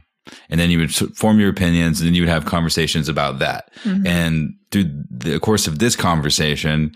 And 0.49 0.59
then 0.61 0.71
you 0.71 0.79
would 0.79 0.95
form 0.95 1.41
your 1.41 1.51
opinions, 1.51 2.01
and 2.01 2.07
then 2.07 2.15
you 2.15 2.23
would 2.23 2.29
have 2.29 2.45
conversations 2.47 3.09
about 3.09 3.39
that. 3.41 3.71
Mhm. 3.85 4.07
And 4.07 4.55
through 4.71 4.91
the 5.11 5.39
course 5.41 5.67
of 5.67 5.79
this 5.79 5.97
conversation, 5.97 6.95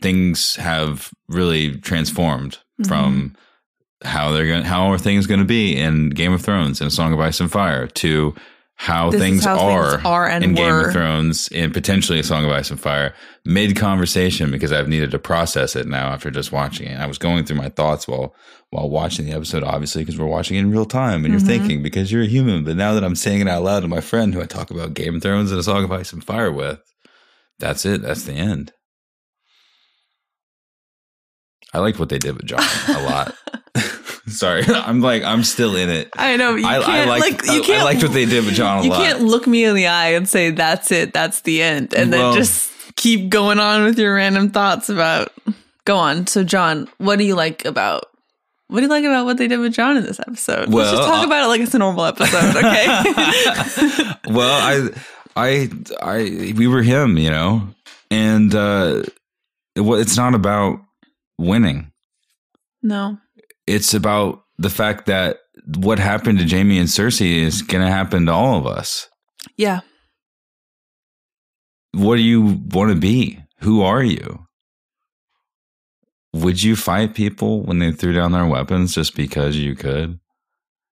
things 0.00 0.56
have 0.56 1.10
really 1.28 1.76
transformed 1.80 2.58
Mm-hmm. 2.80 2.88
from 2.88 3.36
how 4.04 4.32
they're 4.32 4.46
going, 4.46 4.64
how 4.64 4.90
are 4.90 4.98
things 4.98 5.26
going 5.28 5.38
to 5.40 5.46
be 5.46 5.76
in 5.76 6.10
Game 6.10 6.32
of 6.32 6.42
Thrones 6.42 6.80
and 6.80 6.92
Song 6.92 7.12
of 7.12 7.20
Ice 7.20 7.38
and 7.40 7.50
Fire 7.50 7.86
to 7.86 8.34
how 8.76 9.10
things 9.10 9.44
how 9.44 9.58
are, 9.58 9.90
things 9.92 10.04
are 10.04 10.28
in 10.28 10.54
Game 10.54 10.66
were. 10.66 10.86
of 10.88 10.92
Thrones 10.92 11.48
and 11.54 11.72
potentially 11.72 12.18
a 12.18 12.22
Song 12.24 12.44
of 12.44 12.50
Ice 12.50 12.70
and 12.70 12.80
Fire 12.80 13.14
mid 13.44 13.76
conversation 13.76 14.50
because 14.50 14.72
I've 14.72 14.88
needed 14.88 15.12
to 15.12 15.18
process 15.18 15.76
it 15.76 15.86
now 15.86 16.08
after 16.08 16.30
just 16.30 16.50
watching 16.52 16.88
it. 16.88 16.98
I 16.98 17.06
was 17.06 17.16
going 17.18 17.44
through 17.44 17.56
my 17.58 17.68
thoughts 17.68 18.08
while 18.08 18.34
while 18.70 18.90
watching 18.90 19.26
the 19.26 19.32
episode, 19.32 19.62
obviously 19.62 20.02
because 20.02 20.18
we're 20.18 20.26
watching 20.26 20.56
it 20.56 20.60
in 20.60 20.72
real 20.72 20.84
time 20.86 21.24
and 21.24 21.26
Mhm. 21.26 21.38
you're 21.38 21.46
thinking 21.46 21.82
because 21.82 22.10
you're 22.10 22.22
a 22.24 22.26
human. 22.26 22.64
But 22.64 22.76
now 22.76 22.94
that 22.94 23.04
I'm 23.04 23.14
saying 23.14 23.40
it 23.42 23.48
out 23.48 23.62
loud 23.62 23.80
to 23.80 23.88
my 23.88 24.00
friend 24.00 24.34
who 24.34 24.42
I 24.42 24.46
talk 24.46 24.70
about 24.72 24.94
Game 24.94 25.14
of 25.16 25.22
Thrones 25.22 25.52
and 25.52 25.60
a 25.60 25.62
Song 25.62 25.84
of 25.84 25.92
Ice 25.92 26.12
and 26.12 26.24
Fire 26.24 26.50
with, 26.50 26.80
that's 27.60 27.86
it. 27.86 28.02
That's 28.02 28.24
the 28.24 28.32
end. 28.32 28.72
I 31.72 31.78
liked 31.78 31.98
what 32.00 32.08
they 32.08 32.18
did 32.18 32.36
with 32.36 32.46
Jon 32.46 32.60
a 32.88 33.00
lot. 33.02 33.34
Sorry, 34.28 34.64
I'm 34.68 35.00
like 35.00 35.22
I'm 35.22 35.44
still 35.44 35.76
in 35.76 35.90
it. 35.90 36.10
I 36.16 36.36
know. 36.36 36.54
You 36.54 36.66
I, 36.66 36.80
can't, 36.80 36.88
I 36.88 37.04
liked, 37.04 37.20
like, 37.46 37.52
you 37.54 37.62
I- 37.62 37.66
can't. 37.66 37.80
I 37.82 37.84
liked 37.84 38.02
what 38.02 38.12
they 38.12 38.24
did 38.26 38.44
with 38.44 38.54
Jon 38.54 38.80
a 38.80 38.84
you 38.84 38.90
lot. 38.90 39.00
can't 39.02 39.20
look 39.22 39.46
me 39.46 39.64
in 39.64 39.74
the 39.74 39.86
eye 39.86 40.08
and 40.14 40.28
say 40.28 40.50
that's 40.50 40.90
it 40.92 41.12
that's 41.12 41.42
the 41.42 41.62
end 41.62 41.92
and 41.94 42.10
Well- 42.10 42.32
then 42.32 42.40
just 42.42 42.70
keep 42.96 43.28
going 43.28 43.58
on 43.58 43.84
with 43.84 43.98
your 43.98 44.14
random 44.14 44.50
thoughts 44.50 44.88
about 44.88 45.32
go 45.84 45.96
on 45.96 46.26
so 46.28 46.44
jon 46.44 46.88
what 46.98 47.18
do 47.18 47.24
you 47.24 47.34
like 47.34 47.64
about 47.64 48.04
what 48.68 48.78
do 48.80 48.84
you 48.84 48.88
like 48.88 49.04
about 49.04 49.24
what 49.24 49.36
they 49.36 49.48
did 49.48 49.58
with 49.58 49.72
jon 49.74 49.96
in 49.96 50.04
this 50.04 50.20
episode 50.20 50.60
let's 50.60 50.70
Well, 50.70 50.96
just 50.96 51.08
talk 51.08 51.24
uh, 51.24 51.26
about 51.26 51.44
it 51.44 51.48
like 51.48 51.60
it's 51.60 51.74
a 51.74 51.78
normal 51.78 52.04
episode 52.04 52.56
okay 52.56 52.86
well, 54.32 54.48
I, 54.62 54.88
I, 55.36 55.68
I, 56.00 56.54
we 56.56 56.66
were 56.68 56.82
him, 56.82 57.18
you 57.18 57.30
know, 57.30 57.68
and 58.10 58.54
uh, 58.54 59.02
it, 59.74 59.80
it's 59.82 60.16
not 60.16 60.34
about 60.34 60.78
winning. 61.36 61.90
no 62.82 63.18
It's 63.66 63.94
about 63.94 64.44
the 64.58 64.70
fact 64.70 65.06
that 65.06 65.38
what 65.76 65.98
happened 65.98 66.38
to 66.38 66.48
Jaime 66.48 66.78
and 66.78 66.88
Cersei 66.88 67.38
is 67.38 67.62
going 67.62 67.84
to 67.84 67.90
happen 67.90 68.26
to 68.26 68.32
all 68.32 68.58
of 68.58 68.66
us. 68.66 69.08
yeah 69.56 69.80
What 71.92 72.16
do 72.16 72.22
you 72.22 72.60
want 72.70 72.90
to 72.90 72.96
be? 72.96 73.40
Who 73.60 73.82
are 73.82 74.02
you? 74.02 74.46
Would 76.32 76.62
you 76.62 76.74
fight 76.76 77.14
people 77.14 77.62
when 77.62 77.78
they 77.78 77.92
threw 77.92 78.12
down 78.12 78.32
their 78.32 78.46
weapons 78.46 78.94
just 78.94 79.14
because 79.14 79.56
you 79.56 79.74
could? 79.76 80.18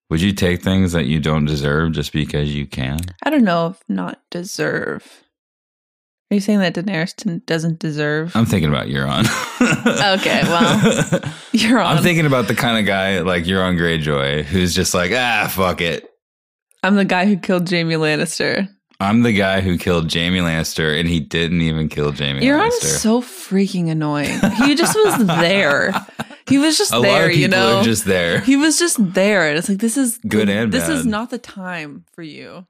Would 0.09 0.21
you 0.21 0.33
take 0.33 0.63
things 0.63 0.93
that 0.93 1.07
you 1.07 1.21
don't 1.21 1.47
deserve 1.47 1.93
just 1.93 2.13
because 2.13 2.55
you 2.55 2.67
can? 2.67 2.99
i 3.25 3.31
don't 3.31 3.45
know 3.45 3.69
if 3.69 3.83
not 3.89 4.21
deserve 4.31 5.22
are 6.33 6.35
you 6.35 6.41
saying 6.41 6.61
that 6.61 6.75
daenerys 6.75 7.45
doesn't 7.47 7.79
deserve 7.79 8.35
I'm 8.35 8.47
thinking 8.47 8.69
about 8.71 8.87
Euron. 8.89 9.27
Okay, 10.19 10.43
well, 10.43 11.21
you're 11.53 11.79
on 11.79 11.99
I'm 11.99 12.03
thinking 12.03 12.27
about 12.27 12.49
the 12.49 12.55
kind 12.55 12.79
of 12.79 12.85
guy 12.87 13.21
like 13.21 13.45
Euron 13.45 13.79
Greyjoy 13.79 14.43
who's 14.45 14.75
just 14.75 14.95
like, 14.95 15.13
ah, 15.15 15.51
fuck 15.55 15.81
it. 15.81 16.09
i'm 16.83 16.97
the 16.97 17.05
guy 17.05 17.27
who 17.27 17.37
killed 17.37 17.71
jaime 17.71 17.95
lannister 17.95 18.69
I'm 19.03 19.23
the 19.23 19.33
guy 19.33 19.63
who 19.63 19.79
killed 19.79 20.15
Jaime 20.15 20.39
Lannister, 20.39 20.97
and 20.99 21.09
he 21.09 21.19
didn't 21.19 21.61
even 21.61 21.89
kill 21.89 22.13
Jaime 22.13 22.41
Euron's 22.41 22.73
Lannister. 22.75 22.99
so 23.01 23.21
freaking 23.21 23.91
annoying. 23.91 24.39
He 24.65 24.77
just 24.77 24.95
was 24.95 25.27
there. 25.27 25.93
He 26.47 26.59
was 26.59 26.79
just 26.79 26.95
A 26.95 27.01
there, 27.01 27.29
you 27.29 27.49
know. 27.49 27.83
just 27.83 28.05
there. 28.05 28.39
he 28.41 28.57
was 28.57 28.79
just 28.79 28.99
there, 29.13 29.49
and 29.49 29.59
it's 29.59 29.69
like 29.69 29.79
this 29.79 29.97
is 29.97 30.19
Good 30.19 30.49
and 30.49 30.71
this 30.71 30.89
is 30.89 31.05
not 31.05 31.31
the 31.31 31.39
time 31.39 32.05
for 32.13 32.23
you. 32.23 32.65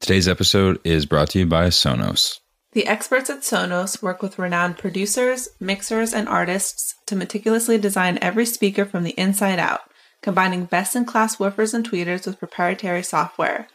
Today's 0.00 0.28
episode 0.28 0.80
is 0.82 1.04
brought 1.04 1.28
to 1.30 1.40
you 1.40 1.46
by 1.46 1.66
Sonos. 1.66 2.38
The 2.72 2.86
experts 2.86 3.28
at 3.28 3.42
Sonos 3.42 4.00
work 4.00 4.22
with 4.22 4.38
renowned 4.38 4.78
producers, 4.78 5.50
mixers, 5.60 6.14
and 6.14 6.26
artists 6.26 6.94
to 7.04 7.14
meticulously 7.14 7.76
design 7.76 8.18
every 8.22 8.46
speaker 8.46 8.86
from 8.86 9.04
the 9.04 9.10
inside 9.10 9.58
out, 9.58 9.80
combining 10.22 10.64
best 10.64 10.96
in 10.96 11.04
class 11.04 11.36
woofers 11.36 11.74
and 11.74 11.88
tweeters 11.88 12.26
with 12.26 12.38
proprietary 12.38 13.02
software. 13.02 13.68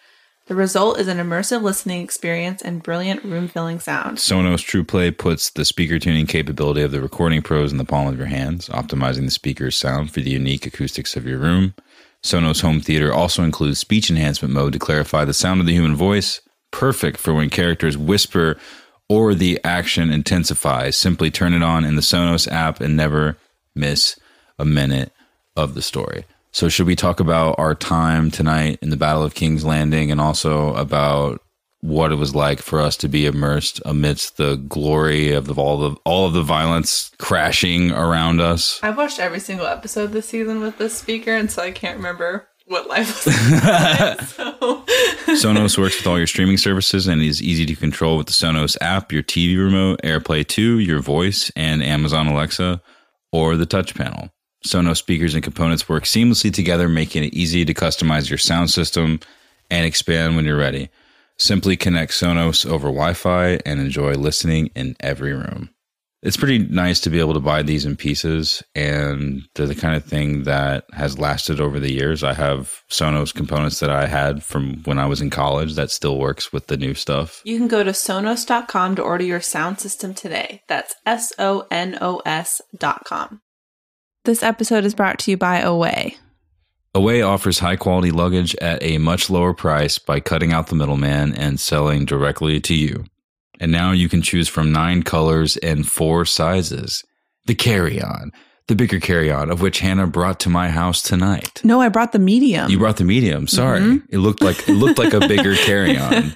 The 0.47 0.55
result 0.55 0.99
is 0.99 1.07
an 1.07 1.19
immersive 1.19 1.61
listening 1.61 2.01
experience 2.01 2.63
and 2.63 2.81
brilliant 2.81 3.23
room 3.23 3.47
filling 3.47 3.79
sound. 3.79 4.17
Sonos 4.17 4.65
TruePlay 4.65 5.15
puts 5.15 5.51
the 5.51 5.63
speaker 5.63 5.99
tuning 5.99 6.25
capability 6.25 6.81
of 6.81 6.91
the 6.91 7.01
recording 7.01 7.43
pros 7.43 7.71
in 7.71 7.77
the 7.77 7.85
palm 7.85 8.07
of 8.07 8.17
your 8.17 8.27
hands, 8.27 8.67
optimizing 8.69 9.25
the 9.25 9.31
speaker's 9.31 9.77
sound 9.77 10.11
for 10.11 10.21
the 10.21 10.31
unique 10.31 10.65
acoustics 10.65 11.15
of 11.15 11.27
your 11.27 11.37
room. 11.37 11.75
Sonos 12.25 12.63
Home 12.63 12.81
Theater 12.81 13.13
also 13.13 13.43
includes 13.43 13.77
speech 13.77 14.09
enhancement 14.09 14.51
mode 14.51 14.73
to 14.73 14.79
clarify 14.79 15.25
the 15.25 15.33
sound 15.33 15.59
of 15.59 15.67
the 15.67 15.73
human 15.73 15.95
voice, 15.95 16.41
perfect 16.71 17.19
for 17.19 17.35
when 17.35 17.51
characters 17.51 17.99
whisper 17.99 18.57
or 19.07 19.35
the 19.35 19.59
action 19.63 20.09
intensifies. 20.09 20.97
Simply 20.97 21.29
turn 21.29 21.53
it 21.53 21.61
on 21.61 21.85
in 21.85 21.95
the 21.95 22.01
Sonos 22.01 22.51
app 22.51 22.81
and 22.81 22.97
never 22.97 23.37
miss 23.75 24.19
a 24.57 24.65
minute 24.65 25.11
of 25.55 25.75
the 25.75 25.83
story. 25.83 26.25
So, 26.51 26.67
should 26.67 26.87
we 26.87 26.95
talk 26.95 27.19
about 27.19 27.59
our 27.59 27.75
time 27.75 28.31
tonight 28.31 28.79
in 28.81 28.89
the 28.89 28.97
Battle 28.97 29.21
of 29.21 29.35
King's 29.35 29.63
Landing 29.63 30.09
and 30.09 30.19
also 30.19 30.73
about 30.73 31.43
what 31.81 32.11
it 32.11 32.15
was 32.15 32.33
like 32.33 32.61
for 32.61 32.79
us 32.79 32.97
to 32.97 33.07
be 33.07 33.25
immersed 33.25 33.81
amidst 33.85 34.37
the 34.37 34.55
glory 34.55 35.31
of 35.31 35.45
the, 35.45 35.53
all 35.53 35.77
the 35.77 35.95
all 36.05 36.25
of 36.25 36.33
the 36.33 36.41
violence 36.43 37.11
crashing 37.19 37.91
around 37.91 38.41
us? 38.41 38.79
I've 38.81 38.97
watched 38.97 39.19
every 39.19 39.39
single 39.39 39.67
episode 39.67 40.11
this 40.11 40.29
season 40.29 40.61
with 40.61 40.77
this 40.77 40.97
speaker, 40.97 41.35
and 41.35 41.51
so 41.51 41.61
I 41.61 41.71
can't 41.71 41.97
remember 41.97 42.47
what 42.65 42.87
life 42.87 43.25
was 43.25 43.35
like. 43.63 44.21
so. 44.21 44.83
Sonos 45.35 45.77
works 45.77 45.97
with 45.97 46.07
all 46.07 46.17
your 46.17 46.27
streaming 46.27 46.57
services 46.57 47.07
and 47.07 47.21
is 47.21 47.41
easy 47.41 47.65
to 47.65 47.75
control 47.75 48.17
with 48.17 48.27
the 48.27 48.33
Sonos 48.33 48.77
app, 48.79 49.11
your 49.11 49.23
TV 49.23 49.57
remote, 49.57 49.99
AirPlay 50.03 50.47
2, 50.47 50.79
your 50.79 50.99
voice, 50.99 51.51
and 51.55 51.83
Amazon 51.83 52.27
Alexa, 52.27 52.81
or 53.31 53.55
the 53.57 53.65
touch 53.65 53.95
panel. 53.95 54.29
Sonos 54.65 54.97
speakers 54.97 55.33
and 55.33 55.43
components 55.43 55.89
work 55.89 56.03
seamlessly 56.03 56.53
together, 56.53 56.87
making 56.87 57.23
it 57.23 57.33
easy 57.33 57.65
to 57.65 57.73
customize 57.73 58.29
your 58.29 58.37
sound 58.37 58.69
system 58.69 59.19
and 59.69 59.85
expand 59.85 60.35
when 60.35 60.45
you're 60.45 60.57
ready. 60.57 60.89
Simply 61.37 61.75
connect 61.75 62.13
Sonos 62.13 62.65
over 62.65 62.87
Wi 62.87 63.13
Fi 63.13 63.59
and 63.65 63.79
enjoy 63.79 64.13
listening 64.13 64.67
in 64.75 64.95
every 64.99 65.33
room. 65.33 65.69
It's 66.25 66.37
pretty 66.37 66.57
nice 66.57 66.99
to 67.01 67.11
be 67.11 67.19
able 67.19 67.35
to 67.35 67.39
buy 67.39 67.61
these 67.61 67.85
in 67.85 67.95
pieces, 67.95 68.63
and 68.73 69.43
they're 69.53 69.67
the 69.67 69.75
kind 69.75 69.95
of 69.95 70.03
thing 70.03 70.43
that 70.45 70.85
has 70.91 71.19
lasted 71.19 71.61
over 71.61 71.79
the 71.79 71.91
years. 71.91 72.23
I 72.23 72.33
have 72.33 72.81
Sonos 72.89 73.31
components 73.31 73.79
that 73.79 73.91
I 73.91 74.07
had 74.07 74.41
from 74.41 74.81
when 74.85 74.97
I 74.97 75.05
was 75.05 75.21
in 75.21 75.29
college 75.29 75.75
that 75.75 75.91
still 75.91 76.17
works 76.17 76.51
with 76.51 76.65
the 76.65 76.77
new 76.77 76.95
stuff. 76.95 77.41
You 77.45 77.59
can 77.59 77.67
go 77.67 77.83
to 77.83 77.91
Sonos.com 77.91 78.95
to 78.95 79.03
order 79.03 79.23
your 79.23 79.39
sound 79.39 79.79
system 79.79 80.15
today. 80.15 80.63
That's 80.67 80.95
S 81.05 81.31
O 81.37 81.67
N 81.69 81.95
O 82.01 82.23
S.com. 82.25 83.41
This 84.23 84.41
episode 84.41 84.83
is 84.83 84.95
brought 84.95 85.19
to 85.19 85.31
you 85.31 85.37
by 85.37 85.59
Away. 85.59 86.17
Away 86.95 87.21
offers 87.21 87.59
high 87.59 87.75
quality 87.75 88.09
luggage 88.09 88.55
at 88.61 88.81
a 88.81 88.97
much 88.99 89.29
lower 89.29 89.53
price 89.53 89.99
by 89.99 90.19
cutting 90.21 90.53
out 90.53 90.67
the 90.67 90.75
middleman 90.75 91.35
and 91.35 91.59
selling 91.59 92.05
directly 92.05 92.59
to 92.61 92.73
you. 92.73 93.03
And 93.59 93.71
now 93.71 93.91
you 93.91 94.07
can 94.09 94.21
choose 94.21 94.47
from 94.47 94.71
nine 94.71 95.03
colors 95.03 95.57
and 95.57 95.85
four 95.87 96.23
sizes. 96.25 97.03
The 97.47 97.55
carry 97.55 98.01
on, 98.01 98.31
the 98.69 98.75
bigger 98.75 98.99
carry 99.01 99.29
on, 99.29 99.51
of 99.51 99.61
which 99.61 99.79
Hannah 99.79 100.07
brought 100.07 100.39
to 100.41 100.49
my 100.49 100.69
house 100.69 101.01
tonight. 101.01 101.61
No, 101.65 101.81
I 101.81 101.89
brought 101.89 102.13
the 102.13 102.19
medium. 102.19 102.71
You 102.71 102.79
brought 102.79 102.97
the 102.97 103.03
medium. 103.03 103.45
Sorry, 103.47 103.81
Mhm. 103.81 104.03
it 104.09 104.17
looked 104.19 104.41
like 104.41 104.67
it 104.67 104.73
looked 104.73 104.97
like 104.97 105.13
a 105.13 105.19
bigger 105.27 105.55
carry 105.65 105.97
on 105.97 106.33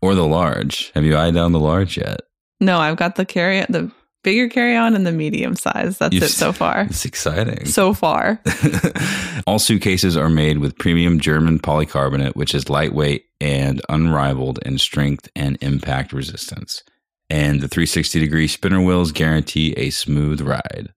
or 0.00 0.14
the 0.14 0.26
large. 0.26 0.92
Have 0.94 1.04
you 1.04 1.16
eyed 1.16 1.34
down 1.34 1.50
the 1.52 1.58
large 1.60 1.96
yet? 1.98 2.20
no, 2.60 2.78
I've 2.78 2.96
got 2.96 3.16
the 3.16 3.24
carry 3.26 3.58
on 3.60 3.66
the 3.70 3.90
bigger 4.24 4.48
carry 4.48 4.74
on 4.74 4.96
and 4.96 5.06
the 5.06 5.12
medium 5.12 5.54
size. 5.54 5.98
That's 5.98 6.12
You've 6.12 6.24
it 6.24 6.30
so 6.30 6.52
far. 6.52 6.82
It's 6.90 7.04
exciting. 7.04 7.66
So 7.66 7.94
far. 7.94 8.40
All 9.46 9.60
suitcases 9.60 10.16
are 10.16 10.28
made 10.28 10.58
with 10.58 10.76
premium 10.78 11.20
German 11.20 11.60
polycarbonate, 11.60 12.34
which 12.34 12.54
is 12.54 12.68
lightweight 12.68 13.26
and 13.40 13.80
unrivaled 13.88 14.58
in 14.64 14.78
strength 14.78 15.28
and 15.36 15.56
impact 15.60 16.12
resistance. 16.12 16.82
And 17.30 17.60
the 17.60 17.68
360 17.68 18.18
degree 18.18 18.48
spinner 18.48 18.82
wheels 18.82 19.12
guarantee 19.12 19.74
a 19.76 19.90
smooth 19.90 20.40
ride. 20.40 20.92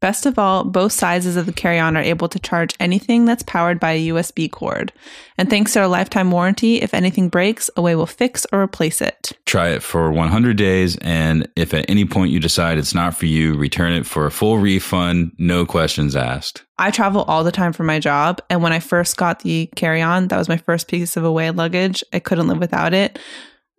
Best 0.00 0.24
of 0.24 0.38
all, 0.38 0.64
both 0.64 0.92
sizes 0.92 1.36
of 1.36 1.44
the 1.44 1.52
carry 1.52 1.78
on 1.78 1.94
are 1.94 2.02
able 2.02 2.28
to 2.28 2.38
charge 2.38 2.74
anything 2.80 3.26
that's 3.26 3.42
powered 3.42 3.78
by 3.78 3.92
a 3.92 4.08
USB 4.08 4.50
cord. 4.50 4.92
And 5.36 5.50
thanks 5.50 5.74
to 5.74 5.80
our 5.80 5.88
lifetime 5.88 6.30
warranty, 6.30 6.80
if 6.80 6.94
anything 6.94 7.28
breaks, 7.28 7.68
Away 7.76 7.94
will 7.94 8.06
fix 8.06 8.46
or 8.50 8.62
replace 8.62 9.02
it. 9.02 9.32
Try 9.44 9.68
it 9.68 9.82
for 9.82 10.10
100 10.10 10.56
days, 10.56 10.96
and 10.98 11.46
if 11.54 11.74
at 11.74 11.84
any 11.88 12.06
point 12.06 12.30
you 12.30 12.40
decide 12.40 12.78
it's 12.78 12.94
not 12.94 13.14
for 13.14 13.26
you, 13.26 13.54
return 13.54 13.92
it 13.92 14.06
for 14.06 14.24
a 14.24 14.30
full 14.30 14.58
refund, 14.58 15.32
no 15.38 15.66
questions 15.66 16.16
asked. 16.16 16.64
I 16.78 16.90
travel 16.90 17.24
all 17.24 17.44
the 17.44 17.52
time 17.52 17.74
for 17.74 17.84
my 17.84 17.98
job. 17.98 18.40
And 18.48 18.62
when 18.62 18.72
I 18.72 18.80
first 18.80 19.18
got 19.18 19.40
the 19.40 19.68
carry 19.76 20.00
on, 20.00 20.28
that 20.28 20.38
was 20.38 20.48
my 20.48 20.56
first 20.56 20.88
piece 20.88 21.14
of 21.18 21.24
away 21.24 21.50
luggage. 21.50 22.02
I 22.14 22.20
couldn't 22.20 22.48
live 22.48 22.58
without 22.58 22.94
it. 22.94 23.18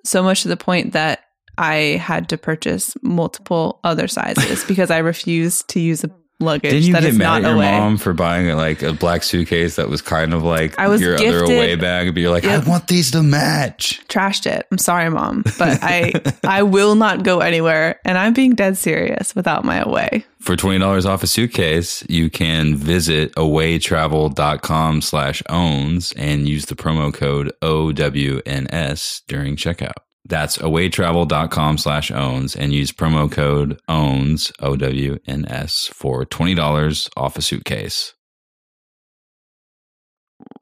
So 0.05 0.22
much 0.22 0.43
to 0.43 0.49
the 0.49 0.57
point 0.57 0.93
that 0.93 1.24
I 1.62 1.97
had 1.97 2.28
to 2.30 2.38
purchase 2.38 2.93
multiple 3.01 3.80
other 3.84 4.07
sizes 4.07 4.64
because 4.68 4.91
I 4.91 4.97
refused 4.97 5.70
to 5.70 5.80
use 5.80 6.03
a 6.03 6.09
luggage 6.39 6.72
Didn't 6.72 6.88
you 6.88 6.93
that 6.93 7.01
get 7.03 7.09
is 7.09 7.18
mad 7.20 7.26
not 7.26 7.38
at 7.43 7.47
your 7.49 7.55
away. 7.57 7.72
mom 7.72 7.97
for 7.97 8.14
buying 8.14 8.47
like 8.57 8.82
a 8.82 8.93
black 8.93 9.22
suitcase 9.22 9.76
that 9.76 9.89
was 9.89 10.01
kind 10.01 10.34
of 10.34 10.41
like 10.41 10.78
I 10.80 10.88
was 10.88 10.99
your 10.99 11.14
other 11.16 11.43
away 11.43 11.76
bag? 11.76 12.14
But 12.16 12.20
you're 12.20 12.32
like, 12.32 12.45
Yep. 12.45 12.66
I 12.66 12.68
want 12.68 12.88
these 12.88 13.12
to 13.12 13.22
match. 13.22 14.01
Trashed 14.07 14.47
it. 14.47 14.66
I'm 14.72 14.80
sorry, 14.80 15.07
mom, 15.12 15.43
but 15.59 15.78
I 15.84 16.14
I 16.43 16.64
will 16.64 16.95
not 16.95 17.22
go 17.24 17.41
anywhere, 17.41 17.99
and 18.05 18.18
I'm 18.18 18.34
being 18.34 18.55
dead 18.55 18.76
serious 18.76 19.36
without 19.36 19.64
my 19.64 19.78
away. 19.82 20.26
For 20.39 20.55
$20 20.55 21.05
off 21.05 21.22
a 21.22 21.28
suitcase, 21.28 22.03
you 22.09 22.32
can 22.32 22.76
visit 22.76 23.36
awaytravel.com 23.36 25.01
slash 25.01 25.43
owns 25.47 26.12
and 26.14 26.49
use 26.49 26.66
the 26.66 26.76
promo 26.76 27.14
code 27.14 27.51
OWNS 27.62 29.22
during 29.28 29.55
checkout. 29.55 29.93
That's 30.32 30.57
awaytravel.com 30.59 31.77
slash 31.77 32.09
owns 32.09 32.55
and 32.55 32.71
use 32.71 32.93
promo 32.93 33.29
code 33.29 33.77
owns, 33.89 34.49
O-W-N-S, 34.61 35.89
for 35.93 36.25
$20 36.25 37.09
off 37.17 37.38
a 37.38 37.41
suitcase. 37.41 38.13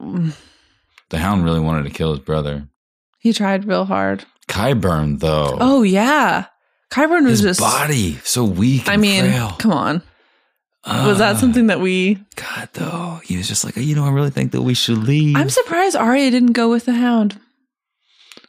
The 0.00 1.18
hound 1.18 1.44
really 1.44 1.60
wanted 1.60 1.84
to 1.84 1.90
kill 1.90 2.10
his 2.10 2.18
brother. 2.18 2.66
He 3.20 3.32
tried 3.32 3.64
real 3.64 3.84
hard. 3.84 4.24
Qyburn, 4.48 5.20
though. 5.20 5.56
Oh 5.60 5.82
yeah, 5.82 6.46
Qyburn 6.90 7.22
was 7.26 7.38
his 7.38 7.58
just. 7.58 7.60
body 7.60 8.14
so 8.24 8.44
weak 8.44 8.82
and 8.82 8.90
I 8.90 8.96
mean, 8.96 9.24
frail. 9.24 9.54
come 9.60 9.72
on. 9.72 10.02
Was 10.84 11.18
that 11.18 11.36
Ah, 11.36 11.38
something 11.38 11.68
that 11.68 11.78
we? 11.78 12.18
God, 12.34 12.70
though. 12.72 13.20
He 13.22 13.36
was 13.36 13.46
just 13.46 13.64
like, 13.64 13.76
you 13.76 13.94
know, 13.94 14.04
I 14.04 14.10
really 14.10 14.30
think 14.30 14.50
that 14.50 14.62
we 14.62 14.74
should 14.74 14.98
leave. 14.98 15.36
I'm 15.36 15.50
surprised 15.50 15.94
Arya 15.94 16.30
didn't 16.32 16.52
go 16.54 16.68
with 16.70 16.86
the 16.86 16.94
Hound. 16.94 17.38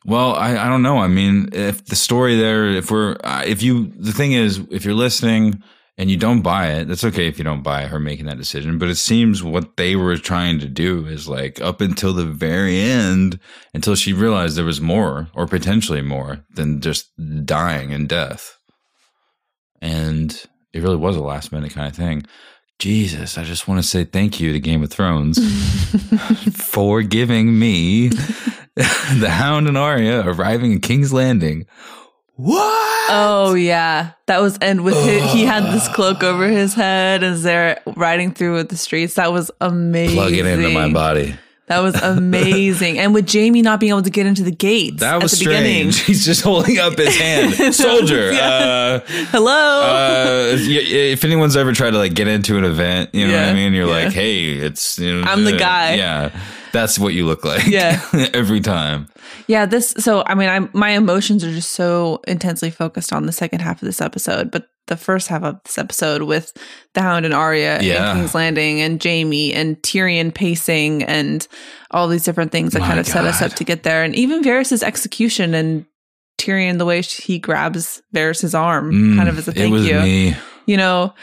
Well, 0.03 0.33
I, 0.33 0.57
I 0.57 0.67
don't 0.67 0.81
know. 0.81 0.97
I 0.97 1.07
mean, 1.07 1.49
if 1.53 1.85
the 1.85 1.95
story 1.95 2.35
there, 2.35 2.67
if 2.69 2.89
we're, 2.89 3.17
if 3.23 3.61
you, 3.61 3.87
the 3.97 4.11
thing 4.11 4.33
is, 4.33 4.59
if 4.71 4.83
you're 4.83 4.95
listening 4.95 5.61
and 5.97 6.09
you 6.09 6.17
don't 6.17 6.41
buy 6.41 6.71
it, 6.71 6.87
that's 6.87 7.03
okay 7.03 7.27
if 7.27 7.37
you 7.37 7.43
don't 7.43 7.61
buy 7.61 7.85
her 7.85 7.99
making 7.99 8.25
that 8.25 8.37
decision. 8.37 8.79
But 8.79 8.89
it 8.89 8.95
seems 8.95 9.43
what 9.43 9.77
they 9.77 9.95
were 9.95 10.17
trying 10.17 10.59
to 10.59 10.67
do 10.67 11.05
is 11.05 11.27
like 11.27 11.61
up 11.61 11.81
until 11.81 12.13
the 12.13 12.25
very 12.25 12.79
end, 12.81 13.39
until 13.75 13.93
she 13.93 14.11
realized 14.11 14.57
there 14.57 14.65
was 14.65 14.81
more 14.81 15.29
or 15.35 15.45
potentially 15.45 16.01
more 16.01 16.43
than 16.55 16.81
just 16.81 17.11
dying 17.45 17.93
and 17.93 18.09
death. 18.09 18.57
And 19.81 20.31
it 20.73 20.81
really 20.81 20.95
was 20.95 21.15
a 21.15 21.21
last 21.21 21.51
minute 21.51 21.73
kind 21.73 21.87
of 21.87 21.95
thing. 21.95 22.23
Jesus, 22.79 23.37
I 23.37 23.43
just 23.43 23.67
want 23.67 23.79
to 23.79 23.87
say 23.87 24.03
thank 24.03 24.39
you 24.39 24.53
to 24.53 24.59
Game 24.59 24.81
of 24.81 24.89
Thrones 24.89 25.37
for 26.57 27.03
giving 27.03 27.59
me 27.59 28.09
the 28.75 29.29
Hound 29.29 29.67
and 29.67 29.77
Arya 29.77 30.23
arriving 30.25 30.71
in 30.71 30.79
King's 30.79 31.11
Landing. 31.11 31.65
What? 32.35 33.09
Oh 33.11 33.53
yeah, 33.53 34.11
that 34.27 34.41
was 34.41 34.57
and 34.59 34.83
with 34.83 34.95
his, 35.03 35.31
he 35.31 35.43
had 35.43 35.63
this 35.73 35.87
cloak 35.89 36.23
over 36.23 36.47
his 36.47 36.73
head 36.73 37.23
as 37.23 37.43
they're 37.43 37.81
riding 37.97 38.33
through 38.33 38.63
the 38.63 38.77
streets. 38.77 39.15
That 39.15 39.33
was 39.33 39.51
amazing. 39.59 40.15
Plug 40.15 40.33
it 40.33 40.45
into 40.45 40.69
my 40.69 40.91
body. 40.91 41.35
That 41.71 41.79
was 41.79 41.95
amazing. 41.95 42.99
and 42.99 43.13
with 43.13 43.31
Jaime 43.31 43.61
not 43.61 43.79
being 43.79 43.91
able 43.91 44.01
to 44.01 44.09
get 44.09 44.25
into 44.25 44.43
the 44.43 44.51
gates 44.51 44.99
That 44.99 45.23
was 45.23 45.31
at 45.31 45.39
the 45.39 45.45
beginning. 45.45 45.93
strange. 45.93 45.99
He's 46.05 46.25
just 46.25 46.41
holding 46.41 46.77
up 46.79 46.97
his 46.97 47.15
hand. 47.17 47.53
Soldier. 47.73 48.33
Yeah. 48.33 48.41
Uh, 48.41 48.99
Hello. 49.29 49.81
uh, 49.81 50.55
if 50.57 51.23
anyone's 51.23 51.55
ever 51.55 51.71
tried 51.71 51.91
to 51.91 51.97
like 51.97 52.13
get 52.13 52.27
into 52.27 52.57
an 52.57 52.65
event, 52.65 53.11
you 53.13 53.25
know 53.25 53.39
what 53.39 53.47
I 53.47 53.53
mean? 53.53 53.73
You're 53.73 53.87
yeah. 53.87 54.03
like, 54.03 54.13
hey, 54.13 54.49
it's 54.49 54.99
you 54.99 55.21
know, 55.21 55.23
I'm 55.25 55.45
the 55.45 55.55
uh, 55.55 55.59
guy. 55.59 55.93
Yeah, 55.93 56.37
that's 56.73 56.99
what 56.99 57.13
you 57.13 57.25
look 57.25 57.45
like. 57.45 57.65
Yeah. 57.67 58.01
every 58.33 58.59
time. 58.59 59.07
Yeah, 59.47 59.65
this 59.65 59.89
so 59.97 60.23
I 60.25 60.35
mean 60.35 60.49
I'm 60.49 60.69
my 60.73 60.89
emotions 60.91 61.43
are 61.43 61.51
just 61.51 61.71
so 61.71 62.21
intensely 62.27 62.69
focused 62.69 63.11
on 63.13 63.25
the 63.25 63.31
second 63.31 63.59
half 63.61 63.81
of 63.81 63.85
this 63.85 64.01
episode, 64.01 64.51
but 64.51 64.67
the 64.87 64.97
first 64.97 65.27
half 65.29 65.43
of 65.43 65.61
this 65.63 65.77
episode 65.77 66.23
with 66.23 66.51
the 66.95 67.01
Hound 67.01 67.23
and 67.25 67.33
Arya 67.33 67.81
Yeah. 67.81 68.11
and 68.11 68.19
King's 68.19 68.35
Landing 68.35 68.81
and 68.81 69.01
Jaime 69.01 69.53
and 69.53 69.81
Tyrion 69.83 70.33
pacing 70.33 71.03
and 71.03 71.47
all 71.91 72.07
these 72.07 72.23
different 72.23 72.51
things 72.51 72.73
that 72.73 72.79
My 72.81 72.87
kind 72.87 72.99
of 72.99 73.07
set 73.07 73.25
us 73.25 73.41
up 73.41 73.53
to 73.53 73.63
get 73.63 73.83
there 73.83 74.03
and 74.03 74.15
even 74.15 74.43
Varys's 74.43 74.83
execution 74.83 75.53
and 75.53 75.85
Tyrion 76.39 76.77
the 76.79 76.85
way 76.85 77.01
he 77.03 77.37
grabs 77.39 78.01
Varys's 78.13 78.55
arm 78.55 78.91
Mm, 78.91 79.15
kind 79.17 79.29
of 79.29 79.37
as 79.37 79.47
a 79.47 79.51
thank 79.53 79.75
you. 79.77 79.99
me. 79.99 80.35
You 80.65 80.77
know, 80.77 81.13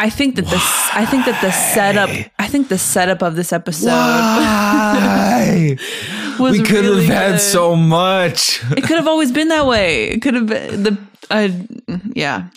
I 0.00 0.10
think 0.10 0.36
that 0.36 0.46
this 0.46 0.62
I 0.94 1.04
think 1.04 1.26
that 1.26 1.40
the 1.42 1.50
setup 1.52 2.08
I 2.38 2.46
think 2.48 2.68
the 2.68 2.78
setup 2.78 3.22
of 3.22 3.36
this 3.36 3.52
episode 3.52 3.88
Why? 3.88 5.76
was 6.38 6.58
we 6.58 6.64
could 6.64 6.84
really 6.84 7.06
have 7.06 7.14
had 7.14 7.30
good. 7.32 7.40
so 7.40 7.76
much. 7.76 8.62
It 8.72 8.82
could 8.84 8.96
have 8.96 9.08
always 9.08 9.32
been 9.32 9.48
that 9.48 9.66
way. 9.66 10.08
It 10.08 10.22
could 10.22 10.34
have 10.34 10.46
been 10.46 10.82
the 10.82 10.98
uh, 11.30 11.48
yeah. 12.14 12.48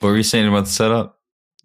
What 0.00 0.10
were 0.10 0.16
you 0.16 0.22
saying 0.22 0.48
about 0.48 0.64
the 0.66 0.70
setup? 0.70 1.18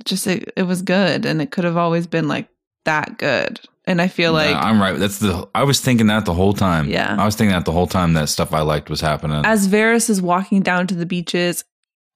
Just 0.05 0.27
it, 0.27 0.51
it 0.55 0.63
was 0.63 0.81
good, 0.81 1.25
and 1.25 1.41
it 1.41 1.51
could 1.51 1.63
have 1.63 1.77
always 1.77 2.07
been 2.07 2.27
like 2.27 2.47
that 2.85 3.17
good. 3.17 3.59
And 3.85 4.01
I 4.01 4.07
feel 4.07 4.31
like 4.31 4.51
No, 4.51 4.59
I'm 4.59 4.81
right. 4.81 4.97
That's 4.97 5.19
the. 5.19 5.47
I 5.53 5.63
was 5.63 5.81
thinking 5.81 6.07
that 6.07 6.25
the 6.25 6.33
whole 6.33 6.53
time. 6.53 6.89
Yeah. 6.89 7.15
I 7.19 7.25
was 7.25 7.35
thinking 7.35 7.53
that 7.53 7.65
the 7.65 7.71
whole 7.73 7.87
time 7.87 8.13
that 8.13 8.29
stuff 8.29 8.53
I 8.53 8.61
liked 8.61 8.89
was 8.89 9.01
happening. 9.01 9.41
as 9.45 9.67
Varys 9.67 10.09
is 10.09 10.21
walking 10.21 10.61
down 10.61 10.87
to 10.87 10.95
the 10.95 11.05
beaches, 11.05 11.63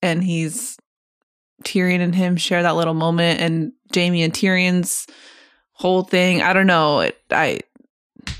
and 0.02 0.24
he's 0.24 0.78
Tyrion 1.64 2.00
and 2.00 2.16
him 2.16 2.38
share 2.38 2.64
that 2.64 2.76
little 2.76 2.93
moment, 2.93 3.41
and 3.41 3.74
Jaime 3.93 4.24
and 4.24 4.34
Tyrion's 4.34 5.08
whole 5.74 6.04
thing. 6.04 6.41
I 6.41 6.54
don't 6.54 6.68
know. 6.68 7.02
It 7.02 7.18
I 7.32 7.60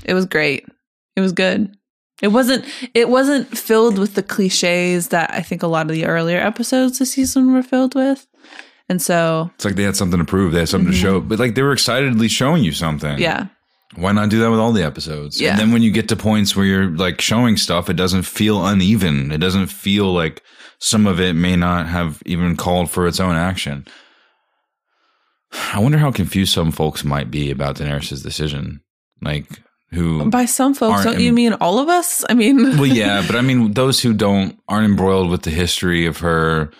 it 0.04 0.14
was 0.14 0.26
great. 0.26 0.66
It 1.18 1.20
was 1.20 1.32
good. 1.32 1.76
It 2.22 2.28
wasn't 2.28 2.64
it 2.94 3.08
wasn't 3.08 3.58
filled 3.58 3.98
with 3.98 4.14
the 4.14 4.22
cliches 4.22 5.08
that 5.08 5.32
I 5.32 5.42
think 5.42 5.64
a 5.64 5.66
lot 5.66 5.86
of 5.86 5.92
the 5.92 6.06
earlier 6.06 6.38
episodes 6.38 7.00
this 7.00 7.12
season 7.12 7.52
were 7.52 7.62
filled 7.62 7.96
with. 7.96 8.24
And 8.88 9.02
so 9.02 9.50
it's 9.56 9.64
like 9.64 9.74
they 9.74 9.82
had 9.82 9.96
something 9.96 10.20
to 10.20 10.24
prove. 10.24 10.52
They 10.52 10.60
had 10.60 10.68
something 10.68 10.92
to 10.92 10.96
show. 10.96 11.20
But 11.20 11.40
like 11.40 11.56
they 11.56 11.62
were 11.62 11.72
excitedly 11.72 12.28
showing 12.28 12.62
you 12.62 12.70
something. 12.70 13.14
Mm-hmm. 13.14 13.22
yeah. 13.22 13.46
Why 13.96 14.12
not 14.12 14.28
do 14.28 14.38
that 14.38 14.50
with 14.50 14.60
all 14.60 14.70
the 14.70 14.84
episodes? 14.84 15.40
Yeah. 15.40 15.50
And 15.50 15.58
then 15.58 15.72
when 15.72 15.82
you 15.82 15.90
get 15.90 16.08
to 16.10 16.16
points 16.16 16.54
where 16.54 16.64
you're 16.64 16.90
like 16.90 17.20
showing 17.20 17.56
stuff, 17.56 17.90
it 17.90 17.96
doesn't 17.96 18.22
feel 18.22 18.64
uneven. 18.64 19.32
It 19.32 19.38
doesn't 19.38 19.66
feel 19.68 20.12
like 20.12 20.42
some 20.78 21.08
of 21.08 21.18
it 21.18 21.32
may 21.32 21.56
not 21.56 21.88
have 21.88 22.22
even 22.24 22.56
called 22.56 22.92
for 22.92 23.08
its 23.08 23.18
own 23.18 23.34
action. 23.34 23.86
I 25.72 25.80
wonder 25.80 25.98
how 25.98 26.12
confused 26.12 26.52
some 26.52 26.70
folks 26.70 27.04
might 27.04 27.30
be 27.30 27.50
about 27.50 27.76
Daenerys' 27.76 28.22
decision. 28.22 28.82
Like 29.20 29.46
who 29.90 30.28
By 30.30 30.44
some 30.44 30.74
folks, 30.74 31.04
don't 31.04 31.20
you 31.20 31.32
mean 31.32 31.54
all 31.54 31.78
of 31.78 31.88
us? 31.88 32.24
I 32.28 32.34
mean, 32.34 32.76
well, 32.76 32.86
yeah, 33.02 33.22
but 33.26 33.36
I 33.36 33.40
mean, 33.40 33.72
those 33.72 34.00
who 34.00 34.12
don't 34.12 34.58
aren't 34.68 34.84
embroiled 34.84 35.30
with 35.30 35.42
the 35.42 35.50
history 35.50 36.04
of 36.06 36.18
her 36.18 36.70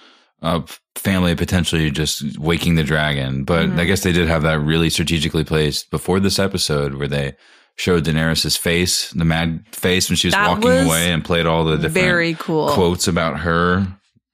uh, 0.43 0.61
family 0.95 1.35
potentially 1.35 1.91
just 1.91 2.39
waking 2.39 2.75
the 2.77 2.85
dragon. 2.85 3.45
But 3.45 3.71
Mhm. 3.71 3.79
I 3.79 3.85
guess 3.87 4.03
they 4.03 4.13
did 4.13 4.29
have 4.29 4.43
that 4.43 4.61
really 4.61 4.91
strategically 4.91 5.43
placed 5.45 5.91
before 5.91 6.21
this 6.21 6.39
episode, 6.39 6.95
where 6.95 7.09
they 7.09 7.35
showed 7.77 8.05
Daenerys's 8.05 8.57
face, 8.57 9.11
the 9.11 9.25
mad 9.25 9.65
face 9.73 10.09
when 10.11 10.17
she 10.17 10.27
was 10.29 10.35
That 10.35 10.49
walking 10.49 10.69
was 10.71 10.87
away, 10.87 11.13
and 11.13 11.25
played 11.25 11.47
all 11.47 11.65
the 11.65 11.77
different 11.77 11.95
very 11.95 12.35
cool. 12.35 12.69
quotes 12.71 13.07
about 13.09 13.41
her 13.41 13.87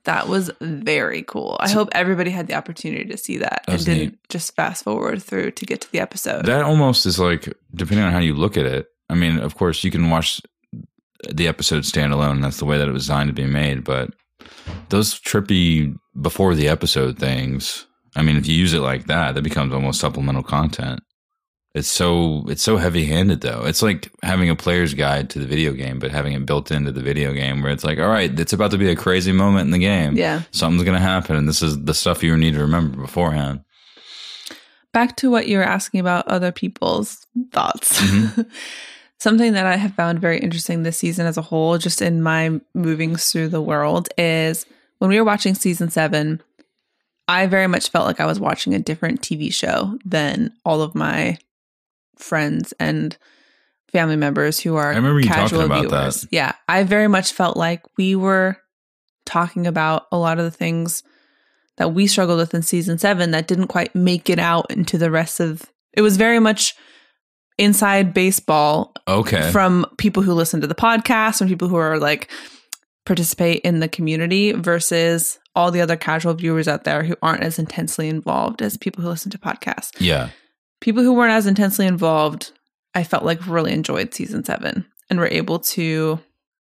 That 0.04 0.28
was 0.28 0.50
very 0.60 1.22
cool. 1.22 1.56
I 1.60 1.70
hope 1.70 1.88
everybody 1.92 2.30
had 2.30 2.46
the 2.46 2.54
opportunity 2.54 3.04
to 3.06 3.16
see 3.16 3.38
that, 3.38 3.64
That 3.66 3.76
and 3.76 3.84
didn't 3.84 3.98
neat. 4.12 4.28
just 4.28 4.54
fast 4.54 4.84
forward 4.84 5.22
through 5.22 5.52
to 5.52 5.64
get 5.66 5.80
to 5.82 5.92
the 5.92 6.00
episode. 6.00 6.44
That 6.46 6.64
almost 6.64 7.06
is 7.06 7.18
like, 7.18 7.52
depending 7.74 8.04
on 8.04 8.12
how 8.12 8.18
you 8.18 8.34
look 8.34 8.56
at 8.56 8.66
it. 8.66 8.86
I 9.08 9.14
mean, 9.14 9.38
of 9.38 9.56
course, 9.56 9.82
you 9.84 9.90
can 9.90 10.10
watch 10.10 10.40
the 11.28 11.48
episode 11.48 11.84
standalone. 11.84 12.42
That's 12.42 12.58
the 12.58 12.64
way 12.64 12.78
that 12.78 12.88
it 12.88 12.92
was 12.92 13.04
designed 13.04 13.28
to 13.28 13.34
be 13.34 13.46
made. 13.46 13.84
But 13.84 14.10
those 14.90 15.18
trippy 15.20 15.94
before 16.20 16.54
the 16.54 16.68
episode 16.68 17.18
things, 17.18 17.86
I 18.16 18.22
mean, 18.22 18.36
if 18.36 18.46
you 18.46 18.54
use 18.54 18.74
it 18.74 18.80
like 18.80 19.06
that, 19.06 19.34
that 19.34 19.42
becomes 19.42 19.72
almost 19.72 20.00
supplemental 20.00 20.42
content. 20.42 21.00
It's 21.74 21.88
so 21.88 22.44
it's 22.48 22.62
so 22.62 22.76
heavy 22.76 23.04
handed 23.04 23.40
though. 23.40 23.64
It's 23.66 23.82
like 23.82 24.08
having 24.22 24.48
a 24.48 24.54
player's 24.54 24.94
guide 24.94 25.28
to 25.30 25.40
the 25.40 25.46
video 25.46 25.72
game, 25.72 25.98
but 25.98 26.12
having 26.12 26.32
it 26.32 26.46
built 26.46 26.70
into 26.70 26.92
the 26.92 27.02
video 27.02 27.32
game 27.32 27.62
where 27.62 27.72
it's 27.72 27.82
like, 27.82 27.98
all 27.98 28.06
right, 28.08 28.38
it's 28.38 28.52
about 28.52 28.70
to 28.70 28.78
be 28.78 28.90
a 28.90 28.96
crazy 28.96 29.32
moment 29.32 29.66
in 29.66 29.70
the 29.72 29.78
game. 29.78 30.16
yeah. 30.16 30.42
Something's 30.52 30.84
gonna 30.84 31.00
happen, 31.00 31.34
and 31.34 31.48
this 31.48 31.62
is 31.62 31.82
the 31.84 31.94
stuff 31.94 32.22
you 32.22 32.36
need 32.36 32.54
to 32.54 32.60
remember 32.60 32.96
beforehand. 33.00 33.64
Back 34.92 35.16
to 35.16 35.30
what 35.32 35.48
you 35.48 35.58
were 35.58 35.64
asking 35.64 35.98
about 35.98 36.28
other 36.28 36.52
people's 36.52 37.26
thoughts. 37.50 38.00
Mhm. 38.00 38.46
Something 39.18 39.54
that 39.54 39.66
I 39.66 39.76
have 39.76 39.94
found 39.94 40.20
very 40.20 40.38
interesting 40.38 40.82
this 40.82 40.98
season 40.98 41.26
as 41.26 41.36
a 41.36 41.42
whole, 41.42 41.78
just 41.78 42.00
in 42.02 42.22
my 42.22 42.60
movings 42.74 43.32
through 43.32 43.48
the 43.48 43.62
world, 43.62 44.08
is 44.16 44.64
when 44.98 45.10
we 45.10 45.18
were 45.18 45.24
watching 45.24 45.54
season 45.54 45.90
seven, 45.90 46.40
I 47.26 47.46
very 47.46 47.66
much 47.66 47.88
felt 47.90 48.06
like 48.06 48.20
I 48.20 48.26
was 48.26 48.38
watching 48.38 48.74
a 48.74 48.78
different 48.78 49.22
TV 49.22 49.52
show 49.52 49.98
than 50.04 50.52
all 50.64 50.82
of 50.82 50.94
my 50.94 51.38
friends 52.16 52.72
and 52.80 53.16
family 53.92 54.16
members 54.16 54.58
who 54.60 54.74
are 54.76 54.92
I 54.92 54.96
remember 54.96 55.20
you 55.20 55.28
casual 55.28 55.60
talking 55.68 55.86
about 55.86 55.90
viewers. 55.90 56.22
that. 56.22 56.32
Yeah, 56.32 56.52
I 56.68 56.82
very 56.82 57.08
much 57.08 57.32
felt 57.32 57.56
like 57.56 57.82
we 57.96 58.16
were 58.16 58.56
talking 59.26 59.66
about 59.66 60.06
a 60.12 60.16
lot 60.18 60.38
of 60.38 60.44
the 60.44 60.50
things 60.50 61.02
that 61.76 61.92
we 61.94 62.06
struggled 62.06 62.38
with 62.38 62.54
in 62.54 62.62
season 62.62 62.98
seven 62.98 63.30
that 63.32 63.46
didn't 63.48 63.68
quite 63.68 63.94
make 63.94 64.28
it 64.30 64.38
out 64.38 64.66
into 64.70 64.98
the 64.98 65.10
rest 65.10 65.40
of. 65.40 65.62
It 65.92 66.02
was 66.02 66.16
very 66.16 66.38
much 66.40 66.74
inside 67.56 68.12
baseball 68.12 68.92
Okay. 69.06 69.50
from 69.52 69.86
people 69.96 70.22
who 70.24 70.32
listen 70.34 70.60
to 70.60 70.66
the 70.66 70.74
podcast 70.74 71.40
and 71.40 71.48
people 71.48 71.68
who 71.68 71.76
are 71.76 71.98
like 71.98 72.28
participate 73.06 73.60
in 73.62 73.78
the 73.80 73.88
community 73.88 74.52
versus 74.52 75.38
all 75.54 75.70
the 75.70 75.80
other 75.80 75.96
casual 75.96 76.34
viewers 76.34 76.66
out 76.66 76.82
there 76.84 77.04
who 77.04 77.14
aren't 77.22 77.42
as 77.44 77.58
intensely 77.60 78.08
involved 78.08 78.60
as 78.60 78.76
people 78.76 79.02
who 79.04 79.08
listen 79.08 79.30
to 79.30 79.38
podcasts. 79.38 79.92
yeah. 80.00 80.30
People 80.80 81.02
who 81.02 81.14
weren't 81.14 81.32
as 81.32 81.46
intensely 81.46 81.86
involved, 81.86 82.52
I 82.94 83.04
felt 83.04 83.24
like 83.24 83.46
really 83.46 83.72
enjoyed 83.72 84.14
season 84.14 84.44
seven 84.44 84.86
and 85.08 85.18
were 85.18 85.28
able 85.28 85.58
to 85.58 86.20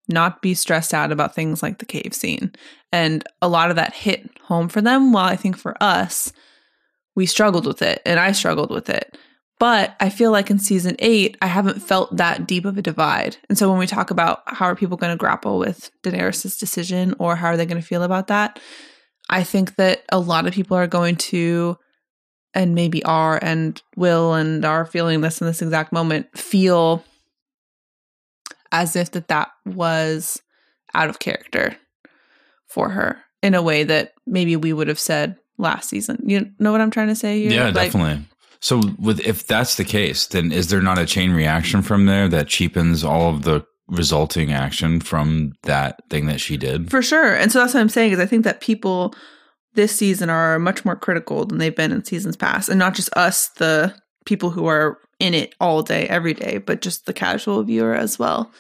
not 0.08 0.42
be 0.42 0.54
stressed 0.54 0.92
out 0.92 1.12
about 1.12 1.34
things 1.34 1.62
like 1.62 1.78
the 1.78 1.86
cave 1.86 2.12
scene. 2.12 2.52
And 2.92 3.24
a 3.40 3.48
lot 3.48 3.70
of 3.70 3.76
that 3.76 3.94
hit 3.94 4.28
home 4.42 4.68
for 4.68 4.80
them. 4.80 5.12
While 5.12 5.26
I 5.26 5.36
think 5.36 5.56
for 5.56 5.80
us, 5.80 6.32
we 7.14 7.26
struggled 7.26 7.66
with 7.66 7.82
it 7.82 8.02
and 8.04 8.18
I 8.18 8.32
struggled 8.32 8.70
with 8.70 8.90
it. 8.90 9.16
But 9.60 9.94
I 10.00 10.08
feel 10.08 10.30
like 10.30 10.50
in 10.50 10.58
season 10.58 10.96
eight, 11.00 11.36
I 11.42 11.46
haven't 11.46 11.80
felt 11.80 12.16
that 12.16 12.46
deep 12.46 12.64
of 12.64 12.78
a 12.78 12.82
divide. 12.82 13.36
And 13.50 13.58
so 13.58 13.68
when 13.68 13.78
we 13.78 13.86
talk 13.86 14.10
about 14.10 14.42
how 14.46 14.64
are 14.64 14.74
people 14.74 14.96
going 14.96 15.12
to 15.12 15.18
grapple 15.18 15.58
with 15.58 15.90
Daenerys' 16.02 16.58
decision 16.58 17.14
or 17.18 17.36
how 17.36 17.48
are 17.48 17.56
they 17.58 17.66
going 17.66 17.80
to 17.80 17.86
feel 17.86 18.02
about 18.02 18.28
that, 18.28 18.58
I 19.28 19.44
think 19.44 19.76
that 19.76 20.02
a 20.10 20.18
lot 20.18 20.46
of 20.46 20.54
people 20.54 20.78
are 20.78 20.86
going 20.86 21.16
to, 21.16 21.76
and 22.54 22.74
maybe 22.74 23.02
are 23.04 23.38
and 23.42 23.80
will 23.96 24.34
and 24.34 24.64
are 24.64 24.84
feeling 24.84 25.20
this 25.20 25.40
in 25.40 25.46
this 25.46 25.62
exact 25.62 25.92
moment, 25.92 26.26
feel 26.36 27.04
as 28.72 28.96
if 28.96 29.10
that 29.12 29.28
that 29.28 29.50
was 29.66 30.40
out 30.94 31.08
of 31.08 31.18
character 31.18 31.76
for 32.66 32.90
her 32.90 33.18
in 33.42 33.54
a 33.54 33.62
way 33.62 33.84
that 33.84 34.12
maybe 34.26 34.56
we 34.56 34.72
would 34.72 34.88
have 34.88 34.98
said 34.98 35.36
last 35.58 35.88
season. 35.88 36.22
You 36.24 36.50
know 36.58 36.72
what 36.72 36.80
I'm 36.80 36.90
trying 36.90 37.08
to 37.08 37.14
say 37.14 37.40
here? 37.40 37.52
Yeah, 37.52 37.64
Like, 37.66 37.92
definitely. 37.92 38.26
So, 38.60 38.80
with 38.98 39.20
if 39.20 39.46
that's 39.46 39.76
the 39.76 39.84
case, 39.84 40.26
then 40.26 40.52
is 40.52 40.68
there 40.68 40.82
not 40.82 40.98
a 40.98 41.06
chain 41.06 41.32
reaction 41.32 41.80
from 41.80 42.06
there 42.06 42.28
that 42.28 42.48
cheapens 42.48 43.02
all 43.02 43.34
of 43.34 43.42
the 43.42 43.64
resulting 43.88 44.52
action 44.52 45.00
from 45.00 45.52
that 45.62 46.00
thing 46.10 46.26
that 46.26 46.40
she 46.40 46.56
did? 46.56 46.90
For 46.90 47.00
sure. 47.00 47.34
And 47.34 47.50
so 47.50 47.58
that's 47.58 47.74
what 47.74 47.80
I'm 47.80 47.88
saying 47.88 48.12
is 48.12 48.18
I 48.18 48.26
think 48.26 48.44
that 48.44 48.60
people 48.60 49.14
this 49.74 49.94
season 49.94 50.30
are 50.30 50.58
much 50.58 50.84
more 50.84 50.96
critical 50.96 51.44
than 51.44 51.58
they've 51.58 51.74
been 51.76 51.92
in 51.92 52.04
seasons 52.04 52.36
past. 52.36 52.68
And 52.68 52.78
not 52.78 52.94
just 52.94 53.12
us, 53.16 53.48
the 53.58 53.94
people 54.26 54.50
who 54.50 54.66
are 54.66 54.98
in 55.18 55.34
it 55.34 55.54
all 55.60 55.82
day, 55.82 56.06
every 56.08 56.34
day, 56.34 56.58
but 56.58 56.80
just 56.82 57.06
the 57.06 57.12
casual 57.12 57.62
viewer 57.62 57.94
as 57.94 58.18
well. 58.18 58.50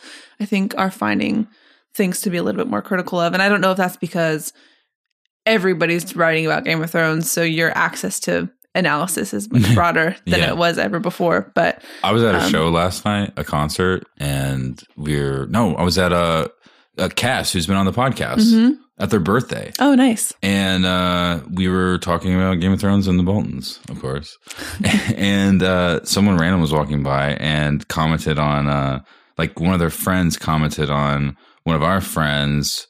I 0.40 0.44
think 0.44 0.74
are 0.78 0.90
finding 0.90 1.48
things 1.94 2.20
to 2.22 2.30
be 2.30 2.36
a 2.36 2.42
little 2.42 2.58
bit 2.62 2.70
more 2.70 2.82
critical 2.82 3.18
of. 3.20 3.32
And 3.32 3.42
I 3.42 3.48
don't 3.48 3.60
know 3.60 3.72
if 3.72 3.76
that's 3.76 3.96
because 3.96 4.52
everybody's 5.46 6.14
writing 6.16 6.46
about 6.46 6.64
Game 6.64 6.82
of 6.82 6.90
Thrones, 6.90 7.30
so 7.30 7.42
your 7.42 7.76
access 7.76 8.20
to 8.20 8.50
analysis 8.74 9.34
is 9.34 9.50
much 9.50 9.74
broader 9.74 10.16
than 10.26 10.40
Yeah. 10.40 10.48
it 10.50 10.56
was 10.56 10.78
ever 10.78 11.00
before. 11.00 11.50
But 11.54 11.82
I 12.04 12.12
was 12.12 12.22
at 12.22 12.34
a 12.34 12.44
Um, 12.44 12.50
show 12.50 12.68
last 12.68 13.04
night, 13.04 13.32
a 13.36 13.44
concert, 13.44 14.04
and 14.18 14.80
we're 14.96 15.46
no, 15.46 15.74
I 15.76 15.82
was 15.82 15.98
at 15.98 16.12
a 16.12 16.50
a 16.98 17.08
cast 17.08 17.52
who's 17.54 17.66
been 17.66 17.76
on 17.76 17.86
the 17.86 17.92
podcast 17.92 18.52
Mhm. 18.52 18.76
At 19.00 19.10
their 19.10 19.20
birthday, 19.20 19.72
oh 19.80 19.94
nice. 19.94 20.32
and 20.42 20.86
uh, 20.86 21.40
we 21.50 21.68
were 21.68 21.98
talking 21.98 22.34
about 22.34 22.60
Game 22.60 22.72
of 22.72 22.80
Thrones 22.80 23.08
and 23.08 23.18
the 23.18 23.22
Boltons, 23.24 23.80
of 23.88 24.00
course. 24.00 24.38
and 25.16 25.62
uh, 25.62 26.04
someone 26.04 26.36
random 26.36 26.60
was 26.60 26.72
walking 26.72 27.02
by 27.02 27.30
and 27.40 27.86
commented 27.88 28.38
on, 28.38 28.68
uh, 28.68 29.00
like 29.38 29.58
one 29.58 29.72
of 29.72 29.80
their 29.80 29.90
friends 29.90 30.36
commented 30.36 30.90
on 30.90 31.36
one 31.64 31.76
of 31.76 31.82
our 31.82 32.00
friends' 32.00 32.86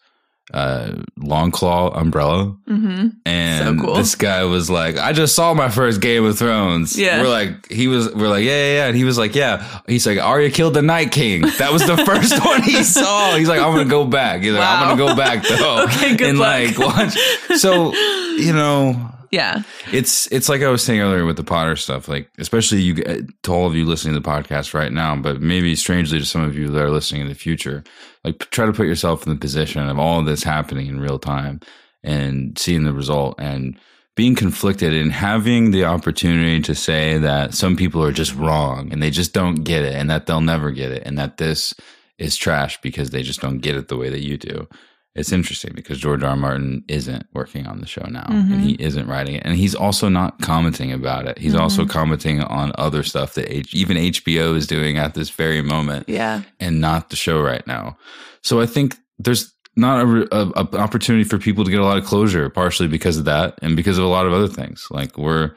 uh, 0.52 0.92
Longclaw 1.18 1.96
umbrella. 1.96 2.46
hmm 2.66 3.08
And 3.24 3.78
So 3.80 3.84
cool. 3.86 3.94
this 3.94 4.14
guy 4.16 4.44
was 4.44 4.68
like, 4.70 4.98
I 4.98 5.12
just 5.12 5.34
saw 5.34 5.54
my 5.54 5.68
first 5.68 6.00
Game 6.00 6.24
of 6.24 6.38
Thrones. 6.38 6.98
Yeah. 6.98 7.22
We're 7.22 7.28
like, 7.28 7.70
he 7.70 7.86
was, 7.88 8.12
we're 8.14 8.28
like, 8.28 8.44
yeah, 8.44 8.50
yeah, 8.66 8.72
yeah. 8.74 8.86
And 8.88 8.96
he 8.96 9.04
was 9.04 9.16
like, 9.18 9.34
yeah. 9.34 9.80
He's 9.86 10.06
like, 10.06 10.18
Arya 10.18 10.50
killed 10.50 10.74
the 10.74 10.82
Night 10.82 11.12
King. 11.12 11.42
That 11.58 11.72
was 11.72 11.86
the 11.86 11.96
first 12.04 12.44
one 12.44 12.62
he 12.62 12.82
saw. 12.82 13.36
He's 13.36 13.48
like, 13.48 13.60
I'm 13.60 13.72
going 13.74 13.86
to 13.86 13.90
go 13.90 14.04
back. 14.04 14.42
He's 14.42 14.52
like, 14.52 14.66
I'm 14.68 14.96
going 14.96 14.98
to 14.98 15.14
go 15.14 15.16
back 15.16 15.46
though. 15.46 15.84
Okay, 15.84 16.16
good 16.16 16.30
and 16.30 16.38
luck. 16.38 16.78
like, 16.78 16.78
watch. 16.78 17.16
So, 17.58 17.94
you 18.36 18.52
know, 18.52 18.96
Yeah. 19.30 19.62
it's 19.92 20.26
it's 20.32 20.48
like 20.48 20.62
I 20.62 20.68
was 20.68 20.82
saying 20.82 21.00
earlier 21.00 21.24
with 21.24 21.36
the 21.36 21.44
Potter 21.44 21.76
stuff, 21.76 22.08
like 22.08 22.28
especially 22.38 22.80
you 22.82 22.94
to 22.94 23.52
all 23.52 23.66
of 23.66 23.74
you 23.76 23.84
listening 23.86 24.14
to 24.14 24.20
the 24.20 24.28
podcast 24.28 24.74
right 24.74 24.92
now, 24.92 25.14
but 25.16 25.40
maybe 25.40 25.76
strangely 25.76 26.18
to 26.18 26.24
some 26.26 26.42
of 26.42 26.56
you 26.56 26.68
that 26.68 26.82
are 26.82 26.90
listening 26.90 27.20
in 27.22 27.28
the 27.28 27.34
future, 27.34 27.84
like 28.24 28.38
try 28.50 28.66
to 28.66 28.72
put 28.72 28.86
yourself 28.86 29.26
in 29.26 29.32
the 29.32 29.38
position 29.38 29.88
of 29.88 29.98
all 29.98 30.20
of 30.20 30.26
this 30.26 30.42
happening 30.42 30.86
in 30.86 31.00
real 31.00 31.18
time 31.18 31.60
and 32.02 32.58
seeing 32.58 32.84
the 32.84 32.92
result 32.92 33.34
and 33.38 33.78
being 34.16 34.34
conflicted 34.34 34.92
and 34.92 35.12
having 35.12 35.70
the 35.70 35.84
opportunity 35.84 36.60
to 36.60 36.74
say 36.74 37.18
that 37.18 37.54
some 37.54 37.76
people 37.76 38.04
are 38.04 38.12
just 38.12 38.34
wrong 38.34 38.92
and 38.92 39.02
they 39.02 39.10
just 39.10 39.32
don't 39.32 39.64
get 39.64 39.84
it 39.84 39.94
and 39.94 40.10
that 40.10 40.26
they'll 40.26 40.40
never 40.40 40.70
get 40.70 40.90
it 40.90 41.02
and 41.06 41.18
that 41.18 41.38
this 41.38 41.74
is 42.18 42.36
trash 42.36 42.80
because 42.82 43.10
they 43.10 43.22
just 43.22 43.40
don't 43.40 43.60
get 43.60 43.76
it 43.76 43.88
the 43.88 43.96
way 43.96 44.10
that 44.10 44.22
you 44.24 44.36
do. 44.36 44.68
It's 45.16 45.32
interesting 45.32 45.72
because 45.74 45.98
George 45.98 46.22
R. 46.22 46.30
R. 46.30 46.36
Martin 46.36 46.84
isn't 46.86 47.26
working 47.34 47.66
on 47.66 47.80
the 47.80 47.86
show 47.86 48.06
now 48.08 48.26
Mhm. 48.28 48.52
and 48.52 48.60
he 48.60 48.72
isn't 48.74 49.08
writing 49.08 49.34
it. 49.34 49.42
And 49.44 49.56
he's 49.56 49.74
also 49.74 50.08
not 50.08 50.40
commenting 50.40 50.92
about 50.92 51.26
it. 51.26 51.36
He's 51.38 51.54
also 51.54 51.84
commenting 51.84 52.40
on 52.42 52.70
other 52.78 53.02
stuff 53.02 53.34
that 53.34 53.52
H- 53.52 53.74
even 53.74 53.96
HBO 53.96 54.54
is 54.54 54.66
doing 54.68 54.98
at 54.98 55.14
this 55.14 55.28
very 55.30 55.62
moment 55.62 56.08
Yeah. 56.08 56.42
and 56.60 56.80
not 56.80 57.10
the 57.10 57.16
show 57.16 57.40
right 57.40 57.66
now. 57.66 57.96
So 58.42 58.60
I 58.60 58.66
think 58.66 58.96
there's 59.18 59.52
not 59.76 60.04
a, 60.06 60.28
a, 60.36 60.48
a 60.64 60.76
opportunity 60.78 61.24
for 61.24 61.38
people 61.38 61.64
to 61.64 61.70
get 61.70 61.80
a 61.80 61.84
lot 61.84 61.98
of 61.98 62.04
closure, 62.04 62.48
partially 62.48 62.88
because 62.88 63.16
of 63.16 63.24
that 63.24 63.58
and 63.62 63.74
because 63.76 63.98
of 63.98 64.04
a 64.04 64.08
lot 64.08 64.26
of 64.26 64.32
other 64.32 64.48
things. 64.48 64.86
Like 64.90 65.18
we're 65.18 65.52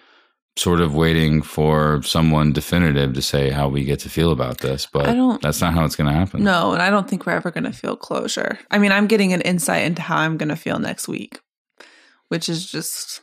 sort 0.55 0.79
of 0.81 0.93
waiting 0.93 1.41
for 1.41 2.01
someone 2.03 2.53
definitive 2.53 3.13
to 3.13 3.21
say 3.23 3.49
how 3.49 3.67
we 3.67 3.83
get 3.83 3.99
to 3.99 4.09
feel 4.09 4.31
about 4.31 4.59
this, 4.59 4.85
but 4.85 5.07
I 5.09 5.13
don't- 5.15 5.41
that's 5.41 5.59
not 5.61 5.73
how 5.73 5.83
it's 5.83 5.95
going 5.95 6.11
to 6.11 6.17
happen. 6.17 6.43
No, 6.43 6.73
and 6.73 6.81
I 6.81 6.89
don't 6.91 7.09
think 7.09 7.25
we're 7.25 7.33
ever 7.33 7.49
going 7.51 7.63
to 7.63 7.73
feel 7.73 7.95
closure. 7.95 8.59
I 8.69 8.77
mean, 8.77 8.91
I'm 8.91 9.07
getting 9.07 9.33
an 9.33 9.41
insight 9.41 9.83
into 9.83 10.03
how 10.03 10.17
I'm 10.17 10.37
going 10.37 10.49
to 10.49 10.55
feel 10.55 10.77
next 10.77 11.07
week, 11.07 11.39
which 12.27 12.47
is 12.49 12.69
just 12.69 13.21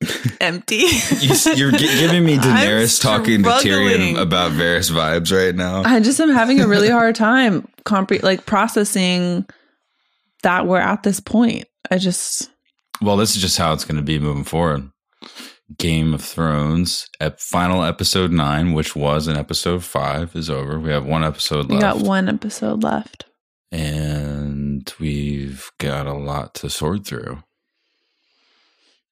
empty. 0.40 0.84
You, 1.20 1.34
you're 1.54 1.72
gi- 1.72 1.98
giving 2.00 2.24
me 2.24 2.36
Daenerys 2.38 3.00
talking 3.00 3.42
to. 3.42 3.50
Tyrion 3.50 4.18
about 4.20 4.52
Varys 4.52 4.90
vibes 4.90 5.36
right 5.36 5.54
now. 5.54 5.82
I 5.84 6.00
just 6.00 6.18
am 6.20 6.30
having 6.30 6.60
a 6.60 6.66
really 6.66 6.88
hard 6.98 7.14
time 7.14 7.68
compre- 7.84 8.22
like 8.22 8.46
processing 8.46 9.46
that 10.42 10.66
we're 10.66 10.78
at 10.80 11.02
this 11.02 11.20
point. 11.20 11.66
I 11.90 11.98
just 11.98 12.50
Well, 13.02 13.16
this 13.16 13.36
is 13.36 13.42
just 13.42 13.58
how 13.58 13.72
it's 13.74 13.84
going 13.84 13.96
to 13.96 14.02
be 14.02 14.18
moving 14.18 14.44
forward. 14.44 14.90
Game 15.78 16.14
of 16.14 16.22
Thrones, 16.22 17.06
ep- 17.20 17.40
final 17.40 17.84
episode 17.84 18.32
nine, 18.32 18.72
which 18.72 18.96
was 18.96 19.28
in 19.28 19.36
episode 19.36 19.84
five, 19.84 20.34
is 20.34 20.50
over. 20.50 20.78
We 20.80 20.90
have 20.90 21.04
one 21.06 21.22
episode 21.24 21.68
we 21.68 21.76
left, 21.76 21.96
We 21.96 22.02
got 22.02 22.08
one 22.08 22.28
episode 22.28 22.82
left. 22.82 23.26
and 23.70 24.92
we've 24.98 25.70
got 25.78 26.06
a 26.06 26.12
lot 26.14 26.54
to 26.56 26.70
sort 26.70 27.06
through. 27.06 27.42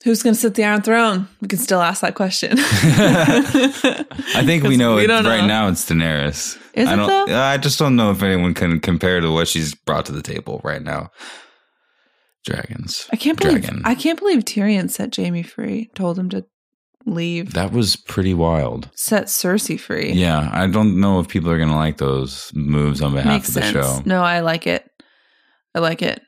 Who's 0.04 0.22
going 0.22 0.34
to 0.34 0.40
sit 0.40 0.54
the 0.54 0.64
Iron 0.64 0.82
Throne? 0.82 1.28
We 1.40 1.48
can 1.48 1.59
still 1.59 1.80
ask 1.82 2.02
that 2.02 2.14
question. 2.14 2.54
I 2.59 4.42
think 4.44 4.62
we 4.64 4.76
know 4.76 4.94
we 4.96 5.04
it 5.04 5.09
right 5.11 5.40
know. 5.40 5.46
now. 5.46 5.68
It's 5.68 5.88
Daenerys. 5.88 6.56
Is 6.74 6.88
I 6.88 6.92
it 6.92 6.96
don't. 6.96 7.28
though? 7.28 7.36
I 7.40 7.56
just 7.56 7.78
don't 7.78 7.96
know 7.96 8.11
if 8.12 8.22
anyone 8.22 8.54
can 8.54 8.78
compare 8.80 9.20
to 9.20 9.30
what 9.32 9.48
she's 9.48 9.74
brought 9.74 10.06
to 10.06 10.12
the 10.12 10.22
table 10.22 10.61
right 10.62 10.82
now. 10.82 11.11
Dragons. 12.49 13.09
I 13.12 13.16
can't 13.16 13.38
believe 13.40 13.62
Dragon. 13.62 13.82
I 13.84 13.94
can't 13.94 14.18
believe 14.18 14.40
Tyrion 14.44 14.90
set 14.90 15.14
Jaime 15.16 15.42
free. 15.42 15.90
Told 15.94 16.18
him 16.18 16.28
to 16.30 16.44
leave. 17.07 17.53
That 17.55 17.72
was 17.72 17.96
pretty 17.96 18.34
wild. 18.34 18.90
set 18.94 19.26
Cersei 19.26 19.78
free. 19.78 20.12
Yeah, 20.12 20.49
I 20.53 20.66
don't 20.66 21.01
know 21.01 21.20
if 21.20 21.28
people 21.28 21.51
are 21.51 21.57
going 21.59 21.68
to 21.70 21.76
like 21.76 21.99
those 21.99 22.51
moves 22.55 23.01
on 23.03 23.12
behalf 23.14 23.26
Makes 23.32 23.49
of 23.49 23.55
the 23.55 23.61
sense. 23.62 23.72
show. 23.74 24.03
No, 24.05 24.22
I 24.22 24.40
like 24.40 24.66
it. 24.66 24.84
I 25.74 25.78
like 25.80 26.03
it. 26.03 26.20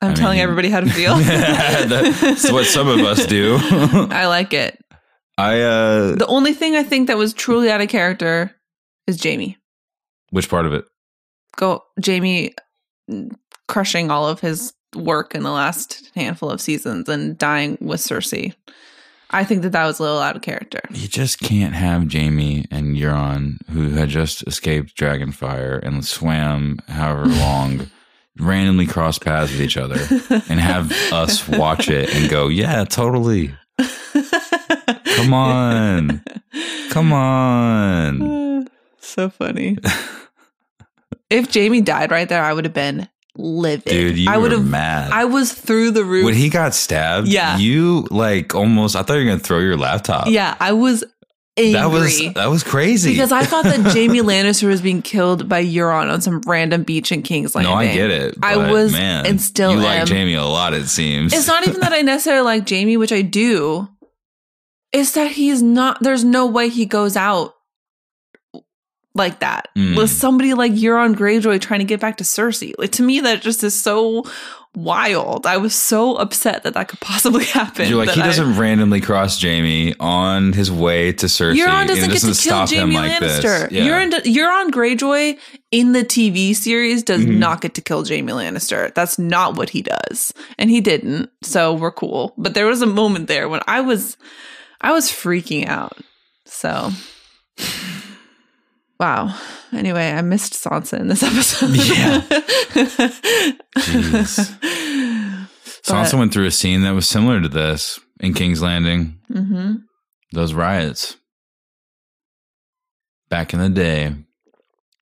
I'm 0.00 0.12
I 0.12 0.14
telling 0.14 0.36
mean- 0.36 0.42
everybody 0.44 0.70
how 0.70 0.80
to 0.80 0.90
feel. 0.90 1.16
That's 1.18 2.50
what 2.52 2.66
some 2.66 2.86
of 2.88 3.00
us 3.00 3.26
do. 3.26 3.58
I 3.60 4.26
like 4.26 4.52
it. 4.52 4.78
I 5.36 5.60
uh 5.60 6.14
The 6.16 6.26
only 6.26 6.52
thing 6.52 6.76
I 6.76 6.82
think 6.82 7.08
that 7.08 7.16
was 7.16 7.32
truly 7.34 7.70
out 7.70 7.80
of 7.80 7.88
character 7.88 8.54
is 9.06 9.22
Jaime. 9.22 9.56
which 10.30 10.48
part 10.48 10.66
of 10.66 10.72
it? 10.72 10.84
Go 11.56 11.82
Jaime 12.04 12.54
crushing 13.68 14.10
all 14.10 14.26
of 14.26 14.40
his 14.40 14.72
work 14.96 15.34
in 15.34 15.42
the 15.42 15.50
last 15.50 16.10
handful 16.14 16.50
of 16.50 16.60
seasons 16.60 17.08
and 17.08 17.38
dying 17.38 17.78
with 17.80 18.00
Cersei. 18.00 18.54
I 19.30 19.44
think 19.44 19.62
that 19.62 19.72
that 19.72 19.84
was 19.84 19.98
a 19.98 20.02
little 20.02 20.20
out 20.20 20.36
of 20.36 20.42
character. 20.42 20.80
You 20.90 21.06
just 21.06 21.38
can't 21.38 21.74
have 21.74 22.10
Jaime 22.10 22.64
and 22.70 22.96
Euron, 22.96 23.58
who 23.68 23.90
had 23.90 24.08
just 24.08 24.46
escaped 24.46 24.96
Dragonfire 24.96 25.82
and 25.86 26.04
swam 26.04 26.78
however 26.88 27.26
long, 27.26 27.90
randomly 28.38 28.86
cross 28.86 29.18
paths 29.18 29.52
with 29.52 29.60
each 29.60 29.76
other 29.76 29.96
and 30.48 30.60
have 30.60 30.90
us 31.12 31.46
watch 31.46 31.90
it 31.90 32.14
and 32.14 32.30
go, 32.30 32.48
yeah, 32.48 32.84
totally. 32.84 33.54
Come 35.16 35.34
on. 35.34 36.22
Come 36.90 37.12
on. 37.12 38.68
so 39.00 39.28
funny. 39.28 39.76
if 41.28 41.52
Jaime 41.52 41.82
died 41.82 42.10
right 42.10 42.28
there, 42.28 42.42
I 42.42 42.54
would 42.54 42.64
have 42.64 42.74
been 42.74 43.08
livid. 43.38 43.84
Dude, 43.84 44.18
you 44.18 44.28
I 44.30 44.36
were 44.36 44.42
would 44.42 44.52
have. 44.52 44.66
mad. 44.66 45.12
I 45.12 45.24
was 45.24 45.52
through 45.52 45.92
the 45.92 46.04
roof. 46.04 46.24
when 46.24 46.34
he 46.34 46.48
got 46.50 46.74
stabbed, 46.74 47.28
Yeah. 47.28 47.56
you 47.56 48.06
like 48.10 48.54
almost, 48.54 48.96
I 48.96 49.02
thought 49.02 49.14
you 49.14 49.20
were 49.20 49.26
going 49.26 49.38
to 49.38 49.44
throw 49.44 49.60
your 49.60 49.76
laptop. 49.76 50.26
yeah, 50.28 50.56
I 50.60 50.72
was 50.72 51.04
angry. 51.56 51.72
That 51.72 51.86
was, 51.90 52.34
that 52.34 52.46
was 52.50 52.62
crazy. 52.64 53.10
because 53.12 53.32
I 53.32 53.44
thought 53.44 53.64
that 53.64 53.80
Jaime 53.80 54.20
Lannister 54.22 54.68
was 54.68 54.80
being 54.82 55.02
killed 55.02 55.48
by 55.48 55.64
Euron 55.64 56.12
on 56.12 56.20
some 56.20 56.40
random 56.46 56.82
beach 56.82 57.10
in 57.12 57.22
King's 57.22 57.54
Landing. 57.54 57.72
no, 57.72 57.78
I 57.78 57.92
get 57.92 58.10
it. 58.10 58.36
I 58.42 58.56
was 58.70 58.92
man, 58.92 59.26
and 59.26 59.40
still 59.40 59.72
you 59.72 59.78
am. 59.78 59.84
like 59.84 60.08
Jaime 60.08 60.34
a 60.34 60.44
lot, 60.44 60.74
it 60.74 60.86
seems. 60.88 61.32
It's 61.32 61.46
not 61.46 61.66
even 61.66 61.80
that 61.80 61.92
I 61.92 62.02
necessarily 62.02 62.44
like 62.44 62.68
Jaime, 62.68 62.96
which 62.96 63.12
I 63.12 63.22
do. 63.22 63.88
It's 64.92 65.12
that 65.12 65.32
he's 65.32 65.62
not. 65.62 66.02
There's 66.02 66.24
no 66.24 66.46
way 66.46 66.68
he 66.70 66.86
goes 66.86 67.16
out 67.16 67.54
like 69.14 69.40
that 69.40 69.68
Mm. 69.76 69.96
with 69.96 70.10
somebody 70.10 70.54
like 70.54 70.72
Euron 70.72 71.14
Greyjoy 71.14 71.60
trying 71.60 71.80
to 71.80 71.84
get 71.86 71.98
back 72.00 72.18
to 72.18 72.24
Cersei. 72.24 72.72
Like 72.78 72.92
to 72.92 73.02
me, 73.02 73.20
that 73.20 73.42
just 73.42 73.64
is 73.64 73.74
so 73.74 74.24
wild. 74.76 75.44
I 75.46 75.56
was 75.56 75.74
so 75.74 76.14
upset 76.16 76.62
that 76.62 76.74
that 76.74 76.88
could 76.88 77.00
possibly 77.12 77.44
happen. 77.46 77.88
You're 77.88 77.98
like 78.04 78.10
he 78.14 78.20
I- 78.20 78.26
doesn't 78.26 78.56
randomly 78.58 79.00
cross 79.00 79.40
Jaime 79.42 79.94
on 79.98 80.52
his 80.52 80.70
way 80.70 81.12
to 81.14 81.26
Cersei. 81.26 81.56
Euron 81.58 81.88
doesn't 81.88 82.10
it 82.10 82.12
get 82.12 82.20
to 82.34 82.40
kill 82.48 82.66
Jaime 82.66 82.94
like. 82.94 83.10
Lannister. 83.12 83.70
Yeah. 83.72 83.86
Euron, 83.86 84.12
Euron 84.24 84.70
Greyjoy 84.70 85.38
in 85.72 85.92
the 85.92 86.04
TV 86.04 86.54
series 86.54 87.02
does 87.02 87.24
Mhm. 87.24 87.38
not 87.38 87.60
get 87.60 87.74
to 87.74 87.80
kill 87.80 88.04
Jaime 88.06 88.30
Lannister. 88.32 88.94
That's 88.94 89.18
not 89.18 89.56
what 89.56 89.70
he 89.70 89.82
does, 89.82 90.32
and 90.58 90.70
he 90.70 90.80
didn't. 90.80 91.30
So 91.42 91.74
we're 91.74 91.90
cool. 91.90 92.34
But 92.38 92.54
there 92.54 92.66
was 92.66 92.82
a 92.82 92.86
moment 92.86 93.26
there 93.26 93.48
when 93.48 93.62
I 93.66 93.80
was, 93.80 94.16
I 94.80 94.92
was 94.92 95.10
freaking 95.10 95.66
out. 95.66 95.96
So, 96.46 96.92
wow. 99.00 99.34
Anyway, 99.72 100.10
I 100.10 100.22
missed 100.22 100.52
Sansa 100.54 100.98
in 100.98 101.08
this 101.08 101.22
episode. 101.24 101.70
Yeah. 101.70 102.20
Jeez. 103.78 104.54
Sansa 105.82 106.18
went 106.18 106.32
through 106.32 106.46
a 106.46 106.50
scene 106.50 106.82
that 106.82 106.90
was 106.92 107.08
similar 107.08 107.40
to 107.40 107.48
this 107.48 107.98
in 108.20 108.34
King's 108.34 108.60
Landing. 108.62 109.18
hmm 109.32 109.74
Those 110.32 110.52
riots 110.54 111.16
back 113.30 113.52
in 113.54 113.60
the 113.60 113.68
day. 113.68 114.14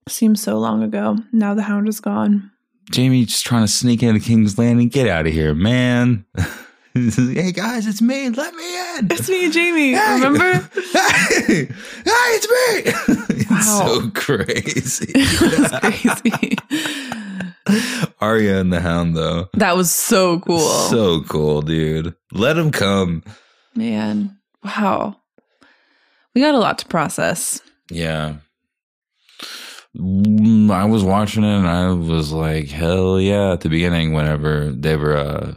Seems 0.09 0.41
so 0.43 0.59
long 0.59 0.83
ago. 0.83 1.19
Now 1.33 1.55
the 1.55 1.63
Hound 1.63 1.89
is 1.89 2.01
gone. 2.01 2.51
Jaime 2.95 3.25
just 3.25 3.45
trying 3.45 3.65
to 3.65 3.73
sneak 3.73 4.03
into 4.03 4.21
King's 4.21 4.59
Landing. 4.59 4.89
Get 4.89 5.09
out 5.09 5.27
of 5.27 5.33
here, 5.33 5.55
man. 5.55 6.25
hey 7.35 7.53
guys, 7.53 7.87
it's 7.87 8.01
me. 8.01 8.31
Let 8.31 8.55
me 8.55 8.97
in. 8.99 9.09
It's 9.11 9.29
me 9.29 9.45
and 9.45 9.55
Jaime. 9.55 9.93
Hey. 9.93 10.15
Remember? 10.15 10.53
hey, 10.93 11.67
hey, 11.67 12.31
it's 12.33 12.49
me. 12.49 13.27
it's 13.37 13.51
Wow. 13.51 13.87
so 13.87 14.11
crazy. 14.11 15.13
It's 15.15 16.21
crazy. 16.23 16.57
Arya 18.21 18.61
and 18.61 18.73
the 18.73 18.81
Hound, 18.81 19.15
though. 19.17 19.49
That 19.55 19.77
was 19.77 19.91
so 19.93 20.41
cool. 20.41 20.59
So 20.61 21.23
cool, 21.23 21.61
dude. 21.63 22.15
Let 22.33 22.57
him 22.57 22.71
come. 22.71 23.23
Man, 23.75 24.39
wow. 24.65 25.17
We 26.35 26.41
got 26.41 26.55
a 26.55 26.59
lot 26.59 26.79
to 26.79 26.87
process. 26.87 27.61
Yeah. 27.91 28.37
Mm, 29.97 30.71
I 30.71 30.85
was 30.87 31.03
watching 31.05 31.45
it 31.45 31.59
and 31.59 31.69
I 31.69 31.91
was 31.93 32.33
like, 32.33 32.69
hell 32.69 33.21
yeah, 33.21 33.53
at 33.53 33.61
the 33.61 33.69
beginning, 33.69 34.13
whenever 34.15 34.71
they 34.73 34.97
were, 34.97 35.17
uh, 35.17 35.55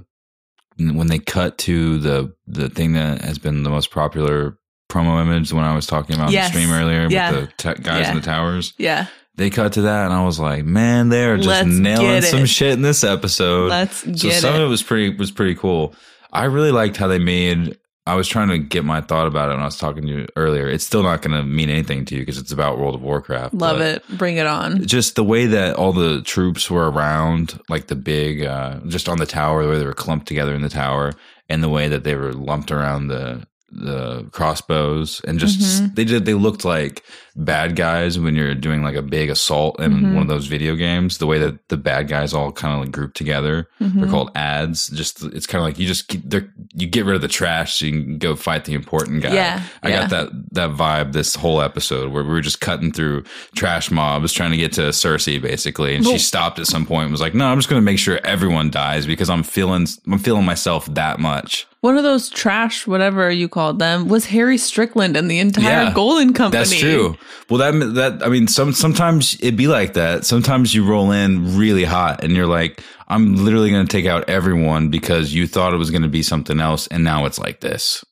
when 0.80 1.08
they 1.08 1.20
cut 1.20 1.58
to 1.60 1.98
the, 2.00 2.34
the 2.48 2.70
thing 2.70 2.94
that 2.94 3.22
has 3.22 3.38
been 3.38 3.64
the 3.64 3.70
most 3.70 3.92
popular 3.92 4.58
promo 4.90 5.22
image 5.22 5.54
when 5.54 5.64
I 5.64 5.76
was 5.76 5.86
talking 5.86 6.16
about 6.16 6.32
Yes. 6.32 6.48
the 6.52 6.60
stream 6.60 6.74
earlier 6.74 7.08
Yeah. 7.10 7.32
with 7.32 7.50
the 7.58 7.76
te- 7.76 7.82
guys 7.84 8.02
Yeah. 8.02 8.10
in 8.12 8.16
the 8.16 8.22
towers. 8.24 8.74
Yeah. 8.78 9.06
They 9.36 9.50
cut 9.50 9.74
to 9.74 9.82
that 9.84 10.06
and 10.06 10.14
I 10.14 10.24
was 10.26 10.40
like, 10.40 10.66
man, 10.66 11.10
they're 11.10 11.38
just 11.38 11.48
Let's 11.48 11.68
nailing 11.68 12.22
some 12.24 12.46
shit 12.46 12.74
in 12.74 12.82
this 12.82 13.04
episode. 13.04 13.70
Let's 13.70 13.98
so 14.02 14.12
get 14.12 14.42
some 14.42 14.56
it. 14.56 14.62
of 14.62 14.66
it 14.68 14.70
was 14.70 14.84
pretty 14.84 15.16
was 15.16 15.32
pretty 15.32 15.56
cool. 15.56 15.94
I 16.32 16.46
really 16.46 16.72
liked 16.72 16.98
how 16.98 17.08
they 17.08 17.20
made. 17.20 17.78
I 18.10 18.16
was 18.16 18.28
trying 18.28 18.50
to 18.50 18.58
get 18.58 18.84
my 18.84 19.02
thought 19.02 19.28
about 19.28 19.50
it 19.50 19.54
when 19.54 19.62
I 19.62 19.66
was 19.66 19.78
talking 19.78 20.04
to 20.04 20.08
you 20.10 20.28
earlier. 20.36 20.68
It's 20.68 20.86
still 20.86 21.04
not 21.04 21.22
going 21.22 21.36
to 21.38 21.44
mean 21.44 21.70
anything 21.70 22.06
to 22.06 22.16
you 22.16 22.22
because 22.22 22.38
it's 22.38 22.52
about 22.52 22.80
World 22.80 22.96
of 22.96 23.02
Warcraft. 23.02 23.54
Love 23.54 23.82
it. 23.82 24.04
Bring 24.18 24.38
it 24.38 24.48
on. 24.48 24.86
Just 24.86 25.16
the 25.16 25.24
way 25.24 25.46
that 25.46 25.76
all 25.76 25.94
the 25.94 26.22
troops 26.24 26.70
were 26.72 26.90
around, 26.90 27.60
like 27.70 27.88
the 27.88 27.96
big, 27.96 28.44
uh, 28.44 28.80
just 28.88 29.08
on 29.08 29.18
the 29.20 29.26
tower, 29.26 29.64
the 29.64 29.70
way 29.70 29.78
they 29.80 29.86
were 29.86 29.94
clumped 29.94 30.28
together 30.28 30.54
in 30.56 30.62
the 30.62 30.70
tower, 30.70 31.14
and 31.48 31.62
the 31.64 31.70
way 31.70 31.88
that 31.88 32.04
they 32.04 32.16
were 32.16 32.34
lumped 32.34 32.72
around 32.72 33.08
the 33.08 33.46
the 33.72 34.24
crossbows, 34.32 35.22
and 35.28 35.38
just 35.40 35.60
Mhm. 35.60 35.94
they 35.96 36.04
did 36.04 36.26
they 36.26 36.34
looked 36.34 36.66
like 36.66 37.04
bad 37.40 37.76
guys 37.76 38.20
when 38.20 38.36
you're 38.36 38.54
doing 38.54 38.84
like 38.84 38.96
a 38.96 39.02
big 39.02 39.30
assault 39.30 39.80
in 39.80 39.92
Mhm. 39.94 40.14
one 40.14 40.22
of 40.24 40.28
those 40.28 40.48
video 40.48 40.76
games. 40.76 41.18
The 41.20 41.26
way 41.26 41.40
that 41.40 41.70
the 41.70 41.78
bad 41.78 42.08
guys 42.10 42.34
all 42.34 42.52
kind 42.52 42.74
of 42.74 42.82
like 42.82 42.92
grouped 42.92 43.16
together. 43.16 43.68
They're 43.80 43.90
Mhm. 44.08 44.10
called 44.12 44.32
ads. 44.36 44.90
Just 44.90 45.24
it's 45.24 45.48
kind 45.48 45.62
of 45.62 45.66
like 45.66 45.80
you 45.80 45.88
just 45.88 46.10
get- 46.10 46.30
they're, 46.30 46.50
you 46.76 46.86
get 46.86 47.06
rid 47.06 47.16
of 47.16 47.22
the 47.22 47.28
trash 47.30 47.76
so 47.76 47.86
you 47.86 47.92
can 48.04 48.18
go 48.18 48.36
fight 48.36 48.66
the 48.66 48.74
important 48.74 49.24
guy. 49.24 49.34
Yeah. 49.34 49.62
I 49.82 49.90
yeah. 49.90 50.00
got 50.02 50.10
that 50.10 50.30
that 50.52 50.72
vibe 50.76 51.14
this 51.14 51.36
whole 51.36 51.62
episode 51.62 52.12
where 52.12 52.24
we 52.24 52.30
were 52.30 52.42
just 52.42 52.60
cutting 52.60 52.92
through 52.92 53.24
trash 53.56 53.90
mobs 53.90 54.34
trying 54.34 54.52
to 54.52 54.58
get 54.58 54.74
to 54.74 54.82
Cersei 54.90 55.42
basically, 55.42 55.96
and 55.96 56.04
Well- 56.04 56.14
she 56.14 56.20
stopped 56.20 56.60
at 56.60 56.68
some 56.68 56.86
point 56.86 57.04
and 57.04 57.12
was 57.12 57.22
like, 57.22 57.34
"No, 57.34 57.46
I'm 57.46 57.58
just 57.58 57.70
going 57.70 57.82
to 57.82 57.86
make 57.86 58.00
sure 58.00 58.20
everyone 58.26 58.70
dies 58.70 59.06
because 59.06 59.30
I'm 59.30 59.44
feeling 59.44 59.88
I'm 60.12 60.20
feeling 60.20 60.46
myself 60.46 60.94
that 60.94 61.20
much." 61.20 61.66
One 61.82 61.96
of 61.96 62.04
those 62.04 62.30
trash, 62.30 62.86
whatever 62.86 63.32
you 63.32 63.48
called 63.48 63.80
them, 63.80 64.10
was 64.10 64.26
Harry 64.26 64.58
Strickland 64.58 65.16
and 65.16 65.32
the 65.32 65.40
entire 65.40 65.84
Yeah. 65.86 65.94
Golden 65.94 66.34
Company. 66.34 66.60
That's 66.60 66.78
true. 66.78 67.16
Well, 67.50 67.60
that 67.60 67.94
that 67.96 68.26
I 68.26 68.30
mean, 68.30 68.48
some 68.48 68.74
sometimes 68.74 69.38
it 69.42 69.56
be 69.56 69.68
like 69.68 69.94
that. 69.94 70.26
Sometimes 70.26 70.74
you 70.74 70.86
roll 70.86 71.12
in 71.12 71.58
really 71.58 71.84
hot, 71.84 72.24
and 72.24 72.34
you're 72.34 72.48
like, 72.48 72.84
"I'm 73.08 73.36
literally 73.44 73.72
going 73.72 73.86
to 73.86 73.92
take 73.92 74.06
out 74.06 74.30
everyone 74.30 74.90
because 74.90 75.34
you 75.34 75.48
thought 75.48 75.74
it 75.74 75.78
was 75.78 75.92
going 75.92 76.04
to 76.04 76.08
be 76.08 76.24
something 76.24 76.60
else, 76.60 76.88
and 76.88 77.04
now 77.04 77.26
it's 77.26 77.40
like 77.40 77.60
this." 77.62 78.04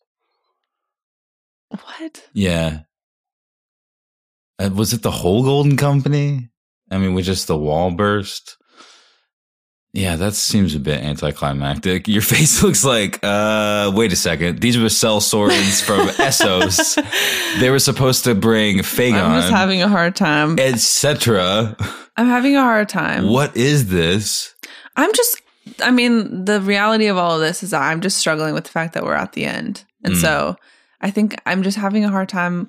What? 1.69 2.27
Yeah. 2.33 2.81
Uh, 4.59 4.69
was 4.73 4.93
it 4.93 5.01
the 5.01 5.11
whole 5.11 5.43
Golden 5.43 5.77
Company? 5.77 6.49
I 6.89 6.97
mean, 6.97 7.13
was 7.13 7.25
just 7.25 7.47
the 7.47 7.57
wall 7.57 7.91
burst. 7.91 8.57
Yeah, 9.93 10.15
that 10.17 10.33
seems 10.35 10.75
a 10.75 10.79
bit 10.79 11.01
anticlimactic. 11.03 12.07
Your 12.07 12.21
face 12.21 12.61
looks 12.63 12.83
like, 12.85 13.19
uh, 13.23 13.91
wait 13.95 14.13
a 14.13 14.15
second. 14.15 14.59
These 14.59 14.77
were 14.77 14.85
sellswords 14.85 15.81
from 15.81 16.07
Essos. 16.27 16.95
They 17.59 17.69
were 17.71 17.79
supposed 17.79 18.23
to 18.25 18.35
bring 18.35 18.79
I'm 18.79 18.83
just 19.41 19.49
having 19.51 19.81
a 19.81 19.87
hard 19.87 20.15
time. 20.15 20.59
etc. 20.59 21.75
I'm 22.15 22.27
having 22.27 22.55
a 22.55 22.61
hard 22.61 22.89
time. 22.89 23.27
What 23.29 23.55
is 23.57 23.87
this? 23.89 24.53
I'm 24.95 25.11
just, 25.13 25.41
I 25.81 25.91
mean, 25.91 26.45
the 26.45 26.61
reality 26.61 27.07
of 27.07 27.17
all 27.17 27.35
of 27.35 27.39
this 27.41 27.63
is 27.63 27.71
that 27.71 27.81
I'm 27.81 28.01
just 28.01 28.17
struggling 28.17 28.53
with 28.53 28.65
the 28.65 28.71
fact 28.71 28.93
that 28.93 29.03
we're 29.03 29.13
at 29.15 29.33
the 29.33 29.45
end. 29.45 29.83
And 30.03 30.13
Mm. 30.15 30.21
so 30.21 30.55
I 31.01 31.11
think 31.11 31.39
I'm 31.45 31.63
just 31.63 31.77
having 31.77 32.03
a 32.05 32.09
hard 32.09 32.29
time 32.29 32.67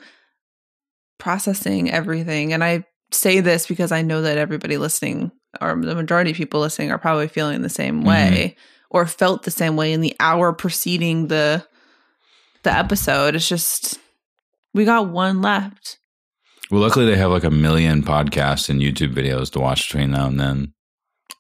processing 1.19 1.91
everything. 1.91 2.53
And 2.53 2.63
I 2.63 2.85
say 3.11 3.41
this 3.41 3.67
because 3.67 3.93
I 3.93 4.03
know 4.03 4.23
that 4.23 4.39
everybody 4.39 4.77
listening, 4.77 5.33
or 5.61 5.81
the 5.81 5.95
majority 5.95 6.31
of 6.31 6.37
people 6.37 6.61
listening, 6.61 6.91
are 6.91 6.99
probably 6.99 7.29
feeling 7.29 7.63
the 7.63 7.69
same 7.69 7.99
mm-hmm. 7.99 8.09
way 8.09 8.57
or 8.91 9.07
felt 9.07 9.43
the 9.43 9.51
same 9.51 9.77
way 9.77 9.93
in 9.93 10.01
the 10.01 10.17
hour 10.21 10.53
preceding 10.53 11.29
the 11.29 11.65
the 12.63 12.73
episode. 12.73 13.35
It's 13.35 13.49
just 13.49 13.99
we 14.75 14.85
got 14.85 15.09
one 15.09 15.43
left. 15.43 15.99
Well, 16.71 16.83
luckily 16.83 17.07
they 17.07 17.17
have 17.17 17.31
like 17.31 17.45
a 17.45 17.51
million 17.51 18.03
podcasts 18.03 18.69
and 18.69 18.81
YouTube 18.81 19.15
videos 19.15 19.51
to 19.53 19.61
watch 19.61 19.89
between 19.89 20.11
now 20.11 20.27
and 20.27 20.39
then. 20.39 20.75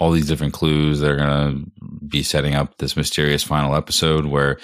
all 0.00 0.12
these 0.12 0.28
different 0.28 0.54
clues. 0.54 1.00
They're 1.00 1.16
going 1.16 1.28
to 1.28 2.06
be 2.06 2.22
setting 2.22 2.54
up 2.54 2.78
this 2.78 2.96
mysterious 2.96 3.42
final 3.42 3.74
episode 3.74 4.26
where 4.26 4.58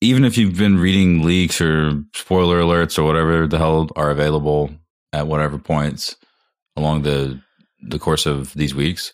even 0.00 0.24
if 0.24 0.38
you've 0.38 0.56
been 0.56 0.78
reading 0.78 1.22
leaks 1.22 1.60
or 1.60 2.02
spoiler 2.14 2.60
alerts 2.60 2.98
or 2.98 3.04
whatever 3.04 3.46
the 3.46 3.58
hell 3.58 3.90
are 3.96 4.10
available 4.10 4.70
at 5.12 5.26
whatever 5.26 5.58
points 5.58 6.16
along 6.76 7.02
the 7.02 7.40
the 7.82 7.98
course 7.98 8.26
of 8.26 8.52
these 8.54 8.74
weeks, 8.74 9.12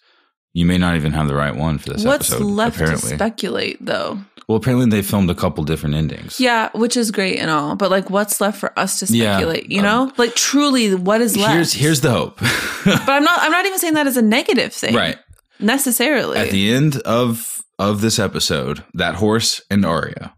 you 0.53 0.65
may 0.67 0.79
not 0.79 0.97
even 0.97 1.13
have 1.13 1.29
the 1.29 1.35
right 1.35 1.55
one 1.55 1.79
for 1.79 1.91
this 1.93 2.05
What's 2.05 2.31
episode. 2.31 2.45
What's 2.45 2.57
left 2.57 2.77
apparently, 2.77 3.11
to 3.11 3.15
speculate, 3.17 3.85
though? 3.85 4.19
well, 4.49 4.57
apparently 4.57 4.89
they 4.89 5.03
filmed 5.03 5.29
a 5.31 5.35
couple 5.35 5.65
different 5.65 5.95
endings. 5.97 6.39
Yeah, 6.41 6.71
which 6.73 6.97
is 6.97 7.11
great 7.11 7.39
and 7.39 7.51
all, 7.51 7.77
but 7.77 7.91
like, 7.91 8.11
what's 8.11 8.41
left 8.41 8.59
for 8.59 8.77
us 8.79 9.01
to 9.01 9.07
Yeah, 9.13 9.35
speculate? 9.37 9.71
you 9.71 9.81
um, 9.81 9.85
know, 9.85 10.13
like 10.17 10.35
truly, 10.35 10.95
what 10.95 11.21
is 11.21 11.37
left? 11.37 11.53
Here's 11.53 11.73
here's 11.73 12.01
the 12.01 12.11
hope. 12.11 12.39
but 12.85 13.09
I'm 13.09 13.25
not. 13.25 13.39
I'm 13.43 13.51
not 13.53 13.67
even 13.67 13.79
saying 13.79 13.95
that 13.95 14.07
as 14.07 14.17
a 14.17 14.23
negative 14.23 14.73
thing, 14.73 14.95
right 14.95 15.19
Necessarily. 15.61 16.39
at 16.39 16.51
the 16.51 16.73
end 16.73 16.97
of 16.99 17.61
of 17.79 18.01
this 18.01 18.19
episode, 18.19 18.83
that 18.95 19.17
horse 19.17 19.61
and 19.71 19.85
Arya 19.85 20.35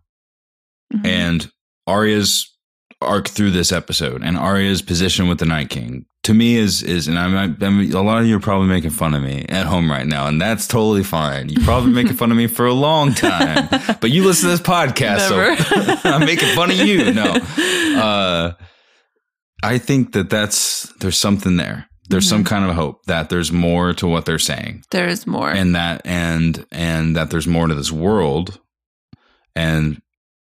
Mhm. 0.95 1.07
and 1.07 1.51
Arya's 1.87 2.51
arc 3.03 3.29
through 3.29 3.51
this 3.53 3.71
episode 3.73 4.23
and 4.25 4.37
Arya's 4.39 4.81
position 4.83 5.29
with 5.29 5.39
the 5.39 5.45
Night 5.47 5.69
King 5.71 6.07
to 6.29 6.35
me 6.35 6.57
is 6.57 6.83
is 6.83 7.09
and 7.09 7.19
I'm, 7.19 7.57
I'm 7.63 7.81
a 7.93 8.03
lot 8.03 8.21
of 8.21 8.27
you 8.29 8.37
are 8.37 8.41
probably 8.41 8.69
making 8.69 8.91
fun 8.91 9.15
of 9.15 9.23
me 9.23 9.47
at 9.49 9.65
home 9.65 9.91
right 9.91 10.07
now 10.07 10.27
and 10.27 10.39
that's 10.39 10.67
totally 10.67 11.03
fine. 11.03 11.49
You're 11.49 11.65
probably 11.65 11.91
making 11.91 12.17
fun 12.17 12.31
of 12.31 12.37
me 12.37 12.47
for 12.47 12.67
a 12.67 12.75
long 12.75 13.15
time, 13.15 13.67
but 14.03 14.11
you 14.11 14.25
listen 14.25 14.51
to 14.51 14.57
this 14.57 14.61
podcast, 14.61 15.31
Never. 15.31 15.57
so 15.57 15.97
I'm 16.11 16.27
making 16.27 16.55
fun 16.55 16.71
of 16.71 16.77
you. 16.77 17.15
No, 17.15 17.33
uh, 17.99 18.53
I 19.63 19.79
think 19.79 20.13
that 20.13 20.29
that's 20.29 20.93
there's 21.01 21.17
something 21.17 21.57
there. 21.57 21.87
There's 22.11 22.29
some 22.29 22.45
kind 22.45 22.69
of 22.69 22.77
hope 22.77 23.05
that 23.07 23.31
there's 23.31 23.51
more 23.51 23.95
to 23.95 24.07
what 24.07 24.27
they're 24.27 24.39
saying 24.39 24.83
there 24.91 25.09
is 25.09 25.27
more. 25.27 25.51
and 25.51 25.75
that 25.75 26.03
and 26.05 26.67
and 26.71 27.17
that 27.17 27.31
there's 27.31 27.47
more 27.47 27.69
to 27.69 27.75
this 27.75 27.91
world 27.93 28.61
and 29.57 30.01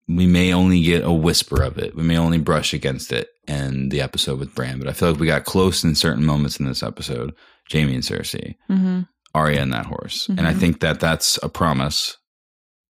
we 0.08 0.26
may 0.26 0.52
only 0.52 0.82
get 0.82 1.04
a 1.04 1.12
whisper 1.12 1.62
of 1.62 1.78
it 1.78 1.94
we 1.94 2.02
may 2.02 2.16
only 2.18 2.38
brush 2.38 2.72
against 2.74 3.12
it 3.12 3.28
in 3.50 3.88
the 3.90 4.00
episode 4.00 4.38
with 4.38 4.54
bran 4.54 4.78
but 4.78 4.88
i 4.88 4.92
feel 4.92 5.10
like 5.10 5.20
we 5.20 5.26
got 5.26 5.44
close 5.44 5.82
in 5.84 5.94
certain 5.94 6.24
moments 6.24 6.58
in 6.60 6.66
this 6.66 6.82
episode 6.82 7.34
jaime 7.70 7.94
and 7.94 8.04
cersei 8.04 8.54
hmm 8.68 9.00
Arya 9.34 9.60
and 9.62 9.72
that 9.72 9.86
horse 9.86 10.28
and 10.28 10.46
i 10.46 10.52
Mhm. 10.52 10.58
think 10.60 10.80
that 10.80 10.98
that's 11.00 11.38
a 11.42 11.48
promise 11.48 12.16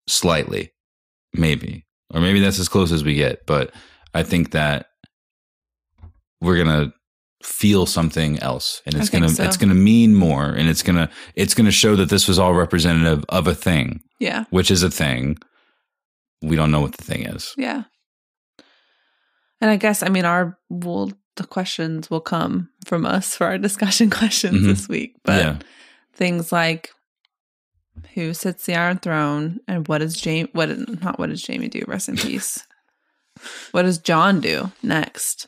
slightly 0.07 0.71
maybe 1.33 1.85
or 2.13 2.19
maybe 2.21 2.39
that's 2.39 2.59
as 2.59 2.69
close 2.69 2.91
as 2.91 3.03
we 3.03 3.15
get 3.15 3.45
but 3.45 3.73
i 4.13 4.21
think 4.23 4.51
that 4.51 4.87
we're 6.41 6.57
gonna 6.57 6.93
feel 7.43 7.85
something 7.85 8.39
else 8.39 8.81
and 8.85 8.95
it's 8.95 9.09
gonna 9.09 9.29
so. 9.29 9.43
it's 9.43 9.57
gonna 9.57 9.73
mean 9.75 10.15
more 10.15 10.45
and 10.45 10.67
it's 10.67 10.81
gonna 10.81 11.09
it's 11.35 11.53
gonna 11.53 11.71
show 11.71 11.95
that 11.95 12.09
this 12.09 12.27
was 12.27 12.39
all 12.39 12.53
representative 12.53 13.23
of 13.29 13.47
a 13.47 13.55
thing 13.55 14.01
Yeah. 14.19 14.45
which 14.49 14.71
is 14.71 14.83
a 14.83 14.89
thing 14.89 15.37
we 16.41 16.55
don't 16.55 16.71
know 16.71 16.81
what 16.81 16.93
the 16.97 17.03
thing 17.03 17.25
is 17.27 17.53
Yeah. 17.57 17.83
And 19.61 19.71
I 19.71 19.77
guess 19.77 20.03
I 20.03 20.09
mean 20.09 20.25
our 20.25 20.57
will 20.69 21.11
the 21.37 21.45
questions 21.45 22.09
will 22.09 22.21
come 22.21 22.69
from 22.85 23.05
us 23.05 23.35
for 23.35 23.47
our 23.47 23.57
discussion 23.57 24.09
questions 24.19 24.61
Mhm. 24.61 24.67
this 24.67 24.87
week. 24.89 25.15
But 25.23 25.43
yeah 25.43 25.57
things 26.13 26.51
like 26.51 26.91
who 28.13 28.33
sits 28.33 28.65
the 28.65 28.75
Iron 28.75 28.97
Throne 28.99 29.59
and 29.67 29.87
what 29.87 29.99
does 29.99 30.21
Jaime 30.23 30.49
what 30.53 30.69
not 31.03 31.19
what 31.19 31.29
does 31.29 31.45
Jaime 31.45 31.67
do? 31.67 31.83
Rest 31.87 32.09
in 32.09 32.15
peace. 32.27 32.63
what 33.71 33.83
does 33.83 33.97
Jon 33.97 34.39
do 34.39 34.71
next? 34.83 35.47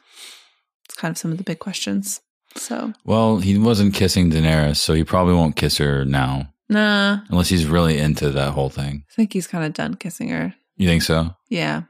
It's 0.85 0.95
kind 0.95 1.11
of 1.11 1.17
some 1.17 1.31
of 1.31 1.37
the 1.37 1.43
big 1.43 1.59
questions. 1.59 2.21
So 2.55 2.93
well 3.05 3.37
he 3.37 3.57
wasn't 3.57 3.93
kissing 3.93 4.31
daenerys 4.31 4.77
so 4.77 4.93
he 4.93 5.03
probably 5.03 5.33
won't 5.35 5.55
kiss 5.55 5.77
her 5.77 6.03
now 6.05 6.53
nah. 6.69 7.19
unless 7.29 7.49
he's 7.49 7.65
really 7.65 7.97
into 7.99 8.31
that 8.31 8.51
whole 8.53 8.69
thing 8.69 9.03
I 9.11 9.13
think 9.13 9.31
he's 9.33 9.47
kind 9.47 9.63
of 9.63 9.73
done 9.73 9.93
kissing 9.95 10.29
her. 10.29 10.55
you 10.75 10.87
think 10.87 11.03
so 11.03 11.35
Yeah. 11.49 11.83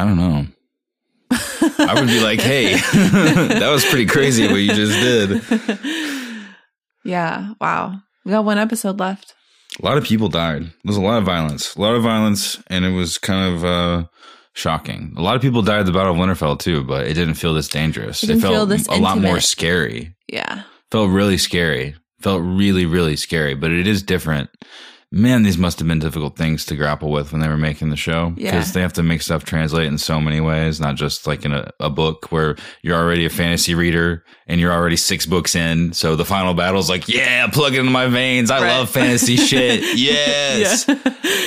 I 0.00 0.04
don't 0.04 0.16
know 0.16 0.46
I 1.78 1.94
would 1.94 2.08
be 2.08 2.20
like, 2.20 2.40
hey, 2.40 2.74
that 2.92 3.70
was 3.70 3.84
pretty 3.84 4.06
crazy 4.06 4.46
what 4.46 4.56
you 4.56 4.74
just 4.74 5.00
did. 5.00 6.46
yeah. 7.04 7.54
Wow. 7.60 8.00
We 8.24 8.32
got 8.32 8.44
one 8.44 8.58
episode 8.58 8.98
left. 8.98 9.34
A 9.80 9.84
lot 9.84 9.96
of 9.96 10.04
people 10.04 10.28
died. 10.28 10.62
There 10.62 10.72
was 10.84 10.96
a 10.96 11.02
lot 11.02 11.18
of 11.18 11.24
violence. 11.24 11.74
A 11.76 11.80
lot 11.80 11.94
of 11.94 12.02
violence, 12.02 12.62
and 12.68 12.84
it 12.84 12.90
was 12.90 13.18
kind 13.18 13.54
of 13.54 13.64
uh, 13.64 14.04
shocking. 14.52 15.14
A 15.16 15.22
lot 15.22 15.36
of 15.36 15.42
people 15.42 15.62
died 15.62 15.80
at 15.80 15.86
the 15.86 15.92
Battle 15.92 16.12
of 16.12 16.18
Winterfell 16.18 16.58
too, 16.58 16.84
but 16.84 17.06
it 17.06 17.14
didn't 17.14 17.34
feel 17.34 17.54
this 17.54 17.68
dangerous. 17.68 18.22
It 18.22 18.28
didn't 18.28 18.42
felt 18.42 18.88
a 18.88 18.96
lot 18.96 19.18
more 19.18 19.40
scary. 19.40 20.14
Yeah. 20.28 20.62
Felt 20.90 21.10
really 21.10 21.38
scary. 21.38 21.94
Felt 22.20 22.42
really, 22.42 22.84
really 22.84 23.16
scary, 23.16 23.54
but 23.54 23.70
it 23.70 23.86
is 23.86 24.02
different. 24.02 24.50
Man, 25.12 25.42
these 25.42 25.58
must 25.58 25.80
have 25.80 25.88
been 25.88 25.98
difficult 25.98 26.36
things 26.36 26.64
to 26.66 26.76
grapple 26.76 27.10
with 27.10 27.32
when 27.32 27.40
they 27.40 27.48
were 27.48 27.56
making 27.56 27.90
the 27.90 27.96
show 27.96 28.32
Yeah. 28.36 28.52
because 28.52 28.72
they 28.72 28.80
have 28.80 28.92
to 28.92 29.02
make 29.02 29.22
stuff 29.22 29.44
translate 29.44 29.88
in 29.88 29.98
so 29.98 30.20
many 30.20 30.40
ways, 30.40 30.78
not 30.80 30.94
just 30.94 31.26
like 31.26 31.44
in 31.44 31.52
a, 31.52 31.72
a 31.80 31.90
book 31.90 32.30
where 32.30 32.54
you're 32.82 32.96
already 32.96 33.24
a 33.24 33.28
fantasy 33.30 33.74
reader 33.74 34.24
and 34.46 34.60
you're 34.60 34.72
already 34.72 34.94
six 34.96 35.26
books 35.26 35.56
in. 35.56 35.92
So 35.94 36.14
the 36.14 36.24
final 36.24 36.54
battle's 36.54 36.88
like, 36.88 37.08
yeah, 37.08 37.48
plug 37.48 37.74
it 37.74 37.80
into 37.80 37.90
my 37.90 38.06
veins. 38.06 38.52
I 38.52 38.60
Right. 38.60 38.68
love 38.78 38.88
fantasy 38.90 39.36
shit. 39.50 39.98
Yes. 39.98 40.86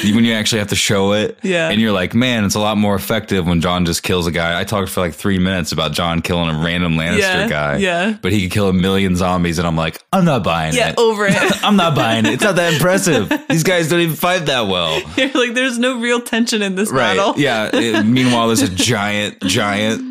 Yeah. 0.03 0.15
when 0.15 0.25
you 0.25 0.33
actually 0.33 0.59
have 0.59 0.67
to 0.69 0.75
show 0.75 1.13
it. 1.13 1.39
Yeah. 1.43 1.69
And 1.69 1.79
you're 1.79 1.91
like, 1.93 2.13
man, 2.13 2.43
it's 2.43 2.55
a 2.55 2.59
lot 2.59 2.77
more 2.77 2.95
effective 2.95 3.47
when 3.47 3.61
Jon 3.61 3.85
just 3.85 4.03
kills 4.03 4.27
a 4.27 4.31
guy. 4.31 4.59
I 4.59 4.65
talked 4.65 4.89
for 4.89 4.99
like 4.99 5.13
three 5.13 5.39
minutes 5.39 5.71
about 5.71 5.93
Jon 5.93 6.21
killing 6.21 6.49
a 6.53 6.59
random 6.61 6.95
Lannister 6.95 7.19
yeah. 7.19 7.47
guy. 7.47 7.77
Yeah. 7.77 8.17
But 8.21 8.33
he 8.33 8.41
could 8.43 8.51
kill 8.51 8.67
a 8.67 8.73
million 8.73 9.15
zombies, 9.15 9.59
and 9.59 9.67
I'm 9.67 9.77
like, 9.77 10.01
I'm 10.11 10.25
not 10.25 10.43
buying 10.43 10.73
Yeah. 10.73 10.89
it. 10.89 10.95
Over 10.97 11.25
it. 11.27 11.35
I'm 11.63 11.77
not 11.77 11.95
buying 11.95 12.25
it. 12.25 12.33
It's 12.33 12.43
not 12.43 12.55
that 12.57 12.73
impressive. 12.73 13.31
These 13.53 13.63
guys 13.63 13.89
don't 13.89 13.99
even 14.01 14.15
fight 14.15 14.47
that 14.47 14.67
well. 14.67 14.99
You're 15.17 15.31
like, 15.31 15.53
there's 15.53 15.79
no 15.79 15.99
real 15.99 16.21
tension 16.21 16.61
in 16.61 16.75
this 16.75 16.91
Right. 16.91 17.15
battle. 17.15 17.33
Yeah. 17.39 17.69
It- 17.73 18.03
meanwhile, 18.05 18.47
there's 18.47 18.61
a 18.61 18.67
giant, 18.69 19.41
giant 19.43 20.01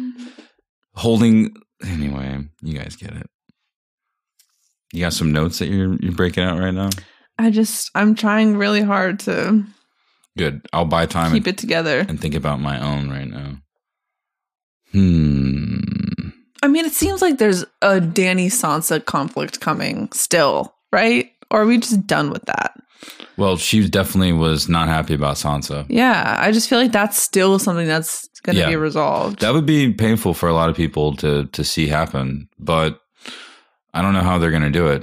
holding. 0.94 1.54
Anyway, 1.84 2.38
you 2.62 2.78
guys 2.78 2.96
get 2.96 3.12
it. 3.12 3.26
You 4.92 5.00
got 5.00 5.12
some 5.12 5.32
notes 5.32 5.58
that 5.58 5.68
you're 5.68 5.96
you're 6.00 6.12
breaking 6.12 6.44
out 6.44 6.58
right 6.58 6.70
now. 6.74 6.90
I 7.38 7.50
just, 7.50 7.90
I'm 7.94 8.14
trying 8.14 8.56
really 8.56 8.82
hard 8.82 9.20
to 9.20 9.64
Good. 10.36 10.66
I'll 10.72 10.84
buy 10.84 11.06
time 11.06 11.32
keep 11.32 11.44
and, 11.46 11.54
it 11.54 11.58
together. 11.58 12.00
and 12.08 12.20
think 12.20 12.34
about 12.34 12.60
my 12.60 12.78
own 12.80 13.10
right 13.10 13.26
now. 13.28 13.56
Hmm. 14.92 15.78
I 16.62 16.68
mean, 16.68 16.84
it 16.84 16.92
seems 16.92 17.20
like 17.22 17.38
there's 17.38 17.62
a 17.80 17.98
Dany 18.00 18.46
Sansa 18.46 19.04
conflict 19.04 19.60
coming 19.60 20.10
still, 20.12 20.74
right? 20.92 21.30
Or 21.50 21.62
are 21.62 21.66
we 21.66 21.78
just 21.78 22.06
done 22.06 22.30
with 22.30 22.44
that? 22.44 22.72
Well, 23.36 23.56
she 23.56 23.88
definitely 23.88 24.32
was 24.32 24.68
not 24.68 24.88
happy 24.88 25.14
about 25.14 25.36
Sansa. 25.36 25.86
Yeah. 25.88 26.36
I 26.40 26.52
just 26.52 26.68
feel 26.68 26.78
like 26.78 26.92
that's 26.92 27.20
still 27.20 27.58
something 27.58 27.86
that's 27.86 28.28
going 28.42 28.56
to 28.56 28.62
Yeah. 28.62 28.68
be 28.68 28.76
resolved. 28.76 29.40
That 29.40 29.54
would 29.54 29.66
be 29.66 29.92
painful 29.92 30.34
for 30.34 30.48
a 30.48 30.54
lot 30.54 30.68
of 30.68 30.76
people 30.76 31.16
to 31.16 31.46
to 31.46 31.64
see 31.64 31.86
happen, 31.88 32.48
but 32.58 33.00
I 33.94 34.02
don't 34.02 34.12
know 34.14 34.20
how 34.20 34.38
they're 34.38 34.50
going 34.50 34.62
to 34.62 34.70
do 34.70 34.86
it. 34.88 35.02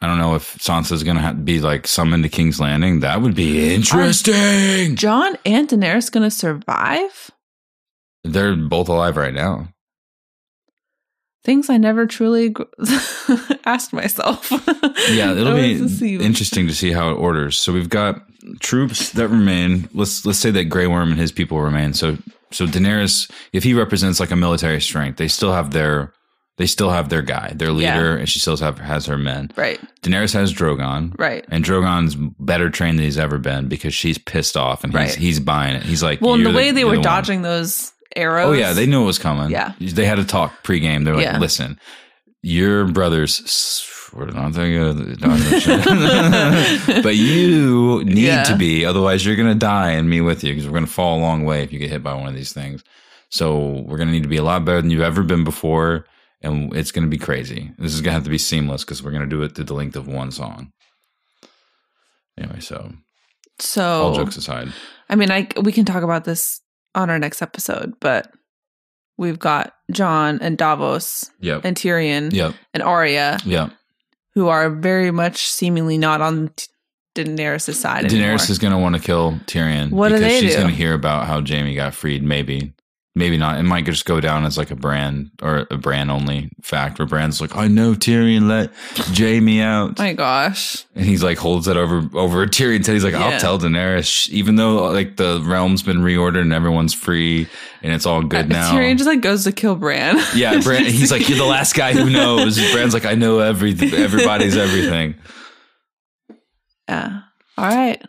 I 0.00 0.06
don't 0.06 0.18
know 0.18 0.34
if 0.36 0.56
Sansa's 0.58 1.02
going 1.02 1.16
to 1.16 1.34
be 1.34 1.58
like 1.60 1.86
summoned 1.88 2.22
to 2.22 2.28
King's 2.28 2.60
Landing. 2.60 3.00
That 3.00 3.20
would 3.20 3.34
be 3.34 3.74
interesting. 3.74 4.94
Jon 4.94 5.36
and 5.44 5.68
Daenerys 5.68 6.10
going 6.12 6.22
to 6.22 6.30
survive? 6.30 7.30
They're 8.24 8.54
both 8.54 8.88
alive 8.88 9.16
right 9.16 9.34
now. 9.34 9.68
Things 11.44 11.70
I 11.70 11.76
never 11.78 12.06
truly 12.06 12.54
asked 13.64 13.92
myself. 13.92 14.50
Yeah, 15.10 15.32
it'll 15.36 15.54
be 15.54 15.80
was 15.80 15.92
to 15.92 15.96
see- 15.98 16.16
interesting 16.16 16.66
to 16.66 16.74
see 16.74 16.92
how 16.92 17.10
it 17.10 17.14
orders. 17.14 17.56
So 17.58 17.72
we've 17.72 17.88
got 17.88 18.22
troops 18.60 19.10
that 19.12 19.28
remain. 19.28 19.88
Let's 19.94 20.26
let's 20.26 20.38
say 20.38 20.50
that 20.50 20.64
Grey 20.64 20.86
Worm 20.86 21.10
and 21.10 21.18
his 21.20 21.32
people 21.32 21.60
remain. 21.60 21.92
So 21.94 22.18
so 22.50 22.66
Daenerys, 22.66 23.30
if 23.52 23.62
he 23.62 23.74
represents 23.74 24.20
like 24.20 24.30
a 24.30 24.36
military 24.36 24.80
strength, 24.80 25.16
they 25.18 25.28
still 25.28 25.52
have 25.52 25.70
their 25.70 26.12
they 26.56 26.66
still 26.66 26.90
have 26.90 27.08
their 27.08 27.22
guy, 27.22 27.52
their 27.54 27.70
Yeah. 27.70 27.94
leader, 27.96 28.16
and 28.16 28.28
she 28.28 28.40
still 28.40 28.56
have 28.56 28.78
has 28.78 29.06
her 29.06 29.16
men. 29.16 29.50
Right, 29.56 29.80
Daenerys 30.02 30.34
has 30.34 30.52
Drogon. 30.52 31.14
right. 31.18 31.44
And 31.50 31.64
Drogon's 31.64 32.16
better 32.40 32.68
trained 32.68 32.98
than 32.98 33.04
he's 33.04 33.16
ever 33.18 33.38
been 33.38 33.68
because 33.68 33.94
she's 33.94 34.18
pissed 34.18 34.56
off 34.56 34.82
and 34.82 34.92
he's 34.92 34.98
Right. 35.00 35.14
he's 35.14 35.38
buying 35.40 35.76
it. 35.76 35.84
He's 35.84 36.02
like, 36.02 36.20
Well, 36.20 36.34
and 36.34 36.42
"You're 36.42 36.50
the 36.52 36.56
way 36.58 36.72
they 36.72 36.80
you're 36.80 36.88
were 36.88 36.94
the 36.96 36.98
one." 36.98 37.04
dodging 37.04 37.42
those 37.42 37.92
arrows. 38.16 38.48
Oh 38.48 38.52
yeah, 38.52 38.72
they 38.72 38.86
knew 38.86 39.02
it 39.02 39.06
was 39.06 39.18
coming. 39.18 39.50
Yeah. 39.50 39.72
they 39.80 40.06
had 40.06 40.18
a 40.18 40.24
talk 40.24 40.62
pregame. 40.62 41.04
They 41.04 41.10
were 41.10 41.18
like, 41.18 41.26
Yeah. 41.26 41.38
"Listen, 41.38 41.78
your 42.42 42.86
brothers 42.86 43.84
were 44.12 44.26
not 44.26 44.52
that 44.54 44.68
but 47.02 47.16
you 47.16 48.04
need 48.04 48.18
Yeah. 48.26 48.44
to 48.44 48.56
be. 48.56 48.84
Otherwise, 48.84 49.26
you're 49.26 49.36
gonna 49.36 49.54
die 49.54 49.90
and 49.92 50.08
me 50.08 50.20
with 50.20 50.44
you 50.44 50.52
because 50.54 50.66
we're 50.66 50.74
gonna 50.74 50.86
fall 50.86 51.18
a 51.18 51.20
long 51.20 51.44
way 51.44 51.62
if 51.62 51.72
you 51.72 51.78
get 51.78 51.90
hit 51.90 52.02
by 52.02 52.14
one 52.14 52.28
of 52.28 52.34
these 52.34 52.52
things. 52.52 52.82
So 53.30 53.82
we're 53.86 53.98
gonna 53.98 54.12
need 54.12 54.22
to 54.22 54.28
be 54.28 54.38
a 54.38 54.42
lot 54.44 54.64
better 54.64 54.80
than 54.80 54.90
you've 54.90 55.02
ever 55.02 55.22
been 55.22 55.44
before." 55.44 56.06
And 56.40 56.74
it's 56.76 56.92
to 57.04 57.10
be 57.10 57.18
crazy. 57.18 57.72
This 57.78 57.92
is 57.94 58.00
to 58.10 58.12
have 58.12 58.22
to 58.24 58.30
be 58.30 58.38
seamless 58.38 58.84
because 58.84 59.02
we're 59.02 59.10
to 59.28 59.36
do 59.36 59.42
it 59.42 59.56
through 59.56 59.64
the 59.64 59.74
length 59.74 59.96
of 59.96 60.06
one 60.06 60.30
song. 60.30 60.70
Anyway, 62.38 62.60
so 62.60 62.92
So 63.58 63.82
all 63.84 64.14
jokes 64.14 64.36
aside, 64.36 64.72
I 65.10 65.16
mean, 65.16 65.32
I 65.32 65.48
we 65.60 65.72
can 65.72 65.84
talk 65.84 66.04
about 66.04 66.24
this 66.24 66.60
on 66.94 67.10
our 67.10 67.18
next 67.18 67.42
episode, 67.42 67.94
but 68.00 68.32
we've 69.16 69.38
got 69.38 69.74
Jon 69.90 70.38
and 70.40 70.56
Davos 70.56 71.30
yep, 71.40 71.64
and 71.64 71.76
Tyrion 71.76 72.32
yep, 72.32 72.54
and 72.72 72.82
Arya 72.82 73.38
yep. 73.44 73.72
who 74.34 74.48
are 74.48 74.70
very 74.70 75.10
much 75.10 75.46
seemingly 75.46 75.98
not 75.98 76.20
on 76.20 76.50
T- 76.56 76.66
Daenerys' 77.14 77.74
side 77.74 78.04
Daenerys 78.04 78.12
anymore. 78.12 78.34
is 78.34 78.58
going 78.58 78.72
to 78.72 78.78
want 78.78 78.94
to 78.94 79.00
kill 79.00 79.32
Tyrion 79.46 79.90
What 79.90 80.08
do 80.08 80.14
because 80.14 80.32
they 80.32 80.40
she's 80.40 80.56
going 80.56 80.68
to 80.68 80.74
hear 80.74 80.94
about 80.94 81.26
how 81.26 81.44
Jaime 81.44 81.74
got 81.74 81.94
freed. 81.94 82.22
Maybe, 82.22 82.72
maybe 83.18 83.36
not. 83.36 83.58
It 83.58 83.64
might 83.64 83.84
just 83.84 84.06
go 84.06 84.20
down 84.20 84.44
as 84.46 84.56
like 84.56 84.70
a 84.70 84.76
brand 84.76 85.30
or 85.42 85.66
a 85.70 85.76
brand 85.76 86.10
only 86.10 86.50
fact 86.62 86.98
where 86.98 87.06
Bran's 87.06 87.40
like, 87.40 87.56
I 87.56 87.66
know 87.68 87.92
Tyrion 87.92 88.48
let 88.48 88.72
Jaime 89.16 89.60
out. 89.60 89.98
My 89.98 90.12
gosh. 90.14 90.84
And 90.94 91.04
he's 91.04 91.22
like 91.22 91.36
holds 91.36 91.68
it 91.68 91.76
over 91.76 92.08
over 92.16 92.46
Tyrion's 92.46 92.86
head. 92.86 92.94
He's 92.94 93.04
like, 93.04 93.12
Yeah. 93.12 93.26
I'll 93.26 93.40
tell 93.40 93.58
Daenerys, 93.58 94.28
even 94.30 94.56
though 94.56 94.90
like 94.92 95.16
the 95.16 95.40
realm's 95.44 95.82
been 95.82 95.98
reordered 95.98 96.42
and 96.42 96.52
everyone's 96.52 96.94
free 96.94 97.48
and 97.82 97.92
it's 97.92 98.06
all 98.06 98.22
good 98.22 98.46
uh, 98.46 98.48
now. 98.48 98.72
Tyrion 98.72 98.96
just 98.96 99.08
like 99.08 99.20
goes 99.20 99.44
to 99.44 99.52
kill 99.52 99.74
Bran. 99.74 100.18
yeah, 100.34 100.60
Bran, 100.62 100.84
he's 100.84 101.10
like, 101.10 101.28
you're 101.28 101.38
the 101.38 101.44
last 101.44 101.74
guy 101.74 101.92
who 101.92 102.08
knows. 102.08 102.56
Bran's 102.72 102.94
like, 102.94 103.04
I 103.04 103.14
know 103.14 103.40
every 103.40 103.72
everybody's 103.72 104.56
everything. 104.56 105.16
yeah. 106.88 107.20
All 107.56 107.64
right. 107.66 108.00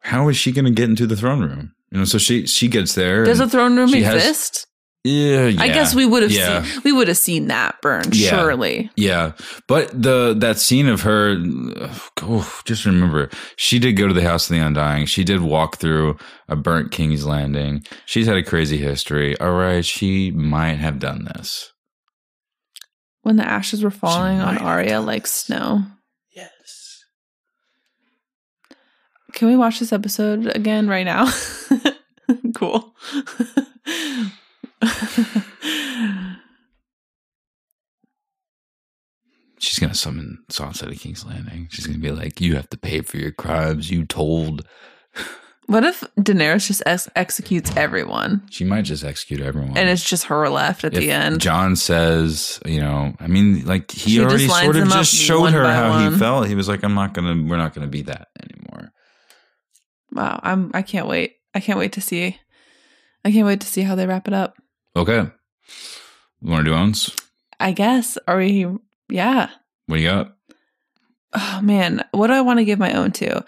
How 0.00 0.28
is 0.28 0.36
she 0.38 0.52
going 0.52 0.64
to 0.64 0.70
get 0.70 0.88
into 0.88 1.06
the 1.06 1.16
throne 1.16 1.40
room? 1.40 1.72
You 1.90 1.98
know, 1.98 2.04
so 2.04 2.18
she 2.18 2.46
she 2.46 2.68
gets 2.68 2.94
there. 2.94 3.24
Does 3.24 3.40
a 3.40 3.48
throne 3.48 3.76
room 3.76 3.88
she 3.88 4.02
has- 4.02 4.14
exist? 4.16 4.66
yeah, 5.04 5.46
yeah, 5.46 5.62
I 5.62 5.68
guess 5.68 5.94
we 5.94 6.04
would 6.04 6.22
have 6.22 6.32
yeah. 6.32 6.62
seen 6.64 6.82
we 6.84 6.92
would 6.92 7.08
have 7.08 7.16
seen 7.16 7.46
that 7.46 7.80
burn, 7.80 8.02
Yeah. 8.12 8.30
surely. 8.30 8.90
Yeah, 8.96 9.32
but 9.66 9.90
the 10.02 10.34
that 10.38 10.58
scene 10.58 10.86
of 10.88 11.00
her, 11.02 11.36
oh, 12.22 12.60
just 12.64 12.84
remember, 12.84 13.30
she 13.56 13.78
did 13.78 13.92
go 13.92 14.06
to 14.08 14.12
the 14.12 14.22
House 14.22 14.50
of 14.50 14.54
the 14.56 14.60
Undying. 14.62 15.06
She 15.06 15.24
did 15.24 15.40
walk 15.40 15.78
through 15.78 16.18
a 16.48 16.56
burnt 16.56 16.90
King's 16.90 17.24
Landing. 17.24 17.84
She's 18.04 18.26
had 18.26 18.36
a 18.36 18.42
crazy 18.42 18.76
history. 18.76 19.38
All 19.40 19.52
right, 19.52 19.84
she 19.84 20.30
might 20.32 20.74
have 20.78 20.98
done 20.98 21.24
this. 21.36 21.72
When 23.22 23.36
the 23.36 23.48
ashes 23.48 23.82
were 23.82 23.90
falling 23.90 24.40
on 24.40 24.58
Arya 24.58 25.00
like 25.00 25.26
snow. 25.26 25.84
Yes. 26.34 27.02
Can 29.38 29.46
we 29.46 29.56
watch 29.56 29.78
this 29.78 29.92
episode 29.92 30.50
again 30.56 30.88
right 30.88 31.04
now? 31.04 31.30
cool. 32.56 32.92
She's 39.60 39.78
gonna 39.78 39.94
summon 39.94 40.38
Sansa 40.50 40.88
to 40.90 40.96
King's 40.96 41.24
Landing. 41.24 41.68
She's 41.70 41.86
gonna 41.86 42.00
be 42.00 42.10
like, 42.10 42.40
"You 42.40 42.56
have 42.56 42.68
to 42.70 42.76
pay 42.76 43.00
for 43.02 43.16
your 43.16 43.30
crimes. 43.30 43.92
You 43.92 44.04
told." 44.04 44.66
what 45.66 45.84
if 45.84 46.02
Daenerys 46.18 46.66
just 46.66 46.82
ex- 46.84 47.08
executes 47.14 47.76
everyone 47.76 48.42
She 48.50 48.64
might 48.64 48.82
just 48.82 49.04
execute 49.04 49.40
everyone. 49.40 49.76
and 49.76 49.88
it's 49.88 50.02
just 50.02 50.24
her 50.24 50.48
left 50.48 50.82
at 50.82 50.94
if 50.94 50.98
the 50.98 51.12
end? 51.12 51.40
Jon 51.40 51.76
says, 51.76 52.58
you 52.66 52.80
know, 52.80 53.14
I 53.20 53.28
mean, 53.28 53.64
like 53.66 53.92
he 53.92 54.10
She 54.14 54.20
already 54.20 54.48
sort 54.48 54.74
of 54.74 54.88
just 54.88 55.14
showed 55.14 55.52
her 55.52 55.64
how 55.72 55.90
one. 55.90 56.12
he 56.12 56.18
felt. 56.18 56.48
He 56.48 56.56
was 56.56 56.66
like, 56.68 56.82
"I'm 56.82 56.94
not 56.94 57.14
gonna. 57.14 57.40
We're 57.48 57.56
not 57.56 57.72
gonna 57.72 57.86
be 57.86 58.02
that 58.02 58.30
anymore." 58.42 58.57
Wow, 60.18 60.40
I'm 60.42 60.70
I 60.74 60.82
can't 60.82 61.06
wait. 61.06 61.36
I 61.54 61.60
can't 61.60 61.78
wait 61.78 61.92
to 61.92 62.00
see. 62.00 62.38
I 63.24 63.32
can't 63.32 63.46
wait 63.46 63.60
to 63.60 63.66
see 63.66 63.82
how 63.82 63.94
they 63.94 64.06
wrap 64.06 64.28
it 64.28 64.34
up. 64.34 64.56
Okay. 64.94 65.30
You 66.40 66.50
want 66.50 66.64
to 66.64 66.70
do 66.70 66.76
owns? 66.76 67.14
I 67.58 67.72
guess. 67.72 68.18
Are 68.28 68.36
we 68.36 68.66
yeah. 69.08 69.50
What 69.86 69.96
do 69.96 70.02
you 70.02 70.08
got? 70.08 70.38
oh 71.34 71.60
man, 71.62 72.04
what 72.12 72.28
do 72.28 72.32
I 72.32 72.40
want 72.40 72.58
to 72.58 72.64
give 72.64 72.78
my 72.78 72.92
own 72.92 73.12
to? 73.12 73.44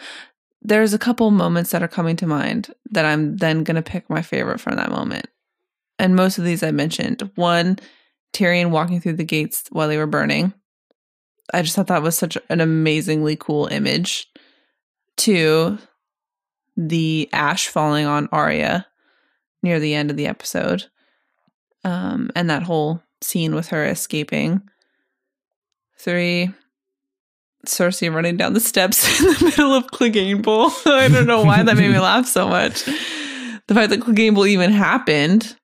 There's 0.63 0.93
a 0.93 0.99
couple 0.99 1.31
moments 1.31 1.71
that 1.71 1.83
are 1.83 1.89
coming 1.89 2.17
to 2.17 2.27
mind 2.27 2.73
that 2.91 3.05
I'm 3.05 3.37
then 3.37 3.65
going 3.65 3.77
to 3.77 3.83
pick 3.83 4.11
my 4.11 4.23
favorite 4.23 4.61
from 4.61 4.77
that 4.77 4.91
moment. 4.91 5.27
And 5.99 6.17
most 6.17 6.39
of 6.39 6.45
these 6.45 6.63
I 6.63 6.71
mentioned. 6.71 7.31
One, 7.35 7.79
Tyrion 8.33 8.71
walking 8.71 9.01
through 9.01 9.15
the 9.15 9.25
gates 9.25 9.65
while 9.71 9.89
they 9.89 9.97
were 9.97 10.07
burning. 10.07 10.53
I 11.53 11.63
just 11.63 11.75
thought 11.75 11.89
that 11.89 12.03
was 12.03 12.17
such 12.17 12.37
an 12.49 12.61
amazingly 12.61 13.37
cool 13.37 13.67
image. 13.67 14.27
Two, 15.17 15.79
the 16.89 17.29
ash 17.33 17.69
falling 17.69 18.07
on 18.07 18.29
Arya 18.33 18.87
near 19.63 19.79
the 19.79 19.95
end 19.95 20.11
of 20.11 20.17
the 20.17 20.27
episode. 20.27 20.87
Um, 21.85 22.31
and 22.35 22.49
that 22.49 22.63
whole 22.63 23.03
scene 23.21 23.55
with 23.55 23.69
her 23.69 23.85
escaping. 23.85 24.63
Three, 25.99 26.51
Cersei 27.67 28.13
running 28.13 28.39
down 28.39 28.55
the 28.55 28.61
steps 28.61 29.21
in 29.21 29.27
the 29.27 29.45
middle 29.45 29.75
of 29.75 29.89
Cleganebowl. 29.89 30.87
I 30.87 31.09
don't 31.09 31.27
know 31.27 31.45
why 31.45 31.63
that 31.63 31.77
made 31.77 31.91
me 31.91 31.99
laugh 31.99 32.27
so 32.27 32.49
much. 32.49 32.85
The 32.85 33.75
fact 33.75 33.91
that 33.91 34.01
Cleganebowl 34.01 34.49
even 34.49 34.73
happened. 34.73 35.55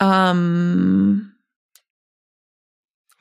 Um, 0.00 1.33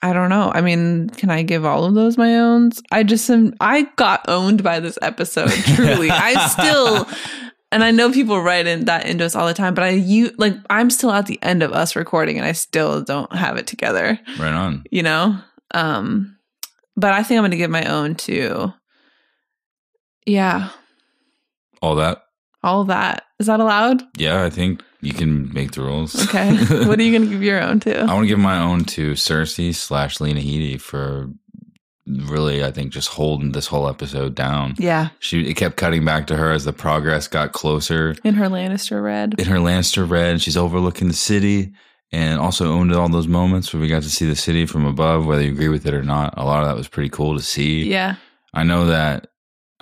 I 0.04 0.14
don't 0.14 0.30
know. 0.30 0.52
I 0.54 0.62
mean, 0.62 1.10
can 1.12 1.30
I 1.32 1.42
give 1.44 1.64
all 1.66 1.86
of 1.86 1.94
those 1.96 2.18
my 2.18 2.36
own? 2.38 2.72
I 2.92 3.04
just 3.04 3.28
am. 3.30 3.54
I 3.62 3.84
got 3.96 4.26
owned 4.28 4.62
by 4.62 4.80
this 4.80 5.00
episode. 5.02 5.50
Truly, 5.76 6.12
I 6.12 6.48
still. 6.48 7.08
And 7.72 7.84
I 7.84 7.90
know 7.92 8.12
people 8.12 8.40
write 8.42 8.68
in 8.68 8.86
that 8.86 9.08
into 9.08 9.26
us 9.26 9.34
all 9.36 9.48
the 9.48 9.54
time, 9.56 9.74
but 9.74 9.84
I 9.86 9.90
you 9.92 10.32
like 10.38 10.54
I'm 10.70 10.90
still 10.92 11.12
at 11.12 11.26
the 11.26 11.40
end 11.42 11.64
of 11.64 11.72
us 11.72 11.96
recording 11.96 12.38
and 12.38 12.46
I 12.46 12.52
still 12.52 13.02
don't 13.02 13.34
have 13.34 13.58
it 13.58 13.66
together 13.66 14.20
Right 14.38 14.54
on. 14.54 14.84
you 14.92 15.02
know 15.02 15.40
um 15.74 16.38
but 16.96 17.14
i 17.14 17.24
think 17.24 17.40
i'm 17.40 17.44
gonna 17.44 17.56
give 17.56 17.72
my 17.72 17.84
own 17.86 18.14
to 18.14 18.72
yeah 20.28 20.70
All 21.82 21.96
that. 21.96 22.24
all 22.64 22.84
that 22.86 23.24
is 23.40 23.48
that 23.48 23.60
allowed 23.60 24.04
Yeah, 24.18 24.44
I 24.44 24.50
think 24.52 24.84
you 25.04 25.14
can 25.14 25.52
make 25.54 25.72
the 25.74 25.82
rules. 25.82 26.16
okay 26.28 26.56
what 26.88 26.98
are 27.00 27.04
you 27.04 27.18
gonna 27.18 27.30
give 27.30 27.44
your 27.44 27.62
own 27.62 27.80
to? 27.82 28.00
I 28.02 28.14
want 28.14 28.24
to 28.24 28.28
give 28.28 28.40
my 28.40 28.58
own 28.60 28.86
to 28.96 29.12
Cersei 29.14 29.74
slash 29.76 30.20
Lena 30.20 30.40
Headey 30.40 30.80
for 30.80 31.30
really, 32.06 32.64
I 32.64 32.72
think, 32.72 32.92
just 32.92 33.08
holding 33.10 33.54
this 33.54 33.68
whole 33.68 33.88
episode 33.88 34.36
down. 34.36 34.76
yeah 34.78 35.10
She 35.20 35.48
it 35.50 35.56
kept 35.56 35.78
cutting 35.78 36.04
back 36.04 36.28
to 36.28 36.36
her 36.36 36.52
as 36.52 36.66
the 36.66 36.74
progress 36.74 37.28
got 37.28 37.54
closer. 37.54 38.16
in 38.24 38.34
her 38.36 38.48
lannister 38.48 39.02
red 39.04 39.40
In 39.40 39.46
her 39.48 39.58
Lannister 39.58 40.10
red, 40.10 40.42
she's 40.42 40.58
overlooking 40.58 41.08
the 41.08 41.14
city 41.14 41.72
and 42.12 42.40
also 42.40 42.72
owned 42.72 42.94
all 42.94 43.10
those 43.10 43.28
moments 43.28 43.74
where 43.74 43.82
we 43.82 43.88
got 43.88 44.04
to 44.04 44.10
see 44.10 44.28
the 44.28 44.36
city 44.36 44.66
from 44.68 44.86
above, 44.86 45.26
whether 45.26 45.42
you 45.42 45.52
agree 45.52 45.70
with 45.70 45.86
it 45.88 45.94
or 45.96 46.04
not. 46.04 46.34
A 46.38 46.46
lot 46.46 46.62
of 46.62 46.68
that 46.68 46.76
was 46.76 46.88
pretty 46.88 47.10
cool 47.10 47.36
to 47.38 47.44
see. 47.44 47.84
yeah 47.90 48.16
I 48.54 48.64
know 48.64 48.86
that 48.88 49.28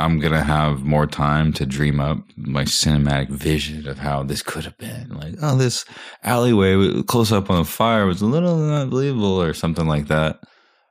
I'm 0.02 0.20
gonna 0.20 0.43
have 0.43 0.84
more 0.84 1.06
time 1.06 1.54
to 1.54 1.66
dream 1.66 1.99
up 1.99 2.18
my 2.36 2.64
cinematic 2.64 3.30
vision 3.30 3.88
of 3.88 3.99
how 3.99 4.24
this 4.24 4.41
could 4.41 4.66
have 4.66 4.78
been. 4.78 5.10
Like, 5.10 5.36
oh, 5.41 5.56
this 5.56 5.86
alleyway 6.24 7.04
close 7.04 7.32
up 7.32 7.49
on 7.49 7.58
the 7.58 7.66
fire 7.66 8.06
was 8.06 8.22
a 8.22 8.26
little 8.26 8.74
unbelievable, 8.74 9.41
or 9.41 9.54
something 9.54 9.88
like 9.88 10.08
that. 10.08 10.39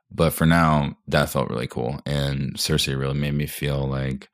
But 0.09 0.31
for 0.31 0.45
now, 0.45 0.97
that 1.07 1.29
felt 1.29 1.49
really 1.49 1.67
cool, 1.67 1.99
and 2.05 2.55
Cersei 2.55 2.97
really 2.97 3.19
made 3.19 3.33
me 3.33 3.47
feel 3.47 3.87
like 3.87 4.29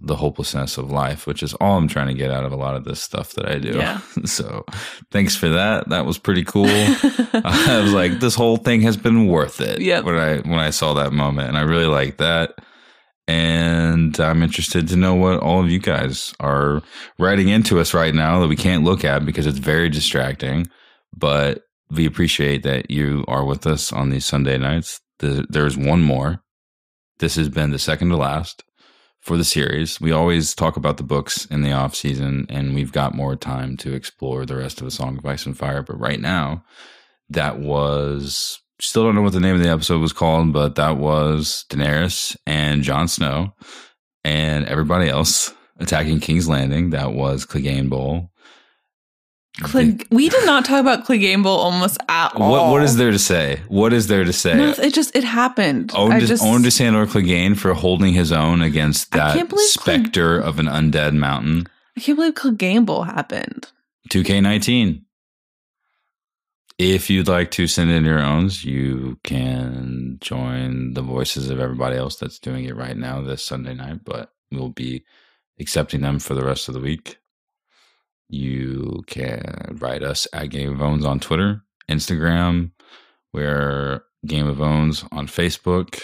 the 0.00 0.16
hopelessness 0.16 0.78
of 0.78 0.90
life, 0.90 1.26
which 1.26 1.42
is 1.42 1.54
all 1.54 1.78
I'm 1.78 1.86
trying 1.86 2.08
to 2.08 2.14
get 2.14 2.30
out 2.30 2.44
of 2.44 2.52
a 2.52 2.56
lot 2.56 2.74
of 2.74 2.84
this 2.84 3.00
stuff 3.00 3.34
that 3.34 3.48
I 3.48 3.58
do. 3.58 3.78
Yeah. 3.78 4.00
so, 4.24 4.64
thanks 5.10 5.36
for 5.36 5.48
that. 5.50 5.88
That 5.90 6.06
was 6.06 6.18
pretty 6.18 6.44
cool. 6.44 6.66
I 6.68 7.80
was 7.82 7.92
like, 7.92 8.18
this 8.18 8.34
whole 8.34 8.56
thing 8.56 8.82
has 8.82 8.96
been 8.96 9.26
worth 9.26 9.60
it. 9.60 9.80
Yeah. 9.80 10.00
When 10.00 10.16
I 10.16 10.38
when 10.38 10.58
I 10.58 10.70
saw 10.70 10.94
that 10.94 11.12
moment, 11.12 11.48
and 11.48 11.58
I 11.58 11.62
really 11.62 11.86
like 11.86 12.18
that. 12.18 12.54
And 13.28 14.18
I'm 14.18 14.42
interested 14.42 14.88
to 14.88 14.96
know 14.96 15.14
what 15.14 15.40
all 15.40 15.60
of 15.62 15.70
you 15.70 15.78
guys 15.78 16.34
are 16.40 16.82
writing 17.18 17.48
into 17.48 17.78
us 17.78 17.94
right 17.94 18.14
now 18.14 18.40
that 18.40 18.48
we 18.48 18.56
can't 18.56 18.84
look 18.84 19.04
at 19.04 19.24
because 19.24 19.46
it's 19.46 19.58
very 19.58 19.88
distracting. 19.88 20.66
But 21.16 21.62
we 21.90 22.06
appreciate 22.06 22.62
that 22.64 22.90
you 22.90 23.24
are 23.28 23.44
with 23.44 23.66
us 23.66 23.92
on 23.92 24.10
these 24.10 24.24
Sunday 24.24 24.58
nights. 24.58 25.00
The- 25.20 25.46
There's 25.48 25.76
one 25.76 26.02
more. 26.02 26.42
This 27.18 27.36
has 27.36 27.48
been 27.48 27.70
the 27.70 27.78
second 27.78 28.08
to 28.08 28.16
last 28.16 28.64
for 29.20 29.36
the 29.36 29.44
series. 29.44 30.00
We 30.00 30.10
always 30.10 30.54
talk 30.54 30.76
about 30.76 30.96
the 30.96 31.04
books 31.04 31.44
in 31.46 31.62
the 31.62 31.70
off 31.72 31.94
season, 31.94 32.46
and 32.48 32.74
we've 32.74 32.90
got 32.90 33.14
more 33.14 33.36
time 33.36 33.76
to 33.78 33.94
explore 33.94 34.44
the 34.44 34.56
rest 34.56 34.80
of 34.80 34.88
A 34.88 34.90
Song 34.90 35.16
of 35.16 35.24
Ice 35.24 35.46
and 35.46 35.56
Fire. 35.56 35.82
But 35.82 36.00
right 36.00 36.20
now, 36.20 36.64
that 37.28 37.60
was 37.60 38.58
still 38.82 39.04
don't 39.04 39.14
know 39.14 39.22
what 39.22 39.32
the 39.32 39.40
name 39.40 39.54
of 39.54 39.62
the 39.62 39.70
episode 39.70 40.00
was 40.00 40.12
called, 40.12 40.52
but 40.52 40.74
that 40.76 40.96
was 40.96 41.64
Daenerys 41.70 42.36
and 42.46 42.82
Jon 42.82 43.08
Snow 43.08 43.54
and 44.24 44.64
everybody 44.66 45.08
else 45.08 45.52
attacking 45.78 46.20
King's 46.20 46.48
Landing. 46.48 46.90
That 46.90 47.12
was 47.12 47.46
Cleganebowl. 47.46 48.28
Cleg- 49.60 50.06
we 50.10 50.30
did 50.30 50.46
not 50.46 50.64
talk 50.64 50.80
about 50.80 51.04
Cleganebowl 51.06 51.44
almost 51.44 51.98
at 52.08 52.34
all 52.34 52.50
What 52.50 52.70
what 52.70 52.82
is 52.82 52.96
there 52.96 53.10
to 53.10 53.18
say? 53.18 53.60
What 53.68 53.92
is 53.92 54.06
there 54.06 54.24
to 54.24 54.32
say? 54.32 54.54
no, 54.54 54.70
it 54.70 54.94
just 54.94 55.14
it 55.14 55.24
happened 55.24 55.92
Own, 55.94 56.10
I 56.10 56.20
just 56.20 56.42
own 56.42 56.62
Desandor 56.62 57.06
Clegane 57.06 57.56
for 57.56 57.74
holding 57.74 58.14
his 58.14 58.32
own 58.32 58.62
against 58.62 59.10
that 59.12 59.34
can't 59.34 59.50
believe 59.50 59.68
Cleg- 59.76 60.06
specter 60.06 60.38
of 60.38 60.58
an 60.58 60.66
undead 60.66 61.14
mountain. 61.14 61.68
I 61.98 62.00
can't 62.00 62.16
believe 62.16 62.34
Cleganebowl 62.34 63.04
happened 63.04 63.68
2K19. 64.08 65.02
If 66.84 67.08
you'd 67.08 67.28
like 67.28 67.52
to 67.52 67.68
send 67.68 67.92
in 67.92 68.04
your 68.04 68.18
owns, 68.18 68.64
you 68.64 69.16
can 69.22 70.18
join 70.20 70.94
the 70.94 71.00
voices 71.00 71.48
of 71.48 71.60
everybody 71.60 71.96
else 71.96 72.16
that's 72.16 72.40
doing 72.40 72.64
it 72.64 72.74
right 72.74 72.96
now 72.96 73.20
this 73.20 73.44
Sunday 73.44 73.72
night, 73.72 74.00
but 74.04 74.32
we'll 74.50 74.70
be 74.70 75.04
accepting 75.60 76.00
them 76.00 76.18
for 76.18 76.34
the 76.34 76.44
rest 76.44 76.66
of 76.66 76.74
the 76.74 76.80
week. 76.80 77.18
You 78.28 79.04
can 79.06 79.78
write 79.80 80.02
us 80.02 80.26
at 80.32 80.50
Game 80.50 80.72
of 80.72 80.82
Owns 80.82 81.04
on 81.04 81.20
Twitter, 81.20 81.62
Instagram. 81.88 82.72
We're 83.32 84.02
Game 84.26 84.48
of 84.48 84.60
Owns 84.60 85.04
on 85.12 85.28
Facebook. 85.28 86.02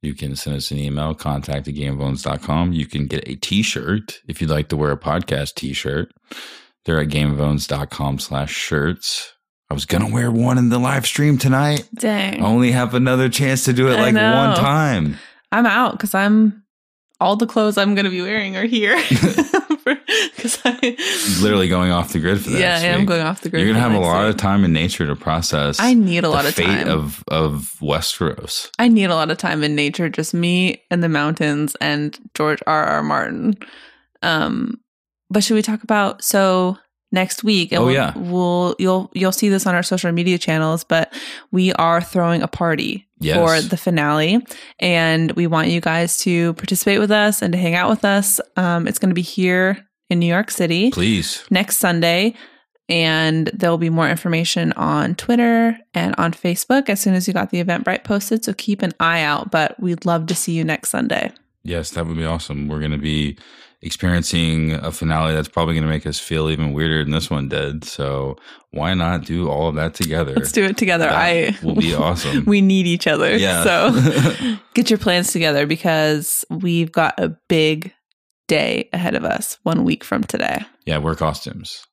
You 0.00 0.14
can 0.14 0.36
send 0.36 0.58
us 0.58 0.70
an 0.70 0.78
email, 0.78 1.12
contact 1.12 1.66
at 1.66 1.74
gameofowns.com. 1.74 2.72
You 2.72 2.86
can 2.86 3.08
get 3.08 3.28
a 3.28 3.34
t-shirt 3.34 4.20
if 4.28 4.40
you'd 4.40 4.50
like 4.50 4.68
to 4.68 4.76
wear 4.76 4.92
a 4.92 4.96
podcast 4.96 5.56
t-shirt. 5.56 6.12
They're 6.84 7.00
at 7.00 7.08
gameofowns.com 7.08 8.20
slash 8.20 8.52
shirts. 8.52 9.34
I 9.70 9.74
was 9.74 9.84
going 9.84 10.04
to 10.04 10.12
wear 10.12 10.30
one 10.30 10.58
in 10.58 10.68
the 10.68 10.78
live 10.78 11.06
stream 11.06 11.38
tonight. 11.38 11.88
Dang. 11.94 12.42
I 12.42 12.46
only 12.46 12.72
have 12.72 12.94
another 12.94 13.28
chance 13.28 13.64
to 13.64 13.72
do 13.72 13.88
it 13.88 13.98
I 13.98 14.02
like 14.02 14.14
know. 14.14 14.34
one 14.34 14.56
time. 14.56 15.16
I'm 15.52 15.66
out 15.66 15.92
because 15.92 16.14
I'm 16.14 16.64
all 17.20 17.36
the 17.36 17.46
clothes 17.46 17.78
I'm 17.78 17.94
going 17.94 18.04
to 18.04 18.10
be 18.10 18.22
wearing 18.22 18.56
are 18.56 18.64
here. 18.64 19.00
Because 20.36 20.58
I, 20.64 20.96
Literally 21.42 21.68
going 21.68 21.90
off 21.90 22.12
the 22.12 22.20
grid 22.20 22.40
for 22.40 22.50
that. 22.50 22.60
yeah, 22.60 22.76
I 22.76 22.92
am 22.94 23.06
going 23.06 23.22
off 23.22 23.40
the 23.40 23.48
grid. 23.48 23.62
You're 23.62 23.72
gonna 23.72 23.80
have 23.82 23.92
a 23.94 23.98
lot 23.98 24.24
week. 24.26 24.34
of 24.34 24.40
time 24.40 24.64
in 24.64 24.72
nature 24.72 25.06
to 25.06 25.16
process. 25.16 25.78
I 25.80 25.94
need 25.94 26.24
a 26.24 26.28
lot 26.28 26.42
the 26.42 26.48
of 26.48 26.54
fate 26.54 26.66
time. 26.66 26.88
of 26.88 27.24
of 27.28 27.76
Westeros. 27.80 28.70
I 28.78 28.88
need 28.88 29.06
a 29.06 29.14
lot 29.14 29.30
of 29.30 29.38
time 29.38 29.62
in 29.62 29.74
nature, 29.74 30.08
just 30.08 30.32
me 30.34 30.82
and 30.90 31.02
the 31.02 31.08
mountains 31.08 31.76
and 31.80 32.18
George 32.34 32.60
R. 32.66 32.84
R. 32.84 33.02
Martin. 33.02 33.54
Um, 34.22 34.80
but 35.28 35.42
should 35.44 35.54
we 35.54 35.62
talk 35.62 35.82
about 35.82 36.22
so 36.24 36.78
next 37.12 37.42
week? 37.44 37.72
and 37.72 37.80
Oh, 37.82 37.86
we'll, 37.86 37.94
yeah. 37.94 38.12
we'll 38.16 38.76
you'll 38.78 39.10
you'll 39.14 39.32
see 39.32 39.48
this 39.48 39.66
on 39.66 39.74
our 39.74 39.82
social 39.82 40.12
media 40.12 40.38
channels, 40.38 40.84
but 40.84 41.12
we 41.50 41.72
are 41.74 42.00
throwing 42.00 42.42
a 42.42 42.48
party 42.48 43.06
Yes. 43.22 43.36
for 43.36 43.60
the 43.68 43.76
finale, 43.76 44.44
and 44.78 45.32
we 45.32 45.46
want 45.46 45.68
you 45.68 45.80
guys 45.80 46.16
to 46.20 46.54
participate 46.54 46.98
with 47.00 47.10
us 47.10 47.42
and 47.42 47.52
to 47.52 47.58
hang 47.58 47.74
out 47.74 47.90
with 47.90 48.04
us. 48.04 48.40
Um, 48.56 48.88
it's 48.88 48.98
going 48.98 49.10
to 49.10 49.14
be 49.14 49.20
here 49.22 49.86
in 50.08 50.18
New 50.18 50.26
York 50.26 50.50
City 50.50 50.90
Please. 50.90 51.44
next 51.50 51.76
Sunday. 51.76 52.34
And 52.88 53.48
there'll 53.54 53.78
be 53.78 53.88
more 53.90 54.08
information 54.08 54.72
on 54.72 55.14
Twitter 55.14 55.78
and 55.94 56.12
on 56.18 56.32
Facebook 56.32 56.88
as 56.88 57.00
soon 57.00 57.14
as 57.14 57.28
you 57.28 57.32
got 57.34 57.50
the 57.50 57.62
Eventbrite 57.62 58.02
posted. 58.02 58.44
So 58.44 58.52
keep 58.52 58.82
an 58.82 58.92
eye 58.98 59.22
out. 59.22 59.52
But 59.52 59.78
we'd 59.78 60.04
love 60.04 60.26
to 60.26 60.34
see 60.34 60.54
you 60.54 60.64
next 60.64 60.88
Sunday. 60.90 61.30
Yes, 61.62 61.90
that 61.90 62.04
would 62.06 62.16
be 62.16 62.24
awesome. 62.24 62.66
We're 62.66 62.80
gonna 62.80 62.98
be 62.98 63.36
experiencing 63.82 64.72
a 64.72 64.92
finale 64.92 65.34
that's 65.34 65.48
probably 65.48 65.74
gonna 65.74 65.86
make 65.86 66.06
us 66.06 66.18
feel 66.18 66.50
even 66.50 66.72
weirder 66.72 67.02
than 67.02 67.12
this 67.12 67.30
one 67.30 67.48
did. 67.48 67.84
So 67.84 68.36
why 68.70 68.94
not 68.94 69.24
do 69.24 69.48
all 69.48 69.68
of 69.68 69.74
that 69.76 69.94
together? 69.94 70.34
Let's 70.34 70.52
do 70.52 70.64
it 70.64 70.76
together. 70.76 71.06
That 71.06 71.14
I 71.14 71.58
will 71.62 71.76
be 71.76 71.94
awesome. 71.94 72.44
we 72.46 72.60
need 72.60 72.86
each 72.86 73.06
other. 73.06 73.36
Yeah. 73.36 73.64
So 73.64 74.56
get 74.74 74.90
your 74.90 74.98
plans 74.98 75.32
together 75.32 75.66
because 75.66 76.44
we've 76.50 76.92
got 76.92 77.18
a 77.18 77.36
big 77.48 77.92
day 78.48 78.88
ahead 78.92 79.14
of 79.14 79.24
us 79.24 79.58
one 79.62 79.84
week 79.84 80.04
from 80.04 80.24
today. 80.24 80.60
yeah, 80.84 80.98
wear 80.98 81.14
costumes. 81.14 81.84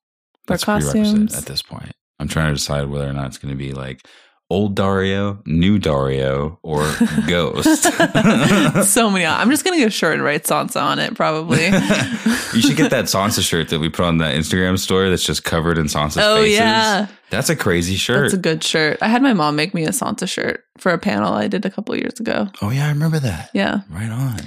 Wear 0.47 0.57
That's 0.57 0.63
costumes. 0.65 1.35
at 1.35 1.45
this 1.45 1.61
point. 1.61 1.91
I'm 2.19 2.27
trying 2.27 2.47
to 2.47 2.53
decide 2.55 2.89
whether 2.89 3.07
or 3.07 3.13
not 3.13 3.27
it's 3.27 3.37
gonna 3.37 3.55
be 3.55 3.73
like 3.73 4.05
old 4.49 4.75
Daario, 4.77 5.45
new 5.45 5.77
Daario, 5.77 6.57
or 6.63 6.79
ghost. 7.27 7.83
so 8.91 9.09
many. 9.09 9.25
I'm 9.25 9.49
just 9.49 9.63
gonna 9.65 9.77
get 9.77 9.87
a 9.87 9.91
shirt 9.91 10.13
and 10.15 10.23
write 10.23 10.43
Sansa 10.43 10.81
on 10.81 10.99
it, 10.99 11.15
probably. 11.15 11.65
you 12.53 12.61
should 12.61 12.77
get 12.77 12.91
that 12.91 13.05
Sansa 13.05 13.41
shirt 13.47 13.69
that 13.69 13.79
we 13.79 13.89
put 13.89 14.05
on 14.05 14.19
that 14.19 14.35
Instagram 14.35 14.79
story 14.79 15.09
that's 15.09 15.25
just 15.25 15.43
covered 15.43 15.77
in 15.77 15.85
Sansa's 15.87 16.17
oh 16.19 16.37
faces. 16.37 16.57
yeah, 16.59 17.07
That's 17.29 17.49
a 17.49 17.55
crazy 17.55 17.95
shirt. 17.95 18.21
that's 18.23 18.33
a 18.33 18.37
good 18.37 18.63
shirt. 18.63 18.97
I 19.01 19.07
had 19.09 19.21
my 19.21 19.33
mom 19.33 19.55
make 19.55 19.73
me 19.73 19.83
a 19.85 19.89
Sansa 19.89 20.27
shirt 20.29 20.63
for 20.77 20.91
a 20.93 20.97
panel 20.97 21.33
I 21.33 21.47
did 21.47 21.65
a 21.65 21.69
couple 21.69 21.95
years 21.95 22.19
ago. 22.19 22.47
oh 22.61 22.69
yeah, 22.69 22.85
I 22.85 22.89
remember 22.89 23.19
that. 23.19 23.49
Yeah. 23.53 23.81
Right 23.89 24.09
on. 24.09 24.39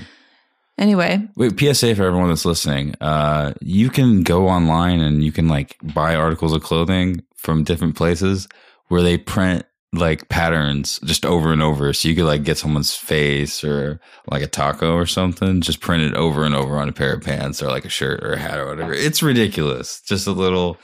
Anyway, 0.78 1.28
Wait, 1.36 1.60
PSA 1.60 1.94
for 1.94 2.04
everyone 2.04 2.30
that's 2.30 2.46
listening. 2.46 2.94
Uh, 3.02 3.52
you 3.60 3.90
can 3.90 4.22
go 4.22 4.48
online 4.48 5.00
and 5.00 5.22
you 5.22 5.30
can 5.30 5.46
like 5.46 5.76
buy 5.82 6.14
articles 6.14 6.54
of 6.54 6.62
clothing 6.62 7.22
from 7.36 7.64
different 7.64 7.96
places 7.96 8.48
where 8.88 9.02
they 9.02 9.18
print 9.18 9.66
like 9.92 10.28
patterns 10.28 11.00
just 11.04 11.26
over 11.26 11.52
and 11.52 11.62
over. 11.62 11.92
So 11.92 12.08
you 12.08 12.14
could 12.14 12.24
like 12.24 12.44
get 12.44 12.58
someone's 12.58 12.94
face 12.94 13.64
or 13.64 14.00
like 14.30 14.42
a 14.42 14.46
taco 14.46 14.94
or 14.94 15.06
something, 15.06 15.60
just 15.60 15.80
print 15.80 16.02
it 16.04 16.14
over 16.14 16.44
and 16.44 16.54
over 16.54 16.78
on 16.78 16.88
a 16.88 16.92
pair 16.92 17.12
of 17.14 17.22
pants 17.22 17.62
or 17.62 17.68
like 17.68 17.84
a 17.84 17.88
shirt 17.88 18.22
or 18.22 18.34
a 18.34 18.38
hat 18.38 18.58
or 18.58 18.66
whatever. 18.66 18.92
It's 18.92 19.22
ridiculous. 19.22 20.00
Just 20.02 20.28
a 20.28 20.32
little. 20.32 20.78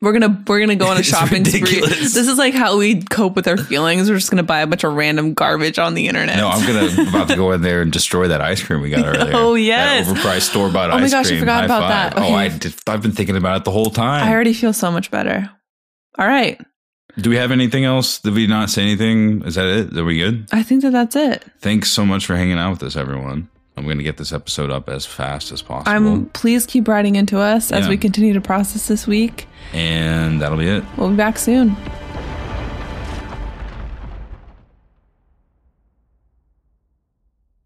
we're 0.00 0.12
gonna 0.12 0.44
we're 0.46 0.60
gonna 0.60 0.76
go 0.76 0.86
on 0.86 0.96
a 0.98 1.02
shopping 1.02 1.44
spree. 1.44 1.80
This 1.80 2.14
is 2.16 2.38
like 2.38 2.54
how 2.54 2.78
we 2.78 3.02
cope 3.02 3.34
with 3.34 3.48
our 3.48 3.56
feelings. 3.56 4.08
We're 4.08 4.18
just 4.18 4.30
gonna 4.30 4.44
buy 4.44 4.60
a 4.60 4.68
bunch 4.68 4.84
of 4.84 4.94
random 4.94 5.34
garbage 5.34 5.80
on 5.80 5.94
the 5.94 6.06
internet. 6.06 6.36
No, 6.36 6.46
I'm 6.48 6.64
gonna 6.64 7.08
about 7.10 7.28
to 7.30 7.34
go 7.34 7.50
in 7.50 7.62
there 7.62 7.82
and 7.82 7.90
destroy 7.92 8.28
that 8.28 8.40
ice 8.40 8.62
cream 8.62 8.80
we 8.82 8.90
got 8.90 9.00
oh, 9.04 9.18
earlier. 9.20 9.32
Oh, 9.34 9.54
yes. 9.56 10.06
that 10.06 10.14
overpriced 10.16 10.42
store 10.50 10.70
bought 10.70 10.92
Oh 10.92 10.98
my 10.98 11.02
ice 11.02 11.10
gosh, 11.10 11.32
I 11.32 11.40
forgot 11.40 11.58
High 11.58 11.64
about 11.64 11.80
five. 11.80 12.14
that. 12.14 12.22
Oh, 12.22 12.34
I 12.34 12.48
just, 12.50 12.88
I've 12.88 13.02
been 13.02 13.10
thinking 13.10 13.36
about 13.36 13.56
it 13.56 13.64
the 13.64 13.72
whole 13.72 13.90
time. 13.90 14.22
I 14.28 14.32
already 14.32 14.52
feel 14.52 14.72
so 14.72 14.92
much 14.92 15.10
better. 15.10 15.50
All 16.16 16.26
right, 16.26 16.60
Do 17.20 17.30
we 17.30 17.36
have 17.36 17.50
anything 17.50 17.84
else? 17.84 18.18
Did 18.20 18.34
we 18.34 18.46
not 18.46 18.70
say 18.70 18.82
anything? 18.82 19.42
Is 19.42 19.56
that 19.56 19.66
it? 19.66 19.96
Are 19.98 20.04
we 20.04 20.18
good? 20.18 20.46
I 20.52 20.62
think 20.62 20.82
that 20.82 20.92
that's 20.92 21.16
it. 21.16 21.44
Thanks 21.60 21.90
so 21.90 22.06
much 22.06 22.24
for 22.26 22.36
hanging 22.36 22.58
out 22.58 22.70
with 22.72 22.82
us, 22.84 22.96
everyone. 22.96 23.48
I'm 23.76 23.84
going 23.84 23.98
to 23.98 24.04
get 24.04 24.16
this 24.16 24.32
episode 24.32 24.70
up 24.70 24.88
as 24.88 25.06
fast 25.06 25.52
as 25.52 25.62
possible. 25.62 25.90
I'm 25.92 26.26
please 26.30 26.66
keep 26.66 26.88
writing 26.88 27.14
into 27.16 27.38
us 27.38 27.70
as 27.70 27.84
Yeah. 27.84 27.90
we 27.90 27.96
continue 27.96 28.32
to 28.34 28.40
process 28.40 28.88
this 28.88 29.06
week. 29.06 29.46
and 29.72 30.40
that'll 30.40 30.58
be 30.58 30.66
it. 30.68 30.82
We'll 30.96 31.10
be 31.10 31.16
back 31.16 31.38
soon. 31.38 31.76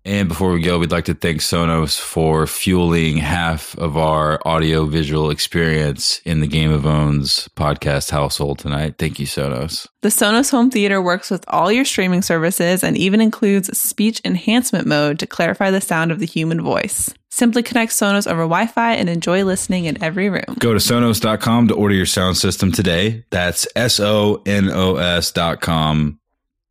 And 0.04 0.28
before 0.28 0.52
we 0.52 0.60
go, 0.60 0.78
we'd 0.78 0.90
like 0.90 1.04
to 1.04 1.14
thank 1.14 1.40
Sonos 1.40 1.98
for 1.98 2.46
fueling 2.46 3.18
half 3.18 3.78
of 3.78 3.96
our 3.96 4.40
audio 4.44 4.84
visual 4.84 5.30
experience 5.30 6.20
in 6.24 6.40
the 6.40 6.48
Game 6.48 6.72
of 6.72 6.84
Owns 6.84 7.48
podcast 7.56 8.10
household 8.10 8.58
tonight. 8.58 8.96
Thank 8.98 9.20
you, 9.20 9.26
Sonos. 9.26 9.86
The 10.00 10.08
Sonos 10.08 10.50
Home 10.50 10.70
Theater 10.70 11.00
works 11.00 11.30
with 11.30 11.44
all 11.46 11.70
your 11.70 11.84
streaming 11.84 12.22
services 12.22 12.82
and 12.82 12.96
even 12.96 13.20
includes 13.20 13.76
speech 13.78 14.20
enhancement 14.24 14.86
mode 14.88 15.20
to 15.20 15.26
clarify 15.26 15.70
the 15.70 15.80
sound 15.80 16.10
of 16.10 16.18
the 16.18 16.26
human 16.26 16.60
voice. 16.60 17.14
Simply 17.30 17.62
connect 17.62 17.92
Sonos 17.92 18.26
over 18.26 18.42
Wi 18.42 18.66
Fi 18.66 18.94
and 18.94 19.08
enjoy 19.08 19.44
listening 19.44 19.84
in 19.84 20.02
every 20.02 20.28
room. 20.28 20.56
Go 20.58 20.72
to 20.72 20.80
Sonos.com 20.80 21.68
to 21.68 21.74
order 21.74 21.94
your 21.94 22.06
sound 22.06 22.36
system 22.36 22.72
today. 22.72 23.24
That's 23.30 23.66
S 23.74 24.00
O 24.00 24.42
N 24.44 24.68
O 24.68 24.96
S.com. 24.96 26.18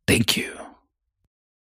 Thank 0.06 0.36
you. 0.36 0.61